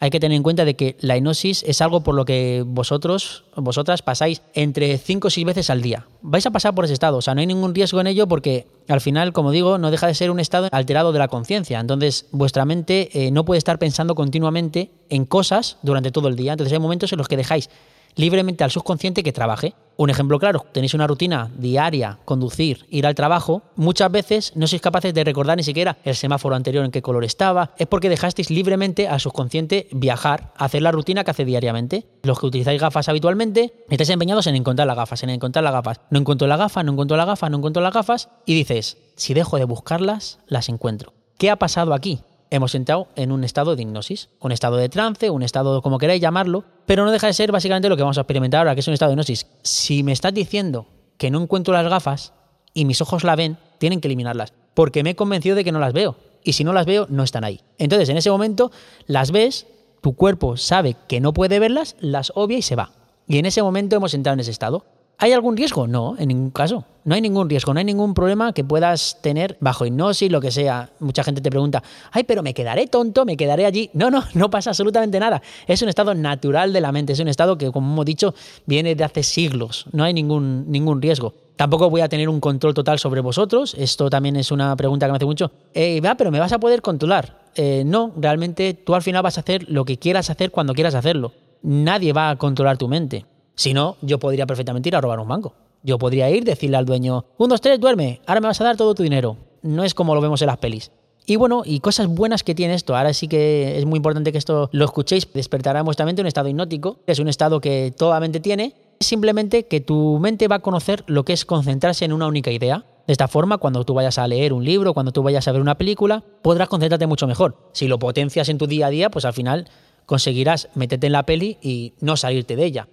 hay 0.00 0.10
que 0.10 0.20
tener 0.20 0.36
en 0.36 0.42
cuenta 0.42 0.66
de 0.66 0.76
que 0.76 0.98
la 1.00 1.16
hipnosis 1.16 1.62
es 1.62 1.80
algo 1.80 2.02
por 2.02 2.14
lo 2.14 2.26
que 2.26 2.62
vosotros, 2.66 3.44
vosotras 3.56 4.02
pasáis 4.02 4.42
entre 4.52 4.98
5 4.98 5.28
o 5.28 5.30
6 5.30 5.46
veces 5.46 5.70
al 5.70 5.80
día. 5.80 6.06
Vais 6.20 6.44
a 6.44 6.50
pasar 6.50 6.74
por 6.74 6.84
ese 6.84 6.92
estado, 6.92 7.16
o 7.16 7.22
sea, 7.22 7.34
no 7.34 7.40
hay 7.40 7.46
ningún 7.46 7.74
riesgo 7.74 8.02
en 8.02 8.06
ello 8.06 8.28
porque 8.28 8.66
al 8.86 9.00
final, 9.00 9.32
como 9.32 9.50
digo, 9.50 9.78
no 9.78 9.90
deja 9.90 10.08
de 10.08 10.14
ser 10.14 10.30
un 10.30 10.40
estado 10.40 10.68
alterado 10.72 11.12
de 11.12 11.20
la 11.20 11.28
conciencia. 11.28 11.80
Entonces, 11.80 12.26
vuestra 12.32 12.66
mente 12.66 13.08
eh, 13.14 13.30
no 13.30 13.46
puede 13.46 13.56
estar 13.56 13.78
pensando 13.78 14.14
continuamente 14.14 14.90
en 15.08 15.24
cosas 15.24 15.78
durante 15.80 16.10
todo 16.10 16.28
el 16.28 16.36
día. 16.36 16.52
Entonces, 16.52 16.74
hay 16.74 16.80
momentos 16.80 17.12
en 17.12 17.18
los 17.18 17.28
que 17.28 17.38
dejáis 17.38 17.70
libremente 18.16 18.64
al 18.64 18.70
subconsciente 18.70 19.22
que 19.22 19.32
trabaje. 19.32 19.74
Un 19.96 20.10
ejemplo 20.10 20.38
claro, 20.38 20.64
tenéis 20.72 20.94
una 20.94 21.06
rutina 21.06 21.50
diaria, 21.56 22.18
conducir, 22.24 22.86
ir 22.88 23.06
al 23.06 23.14
trabajo, 23.14 23.62
muchas 23.76 24.10
veces 24.10 24.52
no 24.56 24.66
sois 24.66 24.80
capaces 24.80 25.12
de 25.12 25.22
recordar 25.22 25.56
ni 25.56 25.62
siquiera 25.62 25.98
el 26.02 26.16
semáforo 26.16 26.56
anterior 26.56 26.84
en 26.84 26.90
qué 26.90 27.02
color 27.02 27.24
estaba, 27.24 27.74
es 27.76 27.86
porque 27.86 28.08
dejasteis 28.08 28.50
libremente 28.50 29.06
al 29.06 29.20
subconsciente 29.20 29.88
viajar, 29.92 30.52
hacer 30.56 30.82
la 30.82 30.92
rutina 30.92 31.24
que 31.24 31.30
hace 31.30 31.44
diariamente. 31.44 32.06
Los 32.22 32.40
que 32.40 32.46
utilizáis 32.46 32.80
gafas 32.80 33.08
habitualmente, 33.08 33.84
estáis 33.90 34.10
empeñados 34.10 34.46
en 34.46 34.56
encontrar 34.56 34.86
las 34.86 34.96
gafas, 34.96 35.22
en 35.22 35.30
encontrar 35.30 35.62
las 35.62 35.72
gafas. 35.74 36.00
No 36.10 36.18
encuentro 36.18 36.48
la 36.48 36.56
gafa, 36.56 36.82
no 36.82 36.92
encuentro 36.92 37.16
la 37.16 37.26
gafa, 37.26 37.50
no 37.50 37.58
encuentro 37.58 37.82
las 37.82 37.92
gafas 37.92 38.30
y 38.46 38.54
dices, 38.54 38.96
si 39.16 39.34
dejo 39.34 39.58
de 39.58 39.64
buscarlas, 39.64 40.38
las 40.46 40.68
encuentro. 40.68 41.12
¿Qué 41.38 41.50
ha 41.50 41.56
pasado 41.56 41.92
aquí? 41.92 42.20
Hemos 42.52 42.74
entrado 42.74 43.08
en 43.16 43.32
un 43.32 43.44
estado 43.44 43.74
de 43.74 43.82
hipnosis, 43.82 44.28
un 44.38 44.52
estado 44.52 44.76
de 44.76 44.90
trance, 44.90 45.30
un 45.30 45.42
estado 45.42 45.80
como 45.80 45.96
queráis 45.96 46.20
llamarlo, 46.20 46.64
pero 46.84 47.04
no 47.04 47.10
deja 47.10 47.26
de 47.26 47.32
ser 47.32 47.50
básicamente 47.50 47.88
lo 47.88 47.96
que 47.96 48.02
vamos 48.02 48.18
a 48.18 48.20
experimentar 48.20 48.58
ahora, 48.58 48.74
que 48.74 48.80
es 48.80 48.88
un 48.88 48.92
estado 48.92 49.08
de 49.08 49.14
hipnosis. 49.14 49.46
Si 49.62 50.02
me 50.02 50.12
estás 50.12 50.34
diciendo 50.34 50.86
que 51.16 51.30
no 51.30 51.40
encuentro 51.40 51.72
las 51.72 51.88
gafas 51.88 52.34
y 52.74 52.84
mis 52.84 53.00
ojos 53.00 53.24
la 53.24 53.36
ven, 53.36 53.56
tienen 53.78 54.02
que 54.02 54.08
eliminarlas, 54.08 54.52
porque 54.74 55.02
me 55.02 55.10
he 55.10 55.16
convencido 55.16 55.56
de 55.56 55.64
que 55.64 55.72
no 55.72 55.78
las 55.78 55.94
veo. 55.94 56.16
Y 56.44 56.52
si 56.52 56.62
no 56.62 56.74
las 56.74 56.84
veo, 56.84 57.06
no 57.08 57.22
están 57.22 57.44
ahí. 57.44 57.62
Entonces, 57.78 58.10
en 58.10 58.18
ese 58.18 58.30
momento, 58.30 58.70
las 59.06 59.30
ves, 59.30 59.66
tu 60.02 60.14
cuerpo 60.14 60.58
sabe 60.58 60.96
que 61.08 61.20
no 61.20 61.32
puede 61.32 61.58
verlas, 61.58 61.96
las 62.00 62.32
obvia 62.34 62.58
y 62.58 62.62
se 62.62 62.76
va. 62.76 62.92
Y 63.26 63.38
en 63.38 63.46
ese 63.46 63.62
momento 63.62 63.96
hemos 63.96 64.12
entrado 64.12 64.34
en 64.34 64.40
ese 64.40 64.50
estado. 64.50 64.84
¿Hay 65.22 65.32
algún 65.32 65.56
riesgo? 65.56 65.86
No, 65.86 66.16
en 66.18 66.26
ningún 66.26 66.50
caso. 66.50 66.84
No 67.04 67.14
hay 67.14 67.20
ningún 67.20 67.48
riesgo, 67.48 67.72
no 67.72 67.78
hay 67.78 67.84
ningún 67.84 68.12
problema 68.12 68.52
que 68.52 68.64
puedas 68.64 69.18
tener 69.22 69.56
bajo 69.60 69.86
hipnosis, 69.86 70.32
lo 70.32 70.40
que 70.40 70.50
sea. 70.50 70.90
Mucha 70.98 71.22
gente 71.22 71.40
te 71.40 71.48
pregunta, 71.48 71.80
ay, 72.10 72.24
pero 72.24 72.42
me 72.42 72.52
quedaré 72.54 72.88
tonto, 72.88 73.24
me 73.24 73.36
quedaré 73.36 73.64
allí. 73.64 73.88
No, 73.92 74.10
no, 74.10 74.24
no 74.34 74.50
pasa 74.50 74.70
absolutamente 74.70 75.20
nada. 75.20 75.40
Es 75.68 75.80
un 75.80 75.88
estado 75.88 76.12
natural 76.12 76.72
de 76.72 76.80
la 76.80 76.90
mente, 76.90 77.12
es 77.12 77.20
un 77.20 77.28
estado 77.28 77.56
que, 77.56 77.70
como 77.70 77.92
hemos 77.92 78.04
dicho, 78.04 78.34
viene 78.66 78.96
de 78.96 79.04
hace 79.04 79.22
siglos. 79.22 79.86
No 79.92 80.02
hay 80.02 80.12
ningún, 80.12 80.68
ningún 80.68 81.00
riesgo. 81.00 81.34
Tampoco 81.54 81.88
voy 81.88 82.00
a 82.00 82.08
tener 82.08 82.28
un 82.28 82.40
control 82.40 82.74
total 82.74 82.98
sobre 82.98 83.20
vosotros. 83.20 83.76
Esto 83.78 84.10
también 84.10 84.34
es 84.34 84.50
una 84.50 84.74
pregunta 84.74 85.06
que 85.06 85.12
me 85.12 85.16
hace 85.18 85.26
mucho. 85.26 85.52
Eh, 85.72 86.00
va, 86.00 86.16
pero 86.16 86.32
me 86.32 86.40
vas 86.40 86.50
a 86.50 86.58
poder 86.58 86.82
controlar. 86.82 87.42
Eh, 87.54 87.84
no, 87.86 88.12
realmente 88.16 88.74
tú 88.74 88.96
al 88.96 89.02
final 89.02 89.22
vas 89.22 89.38
a 89.38 89.42
hacer 89.42 89.70
lo 89.70 89.84
que 89.84 89.98
quieras 89.98 90.30
hacer 90.30 90.50
cuando 90.50 90.74
quieras 90.74 90.96
hacerlo. 90.96 91.30
Nadie 91.62 92.12
va 92.12 92.30
a 92.30 92.36
controlar 92.36 92.76
tu 92.76 92.88
mente. 92.88 93.24
Si 93.54 93.74
no, 93.74 93.96
yo 94.02 94.18
podría 94.18 94.46
perfectamente 94.46 94.88
ir 94.88 94.96
a 94.96 95.00
robar 95.00 95.20
un 95.20 95.28
banco. 95.28 95.54
Yo 95.82 95.98
podría 95.98 96.30
ir, 96.30 96.44
decirle 96.44 96.76
al 96.76 96.86
dueño, 96.86 97.26
un, 97.38 97.48
dos, 97.48 97.60
tres, 97.60 97.80
duerme, 97.80 98.20
ahora 98.26 98.40
me 98.40 98.46
vas 98.46 98.60
a 98.60 98.64
dar 98.64 98.76
todo 98.76 98.94
tu 98.94 99.02
dinero. 99.02 99.36
No 99.62 99.84
es 99.84 99.94
como 99.94 100.14
lo 100.14 100.20
vemos 100.20 100.40
en 100.42 100.46
las 100.46 100.58
pelis. 100.58 100.90
Y 101.24 101.36
bueno, 101.36 101.62
y 101.64 101.80
cosas 101.80 102.08
buenas 102.08 102.42
que 102.42 102.54
tiene 102.54 102.74
esto. 102.74 102.96
Ahora 102.96 103.14
sí 103.14 103.28
que 103.28 103.78
es 103.78 103.84
muy 103.84 103.98
importante 103.98 104.32
que 104.32 104.38
esto 104.38 104.68
lo 104.72 104.84
escuchéis. 104.84 105.32
Despertará 105.32 105.82
vuestra 105.82 106.04
mente 106.04 106.20
un 106.20 106.26
estado 106.26 106.48
hipnótico. 106.48 106.98
Es 107.06 107.20
un 107.20 107.28
estado 107.28 107.60
que 107.60 107.94
toda 107.96 108.18
mente 108.18 108.40
tiene. 108.40 108.74
Simplemente 108.98 109.66
que 109.66 109.80
tu 109.80 110.18
mente 110.20 110.48
va 110.48 110.56
a 110.56 110.58
conocer 110.60 111.04
lo 111.06 111.24
que 111.24 111.32
es 111.32 111.44
concentrarse 111.44 112.04
en 112.04 112.12
una 112.12 112.26
única 112.26 112.50
idea. 112.50 112.84
De 113.06 113.12
esta 113.12 113.28
forma, 113.28 113.58
cuando 113.58 113.84
tú 113.84 113.94
vayas 113.94 114.18
a 114.18 114.26
leer 114.26 114.52
un 114.52 114.64
libro, 114.64 114.94
cuando 114.94 115.12
tú 115.12 115.22
vayas 115.22 115.46
a 115.46 115.52
ver 115.52 115.60
una 115.60 115.76
película, 115.76 116.24
podrás 116.42 116.68
concentrarte 116.68 117.06
mucho 117.06 117.26
mejor. 117.26 117.56
Si 117.72 117.86
lo 117.86 117.98
potencias 117.98 118.48
en 118.48 118.58
tu 118.58 118.66
día 118.66 118.86
a 118.86 118.90
día, 118.90 119.10
pues 119.10 119.24
al 119.24 119.32
final 119.32 119.68
conseguirás 120.06 120.68
meterte 120.74 121.06
en 121.06 121.12
la 121.12 121.24
peli 121.24 121.58
y 121.62 121.94
no 122.00 122.16
salirte 122.16 122.56
de 122.56 122.64
ella. 122.64 122.88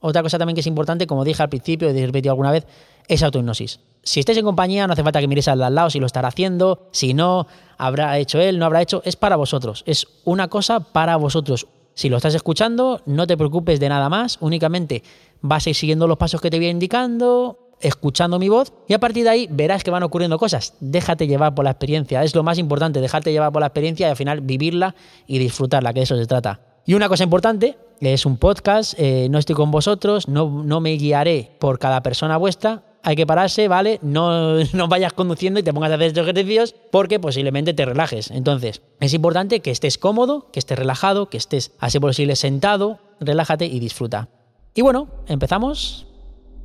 Otra 0.00 0.22
cosa 0.22 0.38
también 0.38 0.54
que 0.54 0.60
es 0.60 0.66
importante, 0.66 1.06
como 1.06 1.24
dije 1.24 1.42
al 1.42 1.48
principio 1.48 1.90
y 1.90 1.98
he 1.98 2.06
repetido 2.06 2.32
alguna 2.32 2.50
vez, 2.50 2.66
es 3.08 3.22
autohipnosis. 3.22 3.80
Si 4.02 4.20
estáis 4.20 4.38
en 4.38 4.44
compañía, 4.44 4.86
no 4.86 4.92
hace 4.92 5.02
falta 5.02 5.20
que 5.20 5.28
miréis 5.28 5.48
al 5.48 5.58
lado 5.58 5.90
si 5.90 5.98
lo 5.98 6.06
estará 6.06 6.28
haciendo, 6.28 6.88
si 6.92 7.14
no, 7.14 7.46
habrá 7.78 8.18
hecho 8.18 8.40
él, 8.40 8.58
no 8.58 8.66
habrá 8.66 8.82
hecho, 8.82 9.02
es 9.04 9.16
para 9.16 9.36
vosotros, 9.36 9.82
es 9.86 10.06
una 10.24 10.48
cosa 10.48 10.80
para 10.80 11.16
vosotros. 11.16 11.66
Si 11.94 12.08
lo 12.08 12.18
estás 12.18 12.34
escuchando, 12.34 13.00
no 13.06 13.26
te 13.26 13.36
preocupes 13.36 13.80
de 13.80 13.88
nada 13.88 14.08
más, 14.08 14.36
únicamente 14.40 15.02
vas 15.40 15.66
a 15.66 15.70
ir 15.70 15.76
siguiendo 15.76 16.06
los 16.06 16.18
pasos 16.18 16.40
que 16.40 16.50
te 16.50 16.58
voy 16.58 16.68
indicando, 16.68 17.66
escuchando 17.80 18.38
mi 18.38 18.48
voz 18.48 18.72
y 18.86 18.94
a 18.94 19.00
partir 19.00 19.24
de 19.24 19.30
ahí 19.30 19.48
verás 19.50 19.82
que 19.82 19.90
van 19.90 20.02
ocurriendo 20.02 20.38
cosas. 20.38 20.74
Déjate 20.80 21.26
llevar 21.26 21.54
por 21.54 21.64
la 21.64 21.70
experiencia, 21.70 22.22
es 22.22 22.34
lo 22.34 22.42
más 22.42 22.58
importante, 22.58 23.00
dejarte 23.00 23.32
llevar 23.32 23.52
por 23.52 23.60
la 23.60 23.66
experiencia 23.66 24.08
y 24.08 24.10
al 24.10 24.16
final 24.16 24.40
vivirla 24.40 24.94
y 25.26 25.38
disfrutarla, 25.38 25.92
que 25.92 26.00
de 26.00 26.04
eso 26.04 26.16
se 26.16 26.26
trata. 26.26 26.60
Y 26.84 26.94
una 26.94 27.08
cosa 27.08 27.24
importante, 27.24 27.76
es 28.00 28.26
un 28.26 28.36
podcast, 28.36 28.94
eh, 28.98 29.28
no 29.30 29.38
estoy 29.38 29.54
con 29.54 29.70
vosotros, 29.70 30.28
no, 30.28 30.62
no 30.64 30.80
me 30.80 30.92
guiaré 30.92 31.50
por 31.58 31.78
cada 31.78 32.02
persona 32.02 32.36
vuestra, 32.36 32.82
hay 33.06 33.14
que 33.14 33.24
pararse, 33.24 33.68
¿vale? 33.68 34.00
No, 34.02 34.58
no, 34.72 34.88
vayas 34.88 35.12
conduciendo 35.12 35.60
y 35.60 35.62
te 35.62 35.72
pongas 35.72 35.92
a 35.92 35.94
hacer 35.94 36.08
estos 36.08 36.24
ejercicios 36.24 36.74
porque 36.90 37.20
posiblemente 37.20 37.72
te 37.72 37.84
relajes. 37.84 38.32
Entonces, 38.32 38.82
es 38.98 39.14
importante 39.14 39.60
que 39.60 39.70
estés 39.70 39.96
cómodo, 39.96 40.50
que 40.50 40.58
estés 40.58 40.76
relajado, 40.76 41.30
que 41.30 41.36
estés 41.36 41.70
así 41.78 42.00
posible 42.00 42.34
sentado, 42.34 42.98
relájate 43.20 43.66
y 43.66 43.78
disfruta. 43.78 44.28
Y 44.74 44.82
bueno, 44.82 45.08
empezamos. 45.28 46.08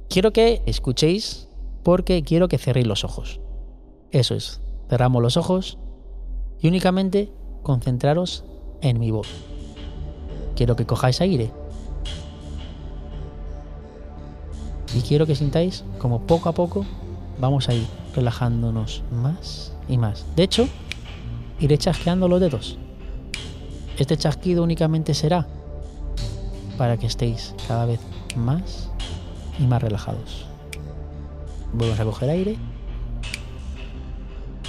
Quiero 0.09 0.33
que 0.33 0.63
escuchéis 0.65 1.47
porque 1.83 2.23
quiero 2.23 2.47
que 2.47 2.57
cerréis 2.57 2.87
los 2.87 3.03
ojos. 3.03 3.39
Eso 4.09 4.33
es, 4.33 4.61
cerramos 4.89 5.21
los 5.21 5.37
ojos 5.37 5.77
y 6.59 6.67
únicamente 6.67 7.31
concentraros 7.61 8.43
en 8.81 8.99
mi 8.99 9.11
voz. 9.11 9.50
Quiero 10.61 10.75
que 10.75 10.85
cojáis 10.85 11.19
aire. 11.21 11.49
Y 14.93 15.01
quiero 15.01 15.25
que 15.25 15.33
sintáis 15.33 15.83
como 15.97 16.27
poco 16.27 16.49
a 16.49 16.51
poco 16.51 16.85
vamos 17.39 17.67
a 17.67 17.73
ir 17.73 17.87
relajándonos 18.15 19.01
más 19.09 19.73
y 19.89 19.97
más. 19.97 20.23
De 20.35 20.43
hecho, 20.43 20.67
iré 21.59 21.79
chasqueando 21.79 22.27
los 22.27 22.39
dedos. 22.39 22.77
Este 23.97 24.15
chasquido 24.17 24.61
únicamente 24.61 25.15
será 25.15 25.47
para 26.77 26.95
que 26.95 27.07
estéis 27.07 27.55
cada 27.67 27.87
vez 27.87 27.99
más 28.35 28.87
y 29.57 29.63
más 29.63 29.81
relajados. 29.81 30.45
Volvemos 31.73 31.99
a 31.99 32.05
coger 32.05 32.29
aire. 32.29 32.57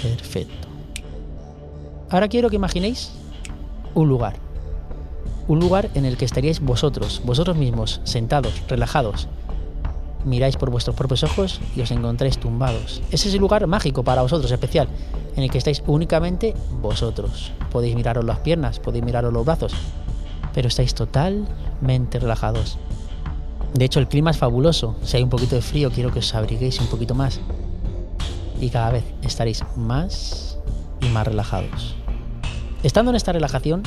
Perfecto. 0.01 0.67
Ahora 2.09 2.27
quiero 2.27 2.49
que 2.49 2.55
imaginéis 2.55 3.11
un 3.93 4.09
lugar. 4.09 4.52
Un 5.47 5.59
lugar 5.59 5.89
en 5.93 6.05
el 6.05 6.15
que 6.15 6.25
estaríais 6.25 6.61
vosotros, 6.61 7.21
vosotros 7.25 7.57
mismos, 7.57 7.99
sentados, 8.05 8.61
relajados. 8.67 9.27
Miráis 10.23 10.55
por 10.55 10.69
vuestros 10.69 10.95
propios 10.95 11.23
ojos 11.23 11.59
y 11.75 11.81
os 11.81 11.91
encontráis 11.91 12.37
tumbados. 12.37 13.01
Ese 13.11 13.27
es 13.27 13.33
el 13.33 13.41
lugar 13.41 13.67
mágico 13.67 14.03
para 14.03 14.21
vosotros, 14.21 14.49
especial, 14.51 14.87
en 15.35 15.43
el 15.43 15.51
que 15.51 15.57
estáis 15.57 15.83
únicamente 15.85 16.53
vosotros. 16.81 17.51
Podéis 17.71 17.95
miraros 17.95 18.23
las 18.23 18.39
piernas, 18.39 18.79
podéis 18.79 19.03
miraros 19.03 19.33
los 19.33 19.45
brazos, 19.45 19.73
pero 20.53 20.69
estáis 20.69 20.93
totalmente 20.95 22.19
relajados. 22.19 22.77
De 23.73 23.83
hecho, 23.83 23.99
el 23.99 24.07
clima 24.07 24.31
es 24.31 24.37
fabuloso. 24.37 24.95
Si 25.03 25.17
hay 25.17 25.23
un 25.23 25.29
poquito 25.29 25.55
de 25.55 25.61
frío, 25.61 25.91
quiero 25.91 26.11
que 26.11 26.19
os 26.19 26.35
abriguéis 26.35 26.79
un 26.79 26.87
poquito 26.87 27.15
más. 27.15 27.41
Y 28.61 28.69
cada 28.69 28.91
vez 28.91 29.03
estaréis 29.23 29.63
más 29.75 30.57
y 31.01 31.07
más 31.07 31.27
relajados. 31.27 31.95
Estando 32.83 33.11
en 33.11 33.15
esta 33.15 33.33
relajación, 33.33 33.83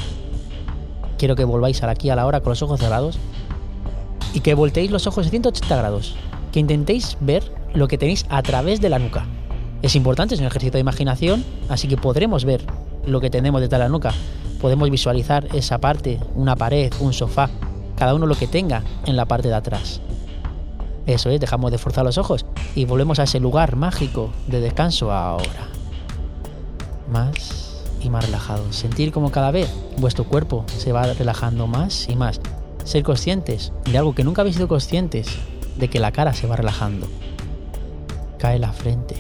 quiero 1.19 1.37
que 1.37 1.45
volváis 1.45 1.83
aquí 1.83 2.11
a 2.11 2.17
la 2.17 2.27
hora 2.27 2.41
con 2.41 2.51
los 2.51 2.63
ojos 2.63 2.81
cerrados 2.81 3.19
y 4.35 4.41
que 4.41 4.55
volteéis 4.55 4.91
los 4.91 5.07
ojos 5.07 5.25
de 5.25 5.31
180 5.31 5.77
grados. 5.77 6.15
Que 6.53 6.61
intentéis 6.61 7.17
ver 7.21 7.53
lo 7.75 7.89
que 7.89 7.99
tenéis 7.99 8.27
a 8.29 8.43
través 8.43 8.81
de 8.81 8.89
la 8.89 8.99
nuca. 8.99 9.27
Es 9.83 9.95
importante, 9.95 10.35
es 10.35 10.41
un 10.41 10.47
ejercicio 10.47 10.73
de 10.73 10.81
imaginación, 10.81 11.45
así 11.69 11.89
que 11.89 11.97
podremos 11.97 12.45
ver 12.45 12.63
lo 13.07 13.21
que 13.21 13.31
tenemos 13.31 13.61
detrás 13.61 13.81
de 13.81 13.85
la 13.85 13.91
nuca. 13.91 14.13
Podemos 14.61 14.91
visualizar 14.91 15.47
esa 15.55 15.79
parte, 15.79 16.19
una 16.35 16.57
pared, 16.57 16.93
un 17.01 17.13
sofá, 17.13 17.51
cada 17.97 18.15
uno 18.15 18.27
lo 18.27 18.35
que 18.35 18.47
tenga 18.47 18.83
en 19.05 19.17
la 19.17 19.27
parte 19.27 19.49
de 19.49 19.55
atrás. 19.55 20.01
Eso 21.07 21.31
es, 21.31 21.41
dejamos 21.41 21.71
de 21.71 21.79
forzar 21.79 22.05
los 22.05 22.19
ojos 22.19 22.47
y 22.75 22.85
volvemos 22.85 23.19
a 23.21 23.25
ese 23.25 23.39
lugar 23.39 23.77
mágico 23.77 24.31
de 24.49 24.61
descanso 24.61 25.13
ahora. 25.13 25.69
Más 27.11 27.66
y 28.01 28.11
más 28.11 28.25
relajados. 28.27 28.77
Sentir 28.77 29.13
como 29.13 29.31
cada 29.31 29.51
vez 29.51 29.73
vuestro 29.99 30.25
cuerpo 30.25 30.65
se 30.67 30.93
va 30.93 31.13
relajando 31.13 31.67
más 31.67 32.09
y 32.09 32.17
más. 32.17 32.41
Ser 32.85 33.03
conscientes 33.03 33.73
de 33.91 33.99
algo 33.99 34.15
que 34.15 34.25
nunca 34.25 34.43
habéis 34.43 34.57
sido 34.57 34.69
conscientes, 34.69 35.29
de 35.77 35.89
que 35.89 36.01
la 36.01 36.13
cara 36.13 36.33
se 36.35 36.47
va 36.47 36.57
relajando. 36.57 37.09
Cae 38.39 38.59
la 38.59 38.73
frente, 38.73 39.17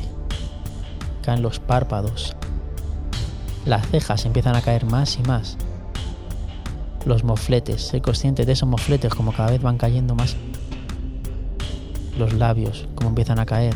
caen 1.22 1.42
los 1.42 1.58
párpados, 1.58 2.36
las 3.64 3.88
cejas 3.88 4.24
empiezan 4.26 4.54
a 4.54 4.62
caer 4.62 4.84
más 4.84 5.18
y 5.18 5.22
más 5.22 5.56
los 7.06 7.22
mofletes, 7.22 7.82
ser 7.82 8.02
consciente 8.02 8.44
de 8.44 8.52
esos 8.52 8.68
mofletes 8.68 9.14
como 9.14 9.32
cada 9.32 9.52
vez 9.52 9.62
van 9.62 9.78
cayendo 9.78 10.16
más. 10.16 10.36
Los 12.18 12.32
labios, 12.32 12.88
como 12.96 13.10
empiezan 13.10 13.38
a 13.38 13.46
caer. 13.46 13.74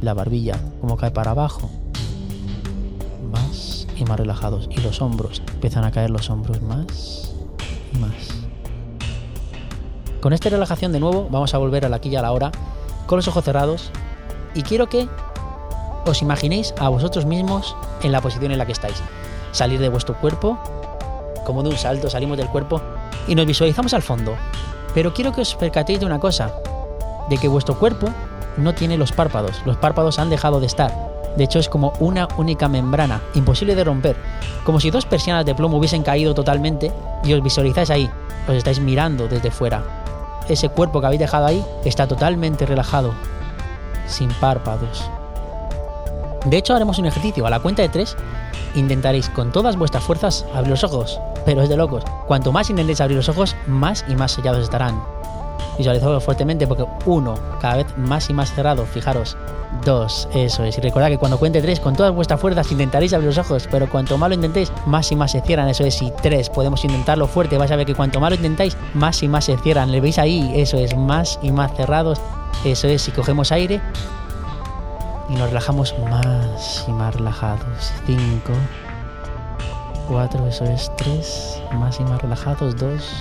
La 0.00 0.14
barbilla, 0.14 0.58
como 0.80 0.96
cae 0.96 1.10
para 1.10 1.32
abajo. 1.32 1.70
Y 3.96 4.04
más 4.04 4.18
relajados. 4.18 4.68
Y 4.70 4.80
los 4.80 5.00
hombros, 5.00 5.42
empiezan 5.52 5.84
a 5.84 5.90
caer 5.90 6.10
los 6.10 6.30
hombros 6.30 6.60
más 6.62 7.34
y 7.92 7.98
más. 7.98 8.12
Con 10.20 10.32
esta 10.32 10.48
relajación 10.48 10.92
de 10.92 11.00
nuevo 11.00 11.28
vamos 11.30 11.54
a 11.54 11.58
volver 11.58 11.84
a 11.84 11.88
la 11.88 12.00
y 12.02 12.16
a 12.16 12.22
la 12.22 12.32
hora, 12.32 12.52
con 13.06 13.16
los 13.16 13.28
ojos 13.28 13.44
cerrados. 13.44 13.90
Y 14.54 14.62
quiero 14.62 14.88
que 14.88 15.08
os 16.06 16.22
imaginéis 16.22 16.74
a 16.78 16.88
vosotros 16.88 17.26
mismos 17.26 17.76
en 18.02 18.12
la 18.12 18.20
posición 18.20 18.52
en 18.52 18.58
la 18.58 18.66
que 18.66 18.72
estáis. 18.72 18.96
Salir 19.52 19.80
de 19.80 19.88
vuestro 19.88 20.18
cuerpo 20.20 20.58
como 21.46 21.62
de 21.62 21.70
un 21.70 21.76
salto 21.76 22.10
salimos 22.10 22.36
del 22.36 22.48
cuerpo 22.48 22.82
y 23.28 23.34
nos 23.34 23.46
visualizamos 23.46 23.94
al 23.94 24.02
fondo. 24.02 24.34
Pero 24.92 25.14
quiero 25.14 25.32
que 25.32 25.42
os 25.42 25.54
percatéis 25.54 26.00
de 26.00 26.06
una 26.06 26.18
cosa, 26.18 26.52
de 27.30 27.38
que 27.38 27.48
vuestro 27.48 27.78
cuerpo 27.78 28.08
no 28.56 28.74
tiene 28.74 28.98
los 28.98 29.12
párpados, 29.12 29.62
los 29.64 29.76
párpados 29.76 30.18
han 30.18 30.28
dejado 30.28 30.60
de 30.60 30.66
estar. 30.66 31.15
De 31.36 31.44
hecho 31.44 31.58
es 31.58 31.68
como 31.68 31.92
una 32.00 32.28
única 32.36 32.68
membrana, 32.68 33.20
imposible 33.34 33.74
de 33.74 33.84
romper, 33.84 34.16
como 34.64 34.80
si 34.80 34.90
dos 34.90 35.04
persianas 35.04 35.44
de 35.44 35.54
plomo 35.54 35.76
hubiesen 35.76 36.02
caído 36.02 36.34
totalmente 36.34 36.90
y 37.24 37.32
os 37.32 37.42
visualizáis 37.42 37.90
ahí, 37.90 38.10
os 38.48 38.54
estáis 38.54 38.80
mirando 38.80 39.28
desde 39.28 39.50
fuera. 39.50 39.82
Ese 40.48 40.68
cuerpo 40.68 41.00
que 41.00 41.06
habéis 41.06 41.20
dejado 41.20 41.46
ahí 41.46 41.64
está 41.84 42.06
totalmente 42.06 42.64
relajado, 42.66 43.12
sin 44.06 44.30
párpados. 44.34 45.10
De 46.46 46.56
hecho 46.56 46.74
haremos 46.74 46.98
un 46.98 47.06
ejercicio, 47.06 47.46
a 47.46 47.50
la 47.50 47.60
cuenta 47.60 47.82
de 47.82 47.88
tres 47.88 48.16
intentaréis 48.76 49.28
con 49.30 49.52
todas 49.52 49.76
vuestras 49.76 50.04
fuerzas 50.04 50.44
abrir 50.54 50.70
los 50.70 50.84
ojos, 50.84 51.20
pero 51.44 51.62
es 51.62 51.68
de 51.68 51.76
locos. 51.76 52.04
Cuanto 52.26 52.52
más 52.52 52.70
intentéis 52.70 53.00
abrir 53.00 53.16
los 53.16 53.28
ojos, 53.28 53.56
más 53.66 54.04
y 54.08 54.14
más 54.14 54.32
sellados 54.32 54.62
estarán. 54.62 55.15
Visualizadlo 55.78 56.20
fuertemente 56.20 56.66
porque 56.66 56.86
uno, 57.04 57.34
cada 57.60 57.76
vez 57.76 57.86
más 57.96 58.30
y 58.30 58.32
más 58.32 58.52
cerrado, 58.52 58.86
fijaros. 58.86 59.36
Dos, 59.84 60.28
eso 60.32 60.64
es. 60.64 60.78
Y 60.78 60.80
recordad 60.80 61.08
que 61.08 61.18
cuando 61.18 61.38
cuente 61.38 61.60
tres, 61.60 61.80
con 61.80 61.94
todas 61.94 62.14
vuestras 62.14 62.40
fuerzas 62.40 62.70
intentaréis 62.72 63.12
abrir 63.12 63.28
los 63.28 63.38
ojos, 63.38 63.68
pero 63.70 63.88
cuanto 63.88 64.16
más 64.16 64.30
lo 64.30 64.34
intentéis, 64.34 64.72
más 64.86 65.10
y 65.12 65.16
más 65.16 65.32
se 65.32 65.40
cierran, 65.42 65.68
eso 65.68 65.84
es. 65.84 66.00
Y 66.00 66.10
tres, 66.22 66.48
podemos 66.48 66.84
intentarlo 66.84 67.26
fuerte, 67.26 67.58
vais 67.58 67.70
a 67.70 67.76
ver 67.76 67.86
que 67.86 67.94
cuanto 67.94 68.20
más 68.20 68.30
lo 68.30 68.36
intentáis, 68.36 68.76
más 68.94 69.22
y 69.22 69.28
más 69.28 69.44
se 69.44 69.56
cierran. 69.58 69.92
¿Le 69.92 70.00
veis 70.00 70.18
ahí? 70.18 70.52
Eso 70.54 70.78
es, 70.78 70.96
más 70.96 71.38
y 71.42 71.52
más 71.52 71.74
cerrados. 71.76 72.20
Eso 72.64 72.88
es, 72.88 73.02
si 73.02 73.10
cogemos 73.10 73.52
aire, 73.52 73.80
y 75.28 75.34
nos 75.34 75.48
relajamos 75.48 75.94
más 76.10 76.84
y 76.88 76.92
más 76.92 77.14
relajados. 77.14 77.92
5, 78.06 78.20
4, 80.08 80.46
eso 80.46 80.64
es 80.64 80.90
3, 80.96 81.62
más 81.74 82.00
y 82.00 82.04
más 82.04 82.22
relajados. 82.22 82.76
2, 82.76 83.12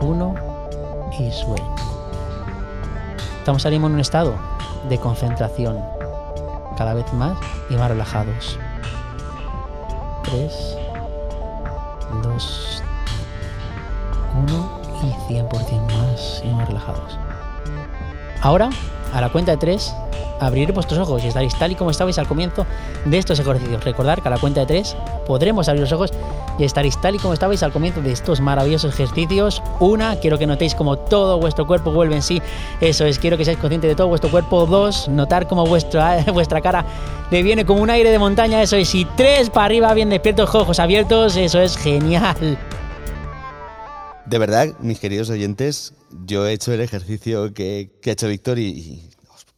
1 0.00 0.57
sueño. 1.32 1.74
Estamos 3.38 3.64
ahora 3.66 3.88
en 3.88 3.94
un 3.94 4.00
estado 4.00 4.34
de 4.88 4.98
concentración, 4.98 5.82
cada 6.76 6.94
vez 6.94 7.12
más 7.12 7.36
y 7.68 7.74
más 7.74 7.88
relajados. 7.88 8.58
3, 10.24 10.76
2, 12.22 12.82
1 14.36 14.80
y 15.02 15.32
100% 15.32 15.92
más 15.98 16.42
y 16.44 16.48
más 16.48 16.68
relajados. 16.68 17.18
Ahora, 18.40 18.70
a 19.12 19.20
la 19.20 19.30
cuenta 19.30 19.52
de 19.52 19.56
3, 19.58 19.94
abrir 20.40 20.72
vuestros 20.72 20.98
ojos 21.00 21.24
y 21.24 21.28
estaréis 21.28 21.56
tal 21.58 21.72
y 21.72 21.74
como 21.74 21.90
estabais 21.90 22.18
al 22.18 22.26
comienzo 22.26 22.66
de 23.04 23.18
estos 23.18 23.38
ejercicios. 23.38 23.82
Recordar 23.84 24.22
que 24.22 24.28
a 24.28 24.30
la 24.30 24.38
cuenta 24.38 24.60
de 24.60 24.66
tres 24.66 24.96
podremos 25.26 25.68
abrir 25.68 25.82
los 25.82 25.92
ojos 25.92 26.12
y 26.58 26.64
estaréis 26.64 27.00
tal 27.00 27.14
y 27.14 27.18
como 27.18 27.34
estabais 27.34 27.62
al 27.62 27.72
comienzo 27.72 28.02
de 28.02 28.12
estos 28.12 28.40
maravillosos 28.40 28.94
ejercicios. 28.94 29.62
Una, 29.80 30.16
quiero 30.16 30.38
que 30.38 30.46
notéis 30.46 30.74
como 30.74 30.98
todo 30.98 31.38
vuestro 31.38 31.66
cuerpo 31.66 31.92
vuelve 31.92 32.16
en 32.16 32.22
sí. 32.22 32.42
Eso 32.80 33.04
es, 33.04 33.18
quiero 33.18 33.36
que 33.36 33.44
seáis 33.44 33.58
conscientes 33.58 33.88
de 33.88 33.94
todo 33.94 34.08
vuestro 34.08 34.30
cuerpo. 34.30 34.66
Dos, 34.66 35.08
notar 35.08 35.46
como 35.46 35.64
vuestra, 35.66 36.24
vuestra 36.32 36.60
cara 36.60 36.84
le 37.30 37.42
viene 37.42 37.64
como 37.64 37.82
un 37.82 37.90
aire 37.90 38.10
de 38.10 38.18
montaña. 38.18 38.62
Eso 38.62 38.76
es. 38.76 38.94
Y 38.94 39.04
tres, 39.04 39.50
para 39.50 39.66
arriba, 39.66 39.94
bien 39.94 40.10
despiertos, 40.10 40.54
ojos 40.54 40.78
abiertos. 40.80 41.36
Eso 41.36 41.60
es 41.60 41.76
genial. 41.76 42.58
De 44.26 44.38
verdad, 44.38 44.74
mis 44.80 44.98
queridos 44.98 45.30
oyentes, 45.30 45.94
yo 46.26 46.46
he 46.46 46.52
hecho 46.52 46.72
el 46.72 46.80
ejercicio 46.80 47.54
que, 47.54 47.92
que 48.02 48.10
ha 48.10 48.12
hecho 48.12 48.28
Víctor 48.28 48.58
y 48.58 49.08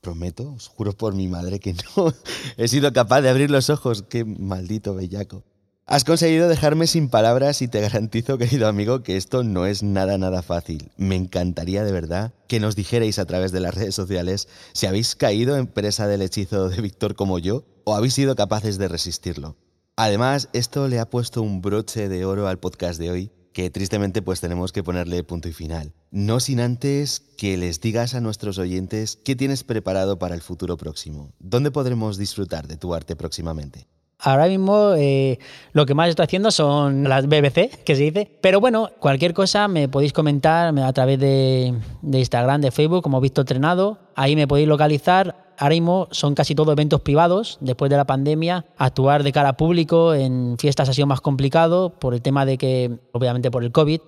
prometo, 0.01 0.53
os 0.53 0.69
juro 0.69 0.93
por 0.93 1.15
mi 1.15 1.29
madre 1.29 1.61
que 1.61 1.75
no 1.75 2.13
he 2.57 2.69
sido 2.69 2.93
capaz 2.93 3.21
de 3.21 3.31
abrir 3.31 3.51
los 3.51 3.71
ojos. 3.71 4.05
Qué 4.09 4.25
maldito 4.25 4.95
bellaco. 4.95 5.45
Has 5.87 6.05
conseguido 6.05 6.49
dejarme 6.49 6.87
sin 6.87 7.09
palabras 7.09 7.63
y 7.63 7.69
te 7.69 7.81
garantizo, 7.81 8.39
querido 8.39 8.69
amigo, 8.69 9.03
que 9.03 9.17
esto 9.17 9.43
no 9.43 9.67
es 9.67 9.83
nada, 9.83 10.19
nada 10.19 10.41
fácil. 10.41 10.93
Me 10.97 11.17
encantaría 11.17 11.83
de 11.83 11.91
verdad 11.91 12.33
que 12.47 12.61
nos 12.61 12.77
dijerais 12.77 13.19
a 13.19 13.25
través 13.27 13.51
de 13.51 13.59
las 13.59 13.75
redes 13.75 13.97
sociales 13.97 14.47
si 14.73 14.87
habéis 14.87 15.17
caído 15.17 15.57
en 15.57 15.67
presa 15.67 16.07
del 16.07 16.23
hechizo 16.23 16.69
de 16.69 16.81
Víctor 16.81 17.17
como 17.17 17.41
yo 17.41 17.65
o 17.83 17.97
habéis 17.97 18.15
sido 18.15 18.37
capaces 18.37 18.79
de 18.79 18.87
resistirlo. 18.87 19.57
Además, 19.97 20.49
esto 20.53 20.87
le 20.87 21.01
ha 21.01 21.11
puesto 21.11 21.43
un 21.43 21.61
broche 21.61 22.09
de 22.09 22.25
oro 22.25 22.47
al 22.47 22.61
podcast 22.61 23.01
de 23.01 23.11
hoy 23.11 23.33
que 23.53 23.69
tristemente 23.69 24.23
pues 24.23 24.41
tenemos 24.41 24.71
que 24.71 24.85
ponerle 24.85 25.25
punto 25.25 25.49
y 25.49 25.53
final. 25.53 25.93
No 26.13 26.41
sin 26.41 26.59
antes 26.59 27.23
que 27.39 27.57
les 27.57 27.81
digas 27.81 28.17
a 28.17 28.21
nuestros 28.21 28.59
oyentes 28.59 29.17
qué 29.25 29.37
tienes 29.37 29.63
preparado 29.63 30.19
para 30.19 30.35
el 30.35 30.41
futuro 30.41 30.77
próximo. 30.77 31.31
¿Dónde 31.39 31.71
podremos 31.71 32.19
disfrutar 32.19 32.67
de 32.67 32.77
tu 32.77 32.95
arte 32.95 33.15
próximamente? 33.15 33.87
Ahora 34.19 34.49
mismo 34.49 34.95
eh, 34.97 35.39
lo 35.73 35.87
que 35.87 35.95
más 35.95 36.09
estoy 36.09 36.25
haciendo 36.25 36.51
son 36.51 37.05
las 37.05 37.27
BBC, 37.29 37.85
que 37.85 37.95
se 37.95 38.03
dice. 38.03 38.39
Pero 38.41 38.59
bueno, 38.59 38.91
cualquier 38.99 39.35
cosa 39.35 39.69
me 39.69 39.89
podéis 39.89 40.13
comentar 40.13 40.77
a 40.77 40.93
través 40.93 41.21
de, 41.21 41.75
Instagram, 42.03 42.61
de 42.61 42.73
Facebook, 42.73 43.05
como 43.05 43.21
visto 43.21 43.43
entrenado. 43.43 43.99
Ahí 44.17 44.35
me 44.35 44.49
podéis 44.49 44.67
localizar. 44.67 45.55
Ahora 45.59 45.75
mismo 45.75 46.09
son 46.11 46.35
casi 46.35 46.57
todos 46.57 46.73
eventos 46.73 47.03
privados. 47.03 47.57
Después 47.61 47.89
de 47.89 47.97
la 47.97 48.05
pandemia, 48.05 48.67
actuar 48.77 49.23
de 49.23 49.31
cara 49.31 49.57
público 49.57 50.13
en 50.13 50.57
fiestas 50.59 50.89
ha 50.89 50.93
sido 50.93 51.07
más 51.07 51.21
complicado 51.21 51.91
por 52.01 52.15
el 52.15 52.21
tema 52.21 52.45
de 52.45 52.59
que, 52.59 52.99
obviamente 53.13 53.53
por 53.53 53.63
el 53.63 53.71
COVID, 53.71 54.01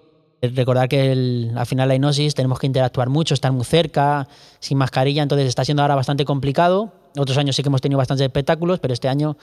Recordar 0.43 0.89
que 0.89 1.51
al 1.55 1.67
final 1.67 1.89
la 1.89 1.95
hipnosis 1.95 2.35
tenemos 2.35 2.59
que 2.59 2.67
interactuar 2.67 3.09
mucho, 3.09 3.33
estar 3.33 3.53
muy 3.53 3.65
cerca, 3.65 4.27
sin 4.59 4.77
mascarilla, 4.77 5.23
entonces 5.23 5.47
está 5.47 5.65
siendo 5.65 5.83
ahora 5.83 5.95
bastante 5.95 6.25
complicado. 6.25 6.93
Otros 7.17 7.39
años 7.39 7.55
sí 7.55 7.63
que 7.63 7.69
hemos 7.69 7.81
tenido 7.81 7.99
bastantes 7.99 8.25
espectáculos, 8.25 8.81
pero 8.81 8.93
este 8.93 9.09
año 9.09 9.37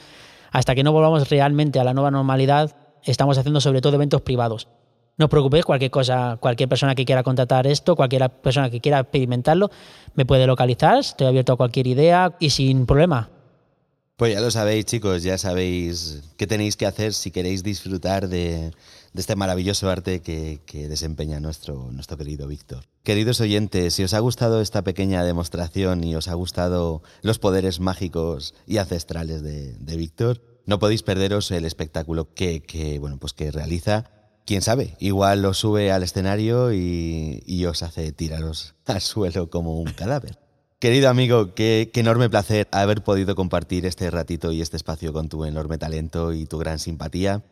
hasta 0.51 0.75
que 0.75 0.83
no 0.83 0.91
volvamos 0.91 1.29
realmente 1.29 1.79
a 1.79 1.85
la 1.85 1.93
nueva 1.93 2.11
normalidad, 2.11 2.75
estamos 3.03 3.37
haciendo 3.37 3.61
sobre 3.61 3.79
todo 3.79 3.95
eventos 3.95 4.21
privados. 4.21 4.67
No 5.17 5.25
os 5.25 5.29
preocupéis, 5.29 5.63
cualquier 5.63 5.91
cosa, 5.91 6.37
cualquier 6.39 6.67
persona 6.67 6.95
que 6.95 7.05
quiera 7.05 7.23
contratar 7.23 7.65
esto, 7.67 7.95
cualquier 7.95 8.29
persona 8.29 8.69
que 8.69 8.81
quiera 8.81 8.99
experimentarlo, 8.99 9.69
me 10.15 10.25
puede 10.25 10.47
localizar, 10.47 10.99
estoy 10.99 11.27
abierto 11.27 11.53
a 11.53 11.57
cualquier 11.57 11.87
idea 11.87 12.35
y 12.39 12.49
sin 12.49 12.85
problema. 12.85 13.29
Pues 14.15 14.33
ya 14.33 14.41
lo 14.41 14.51
sabéis, 14.51 14.85
chicos, 14.85 15.23
ya 15.23 15.37
sabéis 15.37 16.23
qué 16.35 16.45
tenéis 16.45 16.75
que 16.75 16.85
hacer 16.85 17.13
si 17.13 17.31
queréis 17.31 17.63
disfrutar 17.63 18.27
de, 18.27 18.71
este 19.15 19.35
maravilloso 19.35 19.89
arte 19.89 20.21
que, 20.21 20.59
desempeña 20.87 21.39
nuestro, 21.39 21.91
nuestro 21.91 22.17
querido 22.17 22.47
Víctor. 22.47 22.85
Queridos 23.03 23.41
oyentes, 23.41 23.93
si 23.93 24.03
os 24.03 24.13
ha 24.13 24.19
gustado 24.19 24.61
esta 24.61 24.83
pequeña 24.83 25.23
demostración 25.23 26.03
y 26.03 26.15
os 26.15 26.27
ha 26.27 26.33
gustado 26.33 27.01
los 27.21 27.39
poderes 27.39 27.79
mágicos 27.79 28.53
y 28.65 28.77
ancestrales 28.77 29.41
de, 29.41 29.97
Víctor, 29.97 30.41
no 30.65 30.79
podéis 30.79 31.03
perderos 31.03 31.51
el 31.51 31.65
espectáculo 31.65 32.33
que, 32.33 32.97
bueno, 32.99 33.17
pues 33.17 33.33
que 33.33 33.51
realiza. 33.51 34.11
Quién 34.45 34.61
sabe, 34.61 34.95
igual 34.99 35.43
lo 35.43 35.53
sube 35.53 35.91
al 35.91 36.01
escenario 36.01 36.73
y, 36.73 37.43
y 37.45 37.65
os 37.65 37.83
hace 37.83 38.11
tiraros 38.11 38.73
al 38.85 39.01
suelo 39.01 39.49
como 39.49 39.79
un 39.79 39.91
cadáver. 39.93 40.39
Querido 40.79 41.09
amigo, 41.09 41.55
qué, 41.55 41.91
enorme 41.93 42.29
placer 42.29 42.69
haber 42.71 43.03
podido 43.03 43.35
compartir 43.35 43.85
este 43.85 44.09
ratito 44.09 44.53
y 44.53 44.61
este 44.61 44.77
espacio 44.77 45.11
con 45.11 45.27
tu 45.27 45.43
enorme 45.43 45.77
talento 45.77 46.31
y 46.31 46.45
tu 46.45 46.57
gran 46.57 46.79
simpatía. 46.79 47.43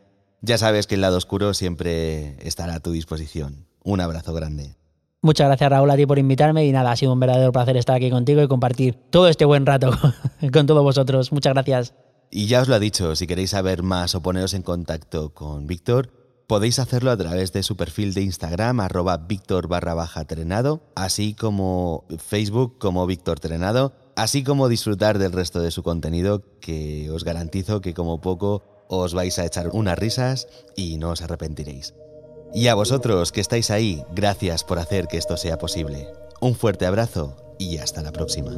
Ya 0.41 0.57
sabes 0.57 0.88
que 0.88 0.95
el 0.95 1.01
lado 1.01 1.17
oscuro 1.17 1.53
siempre 1.53 2.38
estará 2.45 2.75
a 2.75 2.79
tu 2.79 2.91
disposición. 2.91 3.67
Un 3.83 4.01
abrazo 4.01 4.33
grande. 4.33 4.75
Muchas 5.21 5.47
gracias 5.47 5.69
Raúl 5.69 5.89
a 5.89 5.95
ti 5.95 6.05
por 6.05 6.19
invitarme 6.19 6.65
y 6.65 6.71
nada, 6.71 6.91
ha 6.91 6.95
sido 6.95 7.11
un 7.11 7.19
verdadero 7.19 7.51
placer 7.51 7.75
estar 7.75 7.95
aquí 7.95 8.09
contigo 8.09 8.41
y 8.41 8.47
compartir 8.47 8.99
todo 9.09 9.27
este 9.27 9.45
buen 9.45 9.65
rato 9.65 9.91
con 10.53 10.67
todos 10.67 10.83
vosotros. 10.83 11.31
Muchas 11.31 11.53
gracias. 11.53 11.93
Y 12.29 12.47
ya 12.47 12.61
os 12.61 12.67
lo 12.67 12.75
ha 12.75 12.79
dicho, 12.79 13.15
si 13.15 13.25
queréis 13.25 13.51
saber 13.51 13.83
más 13.83 14.13
o 14.13 14.21
poneros 14.21 14.53
en 14.53 14.61
contacto 14.61 15.33
con 15.33 15.65
Víctor, 15.65 16.11
Podéis 16.47 16.79
hacerlo 16.79 17.11
a 17.11 17.17
través 17.17 17.51
de 17.51 17.61
su 17.61 17.75
perfil 17.75 18.13
de 18.13 18.21
Instagram, 18.21 18.79
arroba 18.79 19.17
Víctor 19.17 19.67
barra 19.67 19.93
baja 19.93 20.23
trenado, 20.23 20.81
así 20.95 21.33
como 21.33 22.05
Facebook 22.25 22.77
como 22.77 23.05
Víctor 23.05 23.41
Trenado, 23.41 23.91
así 24.15 24.45
como 24.45 24.69
disfrutar 24.69 25.19
del 25.19 25.33
resto 25.33 25.59
de 25.59 25.71
su 25.71 25.83
contenido, 25.83 26.41
que 26.61 27.11
os 27.11 27.25
garantizo 27.25 27.81
que 27.81 27.93
como 27.93 28.21
poco 28.21 28.63
os 28.88 29.13
vais 29.13 29.38
a 29.39 29.45
echar 29.45 29.69
unas 29.73 29.97
risas 29.97 30.47
y 30.75 30.97
no 30.97 31.11
os 31.11 31.21
arrepentiréis. 31.21 31.93
Y 32.53 32.67
a 32.67 32.75
vosotros 32.75 33.31
que 33.31 33.41
estáis 33.41 33.71
ahí, 33.71 34.03
gracias 34.11 34.63
por 34.63 34.79
hacer 34.79 35.07
que 35.07 35.17
esto 35.17 35.38
sea 35.38 35.57
posible. 35.57 36.07
Un 36.39 36.55
fuerte 36.55 36.85
abrazo 36.85 37.35
y 37.57 37.77
hasta 37.77 38.01
la 38.01 38.11
próxima. 38.11 38.51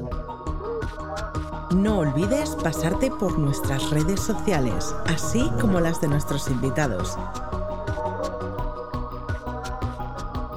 No 1.74 2.00
olvides 2.00 2.50
pasarte 2.64 3.12
por 3.12 3.38
nuestras 3.38 3.90
redes 3.92 4.20
sociales, 4.20 4.94
así 5.06 5.50
como 5.62 5.80
las 5.80 6.02
de 6.02 6.08
nuestros 6.08 6.50
invitados. 6.50 7.16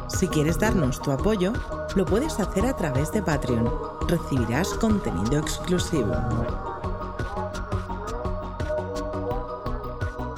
Si 0.09 0.29
quieres 0.29 0.59
darnos 0.59 1.01
tu 1.03 1.11
apoyo, 1.11 1.53
lo 1.97 2.07
puedes 2.07 2.39
hacer 2.41 2.65
a 2.65 2.77
través 2.77 3.13
de 3.13 3.23
Patreon. 3.23 3.71
Recibirás 4.09 4.69
contenido 4.75 5.39
exclusivo. 5.39 6.15